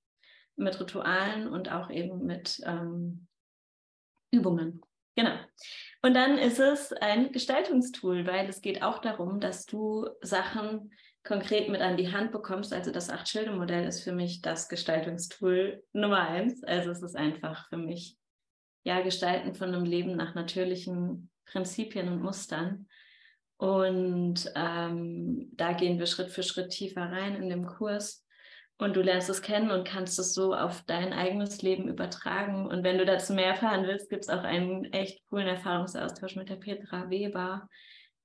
mit 0.56 0.80
Ritualen 0.80 1.48
und 1.48 1.72
auch 1.72 1.90
eben 1.90 2.26
mit 2.26 2.62
ähm, 2.66 3.28
Übungen. 4.32 4.82
Genau. 5.16 5.36
Und 6.02 6.16
dann 6.16 6.38
ist 6.38 6.60
es 6.60 6.92
ein 6.94 7.32
Gestaltungstool, 7.32 8.26
weil 8.26 8.50
es 8.50 8.62
geht 8.62 8.82
auch 8.82 9.00
darum, 9.00 9.40
dass 9.40 9.66
du 9.66 10.08
Sachen 10.22 10.92
konkret 11.24 11.70
mit 11.70 11.82
an 11.82 11.98
die 11.98 12.12
Hand 12.12 12.32
bekommst. 12.32 12.74
Also 12.74 12.92
das 12.92 13.10
Acht-Schilde-Modell 13.10 13.88
ist 13.88 14.04
für 14.04 14.12
mich 14.12 14.42
das 14.42 14.70
Gestaltungstool 14.70 15.84
Nummer 15.94 16.28
eins. 16.28 16.64
Also 16.64 16.92
es 16.92 17.02
ist 17.02 17.16
einfach 17.16 17.70
für 17.70 17.78
mich, 17.78 18.18
ja, 18.84 19.02
Gestalten 19.02 19.56
von 19.56 19.70
einem 19.70 19.86
Leben 19.86 20.18
nach 20.18 20.36
natürlichen 20.36 21.30
Prinzipien 21.46 22.10
und 22.10 22.22
Mustern. 22.22 22.88
Und 23.64 24.52
ähm, 24.58 25.48
da 25.54 25.72
gehen 25.72 25.98
wir 25.98 26.06
Schritt 26.06 26.32
für 26.32 26.44
Schritt 26.44 26.72
tiefer 26.72 27.04
rein 27.04 27.36
in 27.36 27.48
dem 27.48 27.66
Kurs. 27.66 28.26
Und 28.78 28.98
du 28.98 29.02
lernst 29.02 29.30
es 29.30 29.42
kennen 29.42 29.72
und 29.72 29.88
kannst 29.88 30.20
es 30.20 30.34
so 30.34 30.54
auf 30.54 30.84
dein 30.86 31.14
eigenes 31.14 31.62
Leben 31.62 31.88
übertragen. 31.88 32.68
Und 32.68 32.84
wenn 32.84 32.98
du 32.98 33.06
dazu 33.06 33.32
mehr 33.32 33.46
erfahren 33.46 33.88
willst, 33.88 34.10
gibt 34.10 34.24
es 34.24 34.30
auch 34.30 34.44
einen 34.44 34.92
echt 34.92 35.26
coolen 35.30 35.48
Erfahrungsaustausch 35.48 36.36
mit 36.36 36.50
der 36.50 36.58
Petra 36.58 37.10
Weber, 37.10 37.70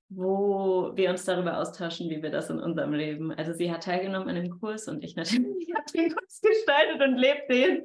wo 0.09 0.91
wir 0.95 1.09
uns 1.09 1.23
darüber 1.23 1.57
austauschen, 1.59 2.09
wie 2.09 2.21
wir 2.21 2.31
das 2.31 2.49
in 2.49 2.59
unserem 2.59 2.91
Leben. 2.91 3.31
Also 3.31 3.53
sie 3.53 3.71
hat 3.71 3.83
teilgenommen 3.83 4.27
an 4.27 4.35
dem 4.35 4.59
Kurs 4.59 4.89
und 4.89 5.05
ich 5.05 5.15
natürlich 5.15 5.39
habe 5.73 5.91
den 5.95 6.13
Kurs 6.13 6.41
gestaltet 6.41 7.01
und 7.01 7.15
lebe 7.15 7.43
den 7.49 7.83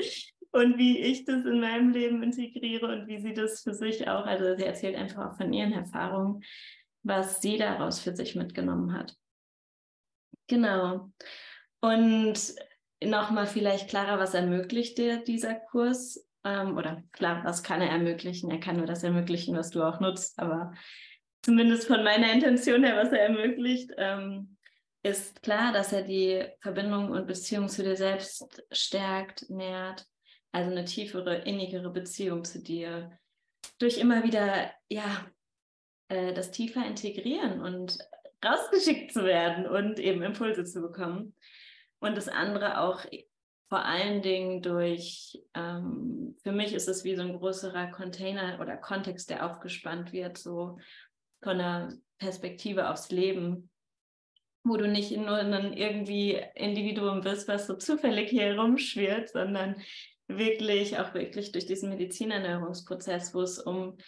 und 0.50 0.76
wie 0.76 0.98
ich 0.98 1.24
das 1.24 1.44
in 1.44 1.60
meinem 1.60 1.90
Leben 1.90 2.24
integriere 2.24 2.88
und 2.88 3.06
wie 3.06 3.20
sie 3.20 3.32
das 3.32 3.62
für 3.62 3.74
sich 3.74 4.08
auch, 4.08 4.26
also 4.26 4.56
sie 4.56 4.64
erzählt 4.64 4.96
einfach 4.96 5.30
auch 5.30 5.36
von 5.36 5.52
ihren 5.52 5.72
Erfahrungen, 5.72 6.42
was 7.04 7.40
sie 7.40 7.58
daraus 7.58 8.00
für 8.00 8.16
sich 8.16 8.34
mitgenommen 8.34 8.92
hat. 8.92 9.14
Genau. 10.48 11.10
Und 11.80 12.34
nochmal 13.02 13.46
vielleicht 13.46 13.88
klarer, 13.88 14.18
was 14.18 14.34
ermöglicht 14.34 14.98
dir 14.98 15.22
dieser 15.22 15.54
Kurs? 15.54 16.26
Ähm, 16.44 16.76
oder 16.76 17.02
klar, 17.12 17.44
was 17.44 17.62
kann 17.62 17.80
er 17.80 17.90
ermöglichen? 17.90 18.50
Er 18.50 18.60
kann 18.60 18.76
nur 18.76 18.86
das 18.86 19.02
ermöglichen, 19.02 19.56
was 19.56 19.70
du 19.70 19.82
auch 19.82 20.00
nutzt, 20.00 20.38
aber 20.38 20.72
zumindest 21.42 21.86
von 21.86 22.02
meiner 22.02 22.32
Intention 22.32 22.84
her, 22.84 22.96
was 22.96 23.12
er 23.12 23.20
ermöglicht, 23.20 23.90
ähm, 23.96 24.56
ist 25.02 25.42
klar, 25.42 25.72
dass 25.72 25.92
er 25.92 26.02
die 26.02 26.44
Verbindung 26.60 27.10
und 27.10 27.26
Beziehung 27.26 27.68
zu 27.68 27.82
dir 27.82 27.96
selbst 27.96 28.62
stärkt, 28.72 29.48
nährt, 29.50 30.06
also 30.52 30.70
eine 30.70 30.86
tiefere, 30.86 31.36
innigere 31.42 31.90
Beziehung 31.90 32.44
zu 32.44 32.62
dir, 32.62 33.18
durch 33.78 33.98
immer 33.98 34.24
wieder, 34.24 34.70
ja, 34.88 35.26
äh, 36.08 36.32
das 36.32 36.50
tiefer 36.50 36.86
integrieren 36.86 37.60
und 37.60 37.98
rausgeschickt 38.44 39.12
zu 39.12 39.24
werden 39.24 39.66
und 39.66 39.98
eben 39.98 40.22
Impulse 40.22 40.64
zu 40.64 40.80
bekommen. 40.82 41.34
Und 41.98 42.16
das 42.16 42.28
andere 42.28 42.80
auch 42.80 43.04
vor 43.68 43.84
allen 43.84 44.22
Dingen 44.22 44.62
durch, 44.62 45.42
ähm, 45.54 46.36
für 46.42 46.52
mich 46.52 46.74
ist 46.74 46.88
es 46.88 47.04
wie 47.04 47.16
so 47.16 47.22
ein 47.22 47.38
größerer 47.38 47.88
Container 47.88 48.58
oder 48.60 48.76
Kontext, 48.76 49.30
der 49.30 49.46
aufgespannt 49.46 50.12
wird, 50.12 50.38
so 50.38 50.78
von 51.42 51.58
der 51.58 51.92
Perspektive 52.18 52.90
aufs 52.90 53.10
Leben, 53.10 53.70
wo 54.64 54.76
du 54.76 54.86
nicht 54.86 55.16
nur 55.16 55.36
ein 55.36 55.72
irgendwie 55.72 56.40
Individuum 56.54 57.22
bist, 57.22 57.48
was 57.48 57.66
so 57.66 57.74
zufällig 57.74 58.30
hier 58.30 58.58
rumschwirrt, 58.58 59.30
sondern 59.30 59.76
wirklich 60.26 60.98
auch 60.98 61.12
wirklich 61.14 61.52
durch 61.52 61.66
diesen 61.66 61.90
Medizinerneuerungsprozess, 61.90 63.34
wo 63.34 63.42
es 63.42 63.58
um 63.58 63.98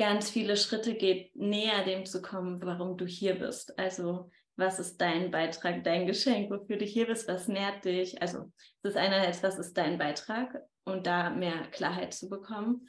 ganz 0.00 0.30
viele 0.30 0.56
Schritte 0.56 0.94
geht, 0.94 1.36
näher 1.36 1.84
dem 1.84 2.06
zu 2.06 2.22
kommen, 2.22 2.62
warum 2.62 2.96
du 2.96 3.04
hier 3.04 3.38
bist. 3.38 3.78
Also 3.78 4.30
was 4.56 4.78
ist 4.78 4.98
dein 4.98 5.30
Beitrag, 5.30 5.84
dein 5.84 6.06
Geschenk, 6.06 6.50
wofür 6.50 6.78
du 6.78 6.86
hier 6.86 7.06
bist, 7.06 7.28
was 7.28 7.48
nährt 7.48 7.84
dich? 7.84 8.22
Also 8.22 8.50
es 8.82 8.92
ist 8.92 8.96
einerseits, 8.96 9.42
was 9.42 9.58
ist 9.58 9.76
dein 9.76 9.98
Beitrag 9.98 10.62
und 10.84 11.06
da 11.06 11.28
mehr 11.28 11.66
Klarheit 11.70 12.14
zu 12.14 12.30
bekommen. 12.30 12.88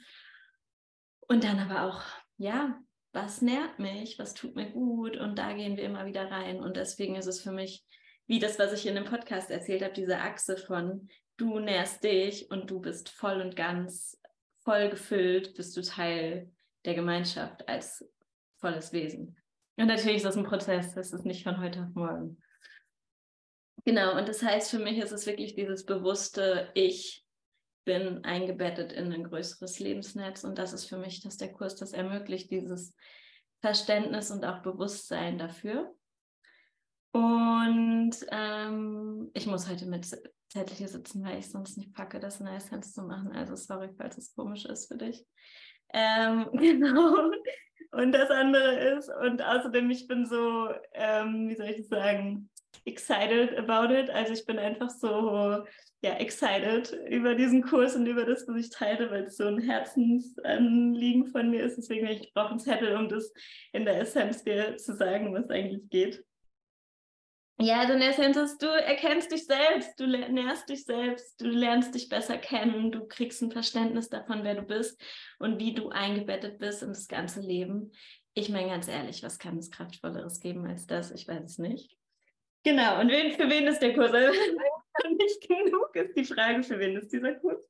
Und 1.28 1.44
dann 1.44 1.58
aber 1.58 1.82
auch, 1.82 2.02
ja, 2.38 2.80
was 3.12 3.42
nährt 3.42 3.78
mich, 3.78 4.18
was 4.18 4.32
tut 4.32 4.56
mir 4.56 4.70
gut 4.70 5.18
und 5.18 5.38
da 5.38 5.52
gehen 5.52 5.76
wir 5.76 5.84
immer 5.84 6.06
wieder 6.06 6.30
rein. 6.30 6.60
Und 6.60 6.78
deswegen 6.78 7.16
ist 7.16 7.26
es 7.26 7.42
für 7.42 7.52
mich 7.52 7.84
wie 8.26 8.38
das, 8.38 8.58
was 8.58 8.72
ich 8.72 8.86
in 8.86 8.94
dem 8.94 9.04
Podcast 9.04 9.50
erzählt 9.50 9.82
habe, 9.82 9.92
diese 9.92 10.18
Achse 10.18 10.56
von 10.56 11.10
du 11.36 11.58
nährst 11.58 12.02
dich 12.04 12.50
und 12.50 12.70
du 12.70 12.80
bist 12.80 13.10
voll 13.10 13.42
und 13.42 13.54
ganz 13.54 14.18
voll 14.60 14.88
gefüllt, 14.88 15.54
bist 15.54 15.76
du 15.76 15.82
Teil 15.82 16.50
der 16.84 16.94
Gemeinschaft 16.94 17.68
als 17.68 18.04
volles 18.58 18.92
Wesen. 18.92 19.36
Und 19.76 19.86
natürlich 19.86 20.16
ist 20.16 20.26
das 20.26 20.36
ein 20.36 20.44
Prozess, 20.44 20.94
das 20.94 21.12
ist 21.12 21.24
nicht 21.24 21.44
von 21.44 21.60
heute 21.60 21.82
auf 21.82 21.94
morgen. 21.94 22.40
Genau, 23.84 24.16
und 24.16 24.28
das 24.28 24.42
heißt 24.42 24.70
für 24.70 24.78
mich 24.78 24.98
ist 24.98 25.12
es 25.12 25.26
wirklich 25.26 25.54
dieses 25.54 25.84
bewusste 25.84 26.70
Ich 26.74 27.26
bin 27.84 28.24
eingebettet 28.24 28.92
in 28.92 29.12
ein 29.12 29.24
größeres 29.24 29.80
Lebensnetz 29.80 30.44
und 30.44 30.56
das 30.58 30.72
ist 30.72 30.86
für 30.86 30.98
mich, 30.98 31.20
dass 31.20 31.36
der 31.36 31.52
Kurs 31.52 31.74
das 31.74 31.92
ermöglicht, 31.92 32.50
dieses 32.50 32.94
Verständnis 33.60 34.30
und 34.30 34.44
auch 34.44 34.62
Bewusstsein 34.62 35.38
dafür. 35.38 35.92
Und 37.12 38.14
ähm, 38.30 39.30
ich 39.34 39.46
muss 39.46 39.68
heute 39.68 39.86
mit 39.86 40.06
Zettel 40.48 40.76
hier 40.76 40.88
sitzen, 40.88 41.24
weil 41.24 41.38
ich 41.38 41.50
sonst 41.50 41.76
nicht 41.76 41.92
packe, 41.92 42.20
das 42.20 42.40
in 42.40 42.46
Essenz 42.46 42.92
zu 42.92 43.02
machen. 43.02 43.32
Also 43.32 43.56
sorry, 43.56 43.90
falls 43.96 44.16
es 44.16 44.34
komisch 44.34 44.64
ist 44.64 44.86
für 44.86 44.96
dich. 44.96 45.26
Ähm, 45.92 46.48
genau. 46.52 47.30
Und 47.92 48.12
das 48.12 48.30
andere 48.30 48.96
ist, 48.96 49.10
und 49.22 49.42
außerdem, 49.42 49.90
ich 49.90 50.06
bin 50.06 50.24
so, 50.24 50.70
ähm, 50.94 51.48
wie 51.48 51.54
soll 51.54 51.66
ich 51.66 51.76
das 51.76 51.88
sagen, 51.88 52.48
excited 52.84 53.56
about 53.58 53.92
it. 53.92 54.10
Also 54.10 54.32
ich 54.32 54.46
bin 54.46 54.58
einfach 54.58 54.90
so 54.90 55.64
ja, 56.04 56.14
excited 56.14 56.92
über 57.08 57.34
diesen 57.34 57.62
Kurs 57.62 57.94
und 57.94 58.06
über 58.06 58.24
das, 58.24 58.46
was 58.48 58.56
ich 58.56 58.70
teile, 58.70 59.10
weil 59.10 59.24
es 59.24 59.36
so 59.36 59.46
ein 59.46 59.60
Herzensanliegen 59.60 61.26
von 61.26 61.50
mir 61.50 61.64
ist. 61.64 61.76
Deswegen 61.76 62.06
ich 62.08 62.32
brauche 62.34 62.50
einen 62.50 62.58
Zettel, 62.58 62.96
um 62.96 63.08
das 63.08 63.32
in 63.72 63.84
der 63.84 64.00
Essenz 64.00 64.42
dir 64.42 64.76
zu 64.76 64.94
sagen, 64.96 65.32
was 65.32 65.48
eigentlich 65.50 65.88
geht. 65.90 66.24
Ja, 67.62 67.80
also 67.80 67.92
in 67.92 68.00
der 68.00 68.42
ist, 68.42 68.60
du 68.60 68.66
erkennst 68.66 69.30
dich 69.30 69.46
selbst, 69.46 69.98
du 70.00 70.06
nährst 70.06 70.68
dich 70.68 70.84
selbst, 70.84 71.40
du 71.40 71.46
lernst 71.46 71.94
dich 71.94 72.08
besser 72.08 72.36
kennen, 72.36 72.90
du 72.90 73.06
kriegst 73.06 73.40
ein 73.40 73.52
Verständnis 73.52 74.08
davon, 74.08 74.42
wer 74.42 74.56
du 74.56 74.62
bist 74.62 75.00
und 75.38 75.60
wie 75.60 75.72
du 75.72 75.90
eingebettet 75.90 76.58
bist 76.58 76.82
in 76.82 76.88
das 76.88 77.06
ganze 77.06 77.40
Leben. 77.40 77.92
Ich 78.34 78.48
meine 78.48 78.68
ganz 78.68 78.88
ehrlich, 78.88 79.22
was 79.22 79.38
kann 79.38 79.58
es 79.58 79.70
kraftvolleres 79.70 80.40
geben 80.40 80.66
als 80.66 80.88
das? 80.88 81.12
Ich 81.12 81.28
weiß 81.28 81.44
es 81.44 81.58
nicht. 81.58 81.96
Genau, 82.64 83.00
und 83.00 83.10
wen, 83.10 83.30
für 83.30 83.48
wen 83.48 83.68
ist 83.68 83.80
der 83.80 83.94
Kurs? 83.94 84.12
Also, 84.12 84.32
nicht 85.18 85.48
genug 85.48 85.94
ist 85.94 86.16
die 86.16 86.24
Frage, 86.24 86.64
für 86.64 86.80
wen 86.80 86.96
ist 86.96 87.12
dieser 87.12 87.34
Kurs? 87.34 87.60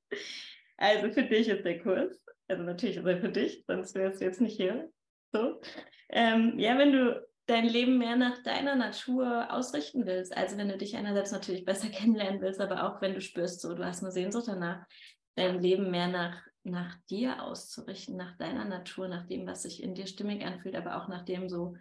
Also 0.78 1.12
für 1.12 1.24
dich 1.24 1.48
ist 1.48 1.64
der 1.66 1.82
Kurs. 1.82 2.18
Also 2.48 2.62
natürlich 2.62 2.96
ist 2.96 3.06
er 3.06 3.20
für 3.20 3.28
dich, 3.28 3.62
sonst 3.66 3.94
wärst 3.94 4.22
du 4.22 4.24
jetzt 4.24 4.40
nicht 4.40 4.56
hier. 4.56 4.90
So. 5.32 5.60
Ähm, 6.08 6.58
ja, 6.58 6.78
wenn 6.78 6.92
du 6.92 7.31
dein 7.46 7.66
Leben 7.66 7.98
mehr 7.98 8.16
nach 8.16 8.42
deiner 8.42 8.76
Natur 8.76 9.52
ausrichten 9.52 10.06
willst, 10.06 10.36
also 10.36 10.56
wenn 10.56 10.68
du 10.68 10.78
dich 10.78 10.96
einerseits 10.96 11.32
natürlich 11.32 11.64
besser 11.64 11.88
kennenlernen 11.90 12.40
willst, 12.40 12.60
aber 12.60 12.84
auch 12.84 13.00
wenn 13.00 13.14
du 13.14 13.20
spürst, 13.20 13.60
so 13.60 13.74
du 13.74 13.84
hast 13.84 14.02
eine 14.02 14.12
Sehnsucht 14.12 14.48
danach, 14.48 14.86
dein 15.34 15.60
Leben 15.60 15.90
mehr 15.90 16.08
nach, 16.08 16.40
nach 16.62 16.96
dir 17.10 17.42
auszurichten, 17.42 18.16
nach 18.16 18.36
deiner 18.36 18.64
Natur, 18.64 19.08
nach 19.08 19.26
dem, 19.26 19.46
was 19.46 19.62
sich 19.62 19.82
in 19.82 19.94
dir 19.94 20.06
stimmig 20.06 20.44
anfühlt, 20.44 20.76
aber 20.76 20.96
auch 20.96 21.08
nach 21.08 21.24
dem 21.24 21.48
so, 21.48 21.76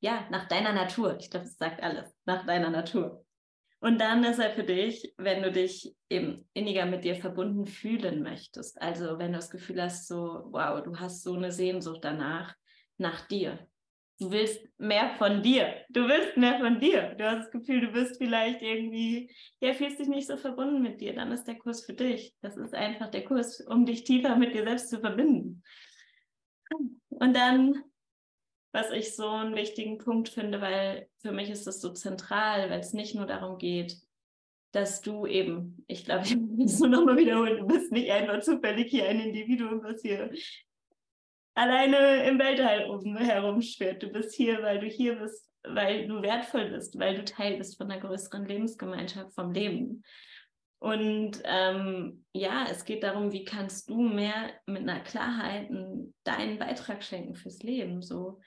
ja, 0.00 0.26
nach 0.30 0.48
deiner 0.48 0.72
Natur. 0.72 1.16
Ich 1.18 1.30
glaube, 1.30 1.46
das 1.46 1.56
sagt 1.56 1.82
alles, 1.82 2.14
nach 2.24 2.44
deiner 2.46 2.70
Natur. 2.70 3.24
Und 3.80 4.00
dann 4.00 4.22
ist 4.22 4.38
er 4.38 4.50
für 4.50 4.62
dich, 4.62 5.12
wenn 5.16 5.42
du 5.42 5.50
dich 5.50 5.92
eben 6.08 6.48
inniger 6.52 6.86
mit 6.86 7.02
dir 7.02 7.16
verbunden 7.16 7.66
fühlen 7.66 8.22
möchtest. 8.22 8.80
Also 8.80 9.18
wenn 9.18 9.32
du 9.32 9.38
das 9.38 9.50
Gefühl 9.50 9.82
hast, 9.82 10.06
so, 10.06 10.44
wow, 10.50 10.80
du 10.84 10.96
hast 11.00 11.24
so 11.24 11.34
eine 11.34 11.50
Sehnsucht 11.50 12.04
danach, 12.04 12.54
nach 12.96 13.26
dir, 13.26 13.58
du 14.18 14.30
willst 14.30 14.60
mehr 14.78 15.14
von 15.18 15.42
dir. 15.42 15.74
Du 15.88 16.08
willst 16.08 16.36
mehr 16.36 16.58
von 16.58 16.80
dir. 16.80 17.14
Du 17.16 17.24
hast 17.24 17.44
das 17.44 17.50
Gefühl, 17.50 17.80
du 17.80 17.92
bist 17.92 18.18
vielleicht 18.18 18.62
irgendwie, 18.62 19.30
ja, 19.60 19.74
fühlst 19.74 19.98
dich 19.98 20.08
nicht 20.08 20.26
so 20.26 20.36
verbunden 20.36 20.82
mit 20.82 21.00
dir. 21.00 21.14
Dann 21.14 21.32
ist 21.32 21.44
der 21.44 21.58
Kurs 21.58 21.84
für 21.84 21.94
dich. 21.94 22.34
Das 22.40 22.56
ist 22.56 22.74
einfach 22.74 23.10
der 23.10 23.24
Kurs, 23.24 23.60
um 23.60 23.84
dich 23.84 24.04
tiefer 24.04 24.36
mit 24.36 24.54
dir 24.54 24.64
selbst 24.64 24.90
zu 24.90 25.00
verbinden. 25.00 25.62
Und 27.08 27.36
dann, 27.36 27.82
was 28.72 28.90
ich 28.90 29.14
so 29.14 29.28
einen 29.28 29.54
wichtigen 29.54 29.98
Punkt 29.98 30.28
finde, 30.28 30.60
weil 30.60 31.08
für 31.18 31.32
mich 31.32 31.50
ist 31.50 31.66
das 31.66 31.80
so 31.80 31.92
zentral, 31.92 32.70
weil 32.70 32.80
es 32.80 32.92
nicht 32.92 33.14
nur 33.14 33.26
darum 33.26 33.58
geht, 33.58 33.96
dass 34.72 35.02
du 35.02 35.26
eben, 35.26 35.84
ich 35.86 36.04
glaube, 36.04 36.24
ich 36.26 36.36
muss 36.36 36.74
es 36.74 36.80
nur 36.80 36.88
nochmal 36.88 37.16
wiederholen, 37.16 37.58
du 37.58 37.66
bist 37.66 37.92
nicht 37.92 38.10
einfach 38.10 38.40
zufällig 38.40 38.90
hier 38.90 39.08
ein 39.08 39.20
Individuum, 39.20 39.82
was 39.82 40.00
hier 40.02 40.30
alleine 41.54 42.26
im 42.26 42.38
Weltall 42.38 42.90
oben 42.90 43.16
herumschwirrt. 43.16 44.02
Du 44.02 44.08
bist 44.08 44.34
hier, 44.34 44.62
weil 44.62 44.80
du 44.80 44.86
hier 44.86 45.16
bist, 45.16 45.50
weil 45.64 46.06
du 46.06 46.22
wertvoll 46.22 46.70
bist, 46.70 46.98
weil 46.98 47.16
du 47.16 47.24
Teil 47.24 47.58
bist 47.58 47.76
von 47.76 47.90
einer 47.90 48.00
größeren 48.00 48.46
Lebensgemeinschaft, 48.46 49.34
vom 49.34 49.52
Leben. 49.52 50.02
Und 50.78 51.40
ähm, 51.44 52.24
ja, 52.32 52.66
es 52.68 52.84
geht 52.84 53.04
darum, 53.04 53.30
wie 53.30 53.44
kannst 53.44 53.88
du 53.88 54.00
mehr 54.00 54.50
mit 54.66 54.82
einer 54.82 54.98
Klarheit 55.00 55.70
deinen 56.24 56.58
Beitrag 56.58 57.04
schenken 57.04 57.36
fürs 57.36 57.62
Leben. 57.62 58.02
So. 58.02 58.40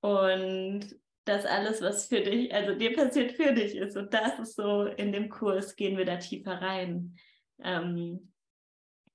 Und 0.00 0.86
dass 1.24 1.46
alles, 1.46 1.80
was 1.80 2.06
für 2.06 2.20
dich, 2.20 2.54
also 2.54 2.74
dir 2.74 2.94
passiert, 2.94 3.32
für 3.32 3.52
dich 3.52 3.74
ist. 3.74 3.96
Und 3.96 4.14
das 4.14 4.38
ist 4.38 4.54
so, 4.54 4.84
in 4.84 5.10
dem 5.10 5.28
Kurs 5.28 5.74
gehen 5.74 5.96
wir 5.96 6.04
da 6.04 6.18
tiefer 6.18 6.60
rein. 6.60 7.16
Ähm, 7.62 8.32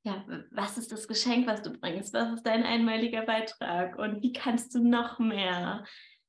ja, 0.09 0.25
was 0.51 0.77
ist 0.77 0.91
das 0.91 1.07
Geschenk, 1.07 1.47
was 1.47 1.61
du 1.61 1.71
bringst? 1.71 2.13
Was 2.13 2.33
ist 2.33 2.45
dein 2.45 2.63
einmaliger 2.63 3.21
Beitrag? 3.23 3.97
Und 3.97 4.21
wie 4.21 4.33
kannst 4.33 4.73
du 4.75 4.79
noch 4.79 5.19
mehr 5.19 5.85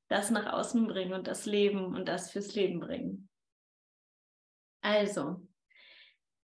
das 0.09 0.31
nach 0.31 0.53
außen 0.53 0.87
bringen 0.87 1.13
und 1.13 1.27
das 1.27 1.47
Leben 1.47 1.95
und 1.95 2.09
das 2.09 2.31
fürs 2.31 2.55
Leben 2.55 2.81
bringen? 2.81 3.29
Also, 4.83 5.47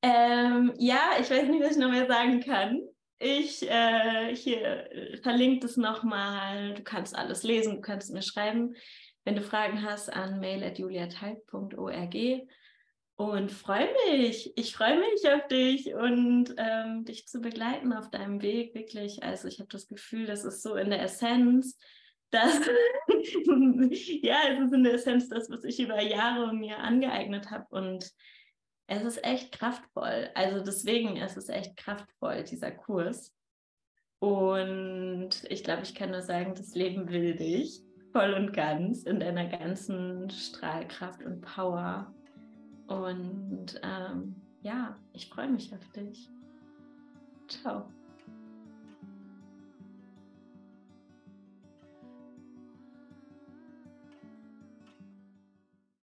ähm, 0.01 0.73
ja, 0.77 1.11
ich 1.19 1.29
weiß 1.29 1.47
nicht, 1.49 1.63
was 1.63 1.71
ich 1.71 1.77
noch 1.77 1.91
mehr 1.91 2.07
sagen 2.07 2.39
kann. 2.41 2.81
Ich 3.17 3.69
äh, 3.69 4.35
hier 4.35 4.91
äh, 4.91 5.17
verlinke 5.17 5.67
das 5.67 5.77
nochmal. 5.77 6.73
Du 6.73 6.83
kannst 6.83 7.15
alles 7.15 7.43
lesen, 7.43 7.75
du 7.75 7.81
kannst 7.81 8.13
mir 8.13 8.21
schreiben, 8.21 8.75
wenn 9.23 9.35
du 9.35 9.41
Fragen 9.41 9.81
hast 9.83 10.13
an 10.13 10.39
mail.juliatalk.org 10.39 12.15
und 13.17 13.51
freue 13.51 13.89
mich. 14.09 14.51
Ich 14.57 14.75
freue 14.75 14.99
mich 14.99 15.29
auf 15.29 15.47
dich 15.47 15.93
und 15.93 16.53
ähm, 16.57 17.05
dich 17.05 17.27
zu 17.27 17.39
begleiten 17.39 17.93
auf 17.93 18.09
deinem 18.09 18.41
Weg, 18.41 18.75
wirklich. 18.75 19.23
Also 19.23 19.47
ich 19.47 19.59
habe 19.59 19.69
das 19.69 19.87
Gefühl, 19.87 20.25
das 20.25 20.43
ist 20.43 20.61
so 20.61 20.75
in 20.75 20.89
der 20.89 21.01
Essenz, 21.01 21.77
dass, 22.31 22.59
ja, 24.21 24.37
es 24.49 24.59
ist 24.59 24.73
in 24.73 24.83
der 24.83 24.95
Essenz 24.95 25.29
das, 25.29 25.49
was 25.49 25.63
ich 25.63 25.79
über 25.79 26.01
Jahre 26.01 26.53
mir 26.53 26.79
angeeignet 26.79 27.51
habe 27.51 27.65
und 27.69 28.11
es 28.87 29.03
ist 29.03 29.23
echt 29.23 29.51
kraftvoll. 29.51 30.29
Also 30.35 30.63
deswegen 30.63 31.17
ist 31.17 31.37
es 31.37 31.49
echt 31.49 31.77
kraftvoll, 31.77 32.43
dieser 32.43 32.71
Kurs. 32.71 33.33
Und 34.19 35.29
ich 35.49 35.63
glaube, 35.63 35.83
ich 35.83 35.95
kann 35.95 36.11
nur 36.11 36.21
sagen, 36.21 36.53
das 36.55 36.75
Leben 36.75 37.09
will 37.09 37.35
dich 37.35 37.81
voll 38.11 38.33
und 38.33 38.53
ganz 38.53 39.03
in 39.03 39.19
deiner 39.19 39.45
ganzen 39.47 40.29
Strahlkraft 40.29 41.23
und 41.23 41.41
Power. 41.41 42.13
Und 42.87 43.79
ähm, 43.83 44.35
ja, 44.61 44.97
ich 45.13 45.29
freue 45.29 45.49
mich 45.49 45.73
auf 45.73 45.87
dich. 45.91 46.29
Ciao. 47.47 47.87